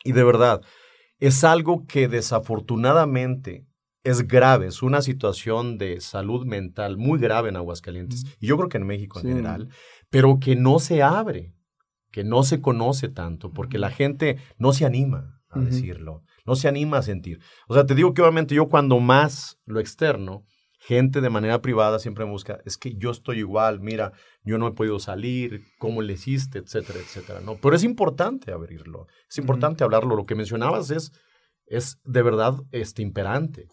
[0.04, 0.62] Y de verdad,
[1.20, 3.68] es algo que desafortunadamente
[4.04, 8.26] es grave, es una situación de salud mental muy grave en Aguascalientes.
[8.40, 9.30] Y yo creo que en México en sí.
[9.30, 9.70] general,
[10.10, 11.54] pero que no se abre
[12.12, 15.66] que no se conoce tanto, porque la gente no se anima a uh -huh.
[15.66, 17.40] decirlo, no se anima a sentir.
[17.68, 20.46] O sea, te digo que obviamente yo cuando más lo externo,
[20.78, 24.14] gente de manera privada siempre me busca, es que yo estoy igual, mira,
[24.44, 27.58] yo no he podido salir, cómo le hiciste, etcétera, etcétera, ¿no?
[27.58, 29.86] Pero es importante abrirlo, es importante uh -huh.
[29.86, 30.16] hablarlo.
[30.16, 31.12] Lo que mencionabas es,
[31.68, 33.68] es de verdad este, imperante.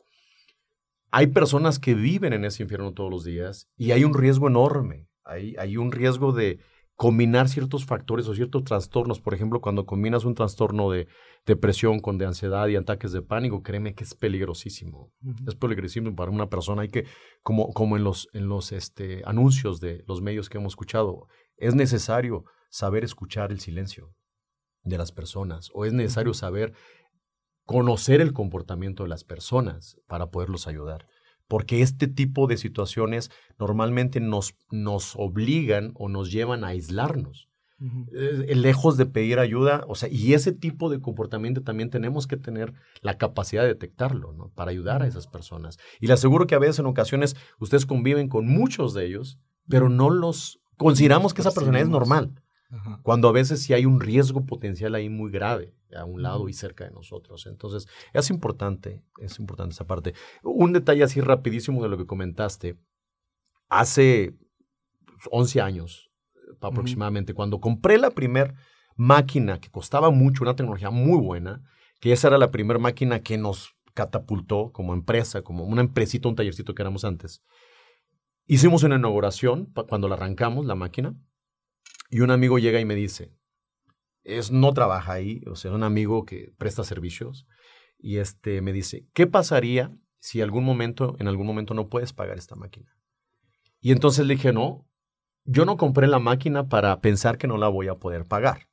[1.11, 5.07] Hay personas que viven en ese infierno todos los días y hay un riesgo enorme,
[5.25, 6.59] hay, hay un riesgo de
[6.99, 9.21] combinar ciertos factores o ciertos trastornos.
[9.21, 11.07] Por ejemplo, cuando combinas un trastorno de
[11.47, 15.13] depresión con de ansiedad y ataques de pánico, créeme que es peligrosísimo.
[15.23, 15.49] Uh -huh.
[15.49, 16.83] Es peligrosísimo para una persona.
[16.83, 17.07] Hay que,
[17.45, 21.77] como, como en los, en los este, anuncios de los medios que hemos escuchado, es
[21.77, 24.13] necesario saber escuchar el silencio
[24.83, 26.73] de las personas o es necesario saber
[27.65, 31.07] conocer el comportamiento de las personas para poderlos ayudar
[31.49, 37.49] porque este tipo de situaciones normalmente nos, nos obligan o nos llevan a aislarnos.
[37.81, 38.45] Uh -huh.
[38.49, 42.37] eh, lejos de pedir ayuda, o sea, y ese tipo de comportamiento también tenemos que
[42.37, 44.51] tener la capacidad de detectarlo, ¿no?
[44.57, 45.79] Para ayudar a esas personas.
[46.01, 49.39] Y le aseguro que a veces en ocasiones ustedes conviven con muchos de ellos,
[49.69, 52.33] pero no los consideramos que esa persona es normal.
[52.71, 53.01] Ajá.
[53.03, 56.53] Cuando a veces sí hay un riesgo potencial ahí muy grave a un lado y
[56.53, 57.47] cerca de nosotros.
[57.47, 60.15] Entonces, es importante, es importante esa parte.
[60.43, 62.79] Un detalle así rapidísimo de lo que comentaste.
[63.69, 64.35] Hace
[65.31, 66.11] 11 años
[66.61, 67.37] aproximadamente, uh -huh.
[67.37, 68.55] cuando compré la primer
[68.97, 71.63] máquina que costaba mucho, una tecnología muy buena,
[72.01, 76.37] que esa era la primera máquina que nos catapultó como empresa, como una empresita, un
[76.37, 77.43] tallercito que éramos antes.
[78.47, 81.15] Hicimos una inauguración cuando la arrancamos, la máquina,
[82.09, 83.33] y un amigo llega y me dice,
[84.25, 87.47] es, no trabaja ahí, o sea, un amigo que presta servicios,
[87.99, 92.39] y este me dice, ¿qué pasaría si algún momento, en algún momento no puedes pagar
[92.39, 92.97] esta máquina?
[93.81, 94.89] Y entonces le dije, no,
[95.45, 98.69] yo no compré la máquina para pensar que no la voy a poder pagar.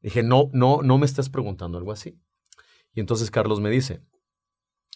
[0.00, 2.18] Dije, no, no, no me estás preguntando algo así.
[2.92, 4.02] Y entonces Carlos me dice,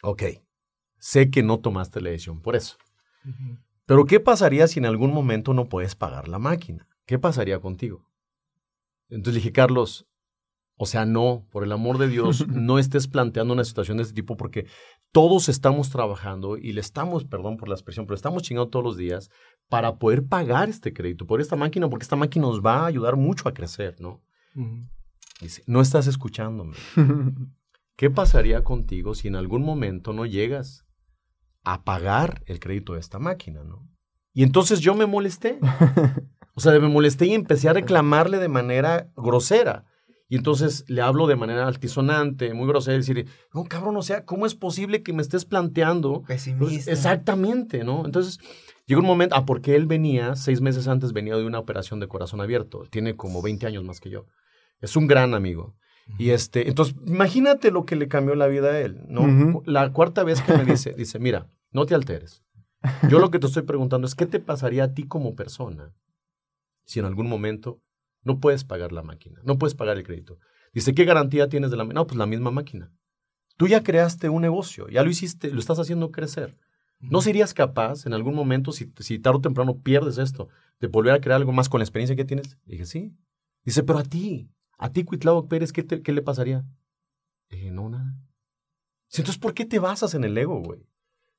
[0.02, 0.22] ok,
[0.98, 2.76] sé que no tomaste la decisión por eso.
[3.24, 3.64] Uh -huh.
[3.84, 6.88] Pero ¿qué pasaría si en algún momento no puedes pagar la máquina?
[7.06, 8.06] ¿Qué pasaría contigo?
[9.08, 10.06] Entonces le dije, Carlos,
[10.76, 14.14] o sea, no, por el amor de Dios, no estés planteando una situación de este
[14.14, 14.66] tipo porque
[15.12, 18.96] todos estamos trabajando y le estamos, perdón por la expresión, pero estamos chingando todos los
[18.96, 19.30] días
[19.68, 23.16] para poder pagar este crédito por esta máquina, porque esta máquina nos va a ayudar
[23.16, 24.22] mucho a crecer, ¿no?
[24.54, 24.90] Uh -huh.
[25.40, 26.76] Dice, no estás escuchándome.
[27.96, 30.86] ¿Qué pasaría contigo si en algún momento no llegas
[31.64, 33.88] a pagar el crédito de esta máquina, ¿no?
[34.32, 35.58] Y entonces yo me molesté.
[36.56, 39.84] O sea, me molesté y empecé a reclamarle de manera grosera.
[40.28, 44.24] Y entonces le hablo de manera altisonante, muy grosera, y decir, no, cabrón, o sea,
[44.24, 46.22] ¿cómo es posible que me estés planteando?
[46.26, 46.66] Pesimista.
[46.66, 48.04] Pues, exactamente, ¿no?
[48.04, 48.40] Entonces,
[48.86, 52.06] Llegó un momento, ah, porque él venía, seis meses antes venía de una operación de
[52.06, 52.84] corazón abierto.
[52.88, 54.26] Tiene como 20 años más que yo.
[54.80, 55.74] Es un gran amigo.
[56.18, 59.60] Y este, entonces, imagínate lo que le cambió la vida a él, ¿no?
[59.66, 62.44] La cuarta vez que me dice, dice, mira, no te alteres.
[63.10, 65.92] Yo lo que te estoy preguntando es, ¿qué te pasaría a ti como persona
[66.86, 67.80] si en algún momento
[68.22, 70.38] no puedes pagar la máquina, no puedes pagar el crédito?
[70.72, 72.00] Dice, ¿qué garantía tienes de la máquina?
[72.00, 72.90] No, pues la misma máquina.
[73.56, 76.56] Tú ya creaste un negocio, ya lo hiciste, lo estás haciendo crecer.
[76.98, 80.48] ¿No serías capaz en algún momento, si, si tarde o temprano pierdes esto,
[80.80, 82.58] de volver a crear algo más con la experiencia que tienes?
[82.64, 83.14] Dije, sí.
[83.64, 86.64] Dice, pero a ti, a ti, Cuitlao Pérez, ¿qué, te- qué le pasaría?
[87.50, 88.14] Dije, no, nada.
[89.10, 90.86] Dice, Entonces, ¿por qué te basas en el ego, güey?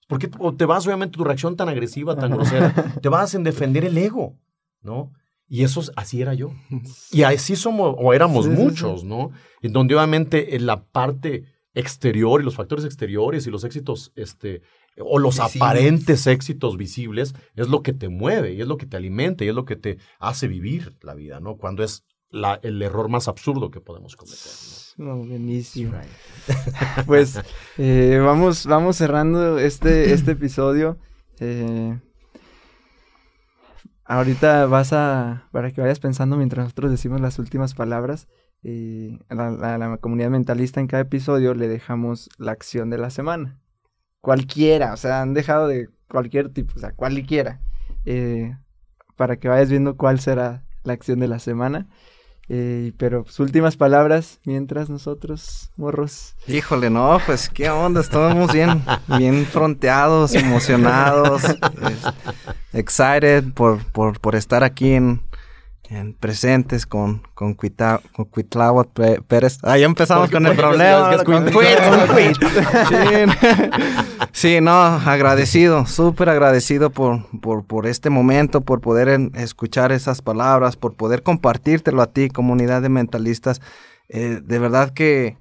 [0.08, 2.74] ¿Por qué o te vas, obviamente, tu reacción tan agresiva, tan grosera?
[3.02, 4.38] te vas en defender el ego,
[4.82, 5.12] ¿no?
[5.50, 6.52] Y eso, es- así era yo.
[7.12, 8.64] Y así somos, o éramos Sí, sí, sí.
[8.64, 9.32] muchos, ¿no?
[9.62, 11.44] En donde obviamente en la parte
[11.74, 14.62] exterior y los factores exteriores y los éxitos, este,
[15.00, 15.62] o los Visibles.
[15.62, 19.50] aparentes éxitos visibles, es lo que te mueve y es lo que te alimenta y
[19.50, 21.56] es lo que te hace vivir la vida, ¿no?
[21.58, 24.52] Cuando es la- el error más absurdo que podemos cometer,
[24.98, 25.06] ¿no?
[25.06, 25.94] No, buenísimo.
[27.06, 27.40] Pues
[27.78, 30.98] eh, vamos, vamos cerrando este, este episodio.
[31.40, 32.00] Eh,
[34.08, 38.28] ahorita vas a, para que vayas pensando mientras nosotros decimos las últimas palabras,
[38.64, 43.10] eh, a la, la comunidad mentalista en cada episodio le dejamos la acción de la
[43.10, 43.60] semana.
[44.22, 47.62] Cualquiera, o sea, han dejado de cualquier tipo, o sea, cualquiera.
[48.06, 48.58] Eh,
[49.16, 51.88] para que vayas viendo cuál será la acción de la semana.
[52.50, 56.36] Eh, pero sus últimas palabras mientras nosotros, morros.
[56.48, 58.84] Híjole, no, pues qué onda, estábamos bien,
[59.18, 61.42] bien fronteados, emocionados,
[62.74, 65.22] excited por, por, por estar aquí en
[66.20, 68.90] presentes con, con, Cuita, con Cuitláhuac
[69.28, 69.58] Pérez.
[69.64, 71.14] Ah, ya empezamos con el problema.
[71.16, 73.30] es que es.
[74.34, 74.60] Sí.
[74.62, 80.76] No, agradecido, súper agradecido por, por, por este momento, por poder en- escuchar esas palabras,
[80.76, 83.62] por poder compartírtelo a ti, comunidad de mentalistas.
[84.10, 85.38] Eh, de verdad que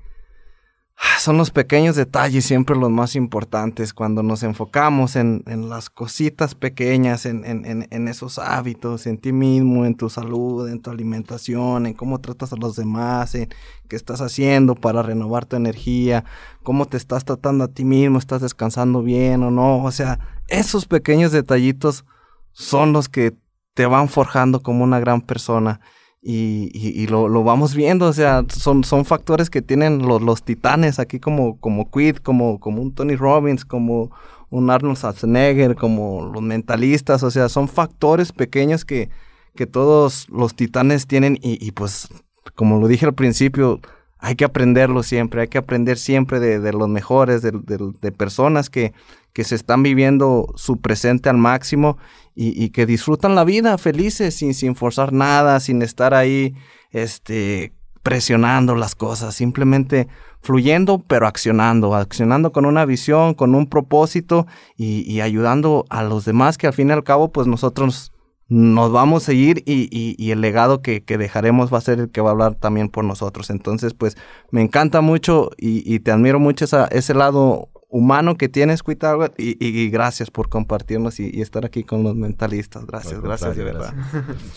[1.18, 6.54] son los pequeños detalles siempre los más importantes cuando nos enfocamos en, en las cositas
[6.54, 10.90] pequeñas, en, en- en- en esos hábitos, en ti mismo, en tu salud, en tu
[10.90, 13.48] alimentación, en cómo tratas a los demás, en
[13.88, 16.24] qué estás haciendo para renovar tu energía,
[16.62, 19.82] cómo te estás tratando a ti mismo, estás descansando bien o no.
[19.84, 20.18] O sea,
[20.48, 22.04] esos pequeños detallitos
[22.52, 23.34] son los que
[23.74, 25.80] te van forjando como una gran persona.
[26.28, 30.20] Y, y- y lo, lo vamos viendo, o sea, son, son factores que tienen los,
[30.22, 34.10] los titanes aquí como, como Quid, como, como un Tony Robbins, como
[34.50, 39.08] un Arnold Schwarzenegger, como los mentalistas, o sea, son factores pequeños que,
[39.54, 42.08] que todos los titanes tienen y, y pues,
[42.56, 43.78] como lo dije al principio,
[44.18, 48.10] hay que aprenderlo siempre, hay que aprender siempre de, de los mejores, de, de- de
[48.12, 48.92] personas que,
[49.32, 51.98] que se están viviendo su presente al máximo
[52.36, 56.54] y, y que disfrutan la vida felices, sin, sin forzar nada, sin estar ahí
[56.92, 57.72] este,
[58.02, 60.06] presionando las cosas, simplemente
[60.40, 64.46] fluyendo, pero accionando, accionando con una visión, con un propósito
[64.76, 68.12] y, ayudando a los demás que al fin y al cabo, pues nosotros
[68.48, 71.98] nos vamos a seguir y, y- y el legado que, que dejaremos va a ser
[71.98, 73.50] el que va a hablar también por nosotros.
[73.50, 74.16] Entonces, pues
[74.52, 79.34] me encanta mucho y, y te admiro mucho esa- ese lado humano que tienes, Cuitáhuac,
[79.38, 82.84] y, y- y gracias por compartirnos y, y estar aquí con los mentalistas.
[82.86, 83.94] Gracias, gracias de verdad.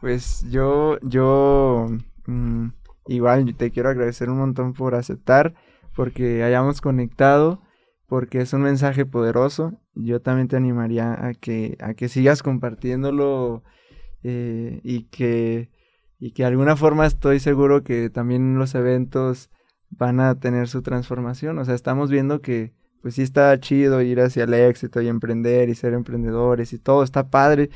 [0.00, 1.86] Pues yo, yo,
[2.26, 2.68] mm,
[3.06, 5.54] igual te quiero agradecer un montón por aceptar,
[5.96, 7.60] porque hayamos conectado,
[8.06, 9.72] porque es un mensaje poderoso.
[9.94, 13.64] Yo también te animaría a que, a que sigas compartiéndolo
[14.22, 15.70] eh, y que,
[16.20, 19.50] y que de alguna forma estoy seguro que también los eventos
[19.90, 21.58] van a tener su transformación.
[21.58, 25.68] O sea, estamos viendo que pues sí está chido ir hacia el éxito y emprender
[25.68, 27.70] y ser emprendedores y todo está padre.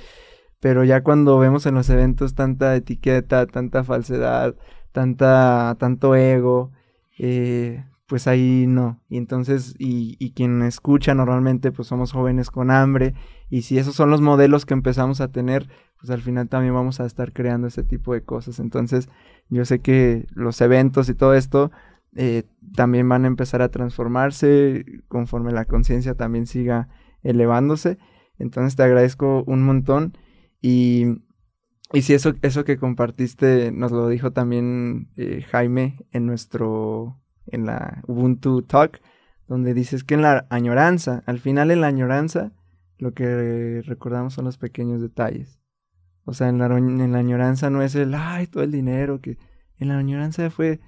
[0.61, 4.55] Pero ya cuando vemos en los eventos tanta etiqueta, tanta falsedad,
[4.93, 6.71] tanta, tanto ego,
[7.19, 9.01] eh, pues ahí no.
[9.09, 13.15] Y entonces, y, y quien escucha normalmente, pues somos jóvenes con hambre.
[13.51, 15.69] Y si esos son los modelos que empezamos a tener,
[15.99, 18.61] pues al final también vamos a estar creando ese tipo de cosas.
[18.61, 19.09] Entonces,
[19.49, 21.73] yo sé que los eventos y todo esto
[22.15, 22.45] eh,
[22.77, 26.89] también van a empezar a transformarse conforme la conciencia también siga
[27.23, 27.99] elevándose.
[28.39, 30.17] Entonces te agradezco un montón
[30.61, 31.07] y,
[31.93, 37.67] y si eso, eso que compartiste nos lo dijo también eh, Jaime en nuestro, en
[37.67, 39.01] la Ubuntu Talk,
[39.49, 42.53] donde dices que en la añoranza, al final en la añoranza,
[42.99, 45.61] lo que recordamos son los pequeños detalles.
[46.25, 49.39] O sea, en la, en la añoranza no es el, ay, todo el dinero, que
[49.79, 50.81] en la añoranza fue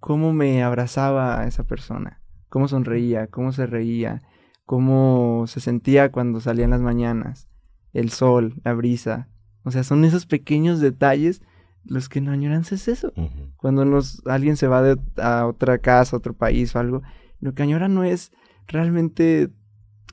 [0.00, 4.22] cómo me abrazaba a esa persona, cómo sonreía, cómo se reía,
[4.64, 7.48] cómo se sentía cuando salía en las mañanas,
[7.92, 9.28] el sol, la brisa.
[9.64, 11.42] O sea, son esos pequeños detalles
[11.84, 13.12] los que no añoranza es eso.
[13.56, 17.02] Cuando nos, alguien se va de, a otra casa, a otro país o algo,
[17.40, 18.32] lo que añora no es
[18.66, 19.50] realmente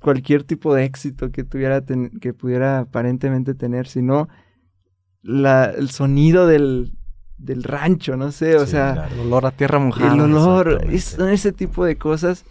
[0.02, 4.28] cualquier tipo de éxito que tuviera ten- que pudiera aparentemente tener, sino
[5.22, 6.96] la, el sonido del,
[7.44, 9.14] del rancho, no sé, o Sí, sea, claro.
[9.16, 10.14] El olor a tierra mojada.
[10.14, 12.46] el olor, es- son ese tipo de cosas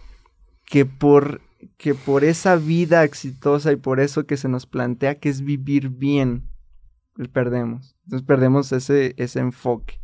[0.65, 1.41] que por,
[1.77, 5.89] que por esa vida exitosa y por eso que se nos plantea que es vivir
[5.89, 6.49] bien,
[7.31, 7.95] perdemos.
[8.05, 9.99] Entonces perdemos ese, ese enfoque.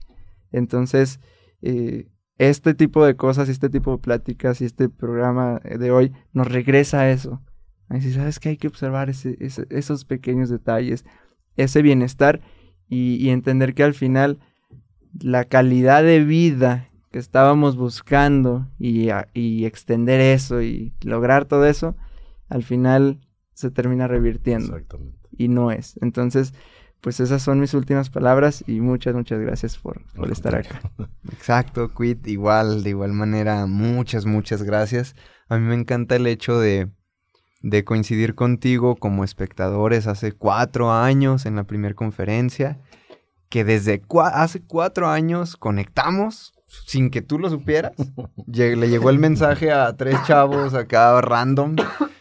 [0.51, 1.19] Entonces,
[1.61, 2.07] eh,
[2.37, 7.01] este tipo de cosas, este tipo de pláticas y este programa de hoy nos regresa
[7.01, 7.41] a eso.
[7.89, 11.03] A decir, ¿sabes que Hay que observar ese- ese- esos pequeños detalles,
[11.57, 12.41] ese bienestar
[12.87, 14.39] y, y entender que al final
[15.19, 21.65] la calidad de vida que estábamos buscando y, a- y extender eso y lograr todo
[21.65, 21.95] eso,
[22.49, 23.19] al final
[23.53, 25.17] se termina revirtiendo Exactamente.
[25.37, 25.97] y no es.
[26.01, 26.53] Entonces,
[27.01, 30.81] pues esas son mis últimas palabras y muchas, muchas gracias por, por estar acá.
[31.31, 35.15] Exacto, Quit, igual, de igual manera, muchas, muchas gracias.
[35.47, 36.89] A mí me encanta el hecho de,
[37.61, 42.79] de coincidir contigo como espectadores hace cuatro años en la primera conferencia,
[43.49, 46.53] que desde cua- hace cuatro años conectamos
[46.85, 47.93] sin que tú lo supieras.
[48.47, 51.75] Le llegó el mensaje a tres chavos acá random.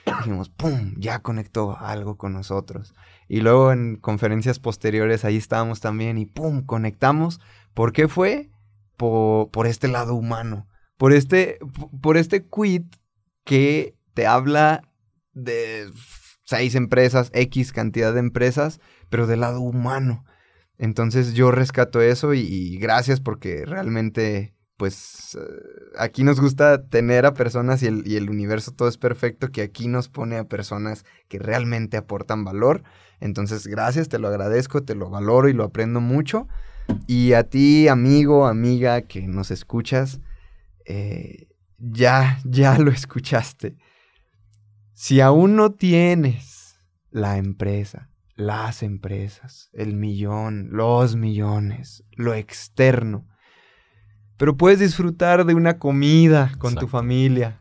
[0.06, 0.94] Dijimos, ¡pum!
[0.98, 2.94] Ya conectó algo con nosotros.
[3.28, 6.64] Y luego en conferencias posteriores ahí estábamos también y ¡pum!
[6.64, 7.40] Conectamos.
[7.74, 8.50] ¿Por qué fue?
[8.96, 11.59] por, por este lado humano, por este,
[12.02, 12.96] por este quit
[13.44, 14.82] que te habla
[15.32, 15.88] de
[16.44, 20.24] seis empresas, X cantidad de empresas, pero del lado humano.
[20.78, 25.40] Entonces yo rescato eso y, gracias porque realmente, pues, eh,
[25.98, 29.62] aquí nos gusta tener a personas y el, y el universo todo es perfecto, que
[29.62, 32.84] aquí nos pone a personas que realmente aportan valor.
[33.20, 36.46] Entonces, gracias, te lo agradezco, te lo valoro y lo aprendo mucho.
[37.06, 40.20] Y a ti, amigo, amiga, que nos escuchas,
[40.86, 41.48] eh,
[41.78, 43.76] ya, ya lo escuchaste.
[44.94, 46.78] Si aún no tienes
[47.10, 48.07] la empresa,
[48.39, 53.27] las empresas, el millón, los millones, lo externo,
[54.36, 57.60] pero puedes disfrutar de una comida con tu familia,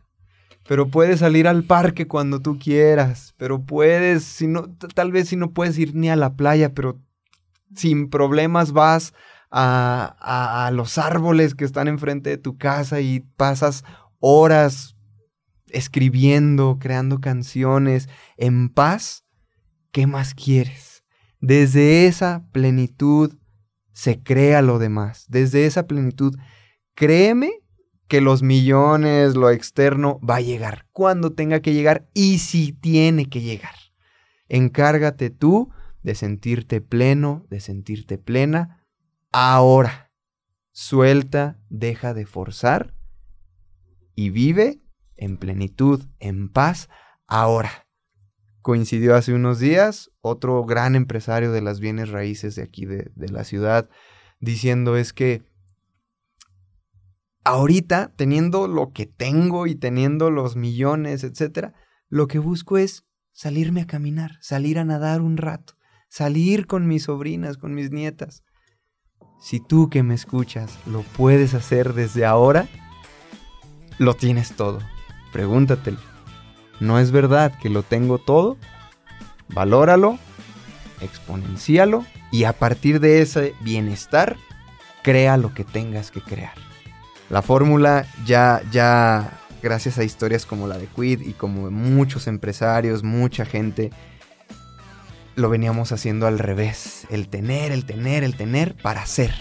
[0.68, 5.36] pero puedes salir al parque cuando tú quieras, pero puedes, si no, tal vez si
[5.36, 7.00] no puedes ir ni a la playa, pero
[7.74, 9.14] sin problemas vas
[9.50, 13.82] a, a- a los árboles que están enfrente de tu casa y pasas
[14.20, 14.94] horas
[15.70, 19.24] escribiendo, creando canciones en paz,
[19.98, 21.02] ¿qué más quieres?
[21.40, 23.36] Desde esa plenitud
[23.92, 25.24] se crea lo demás.
[25.28, 26.38] Desde esa plenitud,
[26.94, 27.50] créeme
[28.06, 33.28] que los millones, lo externo, va a llegar cuando tenga que llegar y si tiene
[33.28, 33.74] que llegar.
[34.48, 35.72] Encárgate tú
[36.04, 38.86] de sentirte pleno, de sentirte plena,
[39.32, 40.12] ahora.
[40.70, 42.94] Suelta, deja de forzar
[44.14, 44.80] y vive
[45.16, 46.88] en plenitud, en paz,
[47.26, 47.87] ahora.
[48.68, 53.44] Coincidió hace unos días otro gran empresario de las bienes raíces de aquí de, la
[53.44, 53.88] ciudad
[54.40, 55.42] diciendo es que
[57.44, 61.72] ahorita, teniendo lo que tengo y teniendo los millones, etcétera,
[62.10, 65.72] lo que busco es salirme a caminar, salir a nadar un rato,
[66.10, 68.44] salir con mis sobrinas, con mis nietas.
[69.40, 72.68] Si tú que me escuchas lo puedes hacer desde ahora,
[73.96, 74.80] lo tienes todo.
[75.32, 76.17] Pregúntatelo.
[76.80, 78.56] ¿No es verdad que lo tengo todo?
[79.48, 80.18] Valóralo,
[81.00, 84.36] exponencialo y a partir de ese bienestar,
[85.02, 86.54] crea lo que tengas que crear.
[87.30, 93.02] La fórmula ya, ya, gracias a historias como la de Quid y como muchos empresarios,
[93.02, 93.90] mucha gente,
[95.34, 97.06] lo veníamos haciendo al revés.
[97.10, 99.32] El tener, el tener, el tener para ser.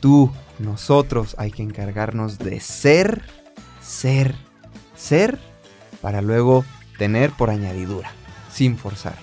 [0.00, 3.22] Tú, nosotros hay que encargarnos de ser,
[3.80, 4.34] ser,
[4.94, 5.38] ser,
[6.04, 6.66] para luego
[6.98, 8.12] tener por añadidura,
[8.52, 9.16] sin forzar.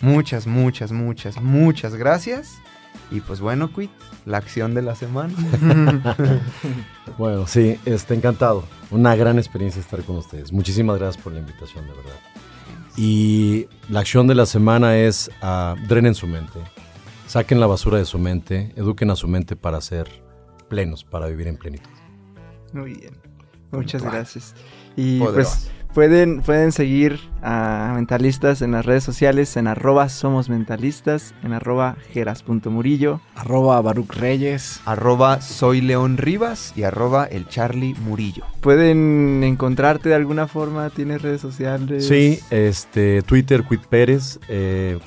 [0.00, 2.54] Muchas, muchas, muchas, muchas gracias.
[3.10, 3.90] Y pues bueno, Quit,
[4.24, 5.34] la acción de la semana.
[7.18, 8.64] Bueno, sí, está encantado.
[8.90, 10.52] Una gran experiencia estar con ustedes.
[10.52, 12.18] Muchísimas gracias por la invitación, de verdad.
[12.96, 16.60] Y la acción de la semana es ah, drenen su mente,
[17.26, 20.08] saquen la basura de su mente, eduquen a su mente para ser
[20.70, 21.90] plenos, para vivir en plenitud.
[22.72, 23.18] Muy bien.
[23.70, 24.54] Muchas gracias.
[24.96, 25.50] Y Poderoso.
[25.50, 31.52] pues Pueden, pueden seguir a Mentalistas en las redes sociales en arroba somos mentalistas, en
[31.52, 33.20] arroba jeras.murillo.
[33.34, 34.80] Arroba Baruch Reyes.
[34.84, 38.44] Arroba soy León Rivas y arroba el Charlie Murillo.
[38.60, 40.90] ¿Pueden encontrarte de alguna forma?
[40.90, 42.06] ¿Tienes redes sociales?
[42.06, 44.38] Sí, este, Twitter, Quit Pérez.
[44.48, 44.98] Eh,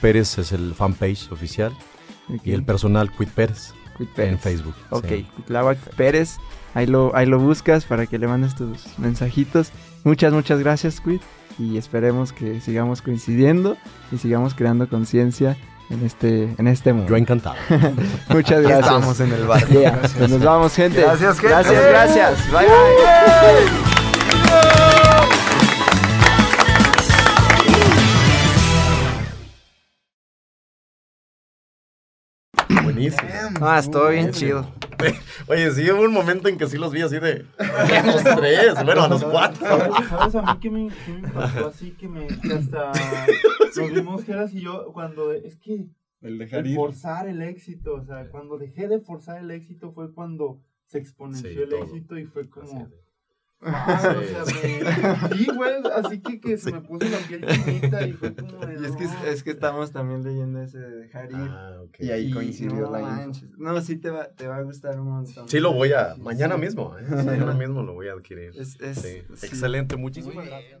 [0.00, 1.72] Pérez es el fanpage oficial.
[2.42, 4.38] Y el personal Quit Pérez Quit en.
[4.38, 4.74] Facebook.
[4.90, 5.26] Ok, sí.
[5.36, 6.38] Cuitláhuac Pérez.
[6.74, 9.70] Ahí lo, ahí lo buscas para que le mandes tus mensajitos.
[10.02, 11.22] Muchas, muchas gracias, Quit.
[11.58, 13.76] Y esperemos que sigamos coincidiendo
[14.10, 15.56] y sigamos creando conciencia
[15.88, 17.10] en este, en este mundo.
[17.10, 17.56] Yo encantado.
[18.28, 18.86] Muchas gracias.
[18.86, 19.80] estamos en el barrio.
[19.80, 21.00] Yeah, nos vamos, gente.
[21.00, 21.48] Gracias, gente.
[21.48, 22.50] Gracias, gracias.
[22.50, 24.03] Bye, bye.
[32.94, 33.28] Buenísimo.
[33.60, 34.66] Ah, estuvo bien chido.
[35.48, 37.44] Oye, sí hubo un momento en que sí los vi así de.
[37.58, 39.66] A los tres, bueno, a los cuatro.
[39.66, 42.92] ¿Sabes, sabes a mí que me, que me impactó así que me que hasta
[43.76, 45.86] nos vimos Geras y yo cuando es que
[46.22, 50.60] El el forzar el éxito, o sea, cuando dejé de forzar el éxito fue cuando
[50.86, 51.82] se exponenció Sí, el todo.
[51.84, 52.94] éxito y fue como Así
[53.64, 54.06] ah, Sí.
[54.08, 58.12] o sea, me, sí, güey, así que, que se me puso la piel chinita y
[58.12, 61.10] fue como de, Y es que, es que estamos también leyendo ese de ir.
[61.32, 61.96] Ah, ok.
[62.00, 63.48] Y ahí Y coincidió no la manches.
[63.58, 65.48] No, sí te va, te va a gustar un montón.
[65.48, 66.14] Sí, lo voy a.
[66.14, 66.60] Sí, Mañana sí.
[66.60, 67.02] mismo, ¿eh?
[67.08, 68.52] Mañana mismo lo voy a adquirir.
[68.56, 69.22] Es, es, Sí.
[69.34, 69.46] sí.
[69.46, 70.80] Excelente, muchísimas Muy gracias.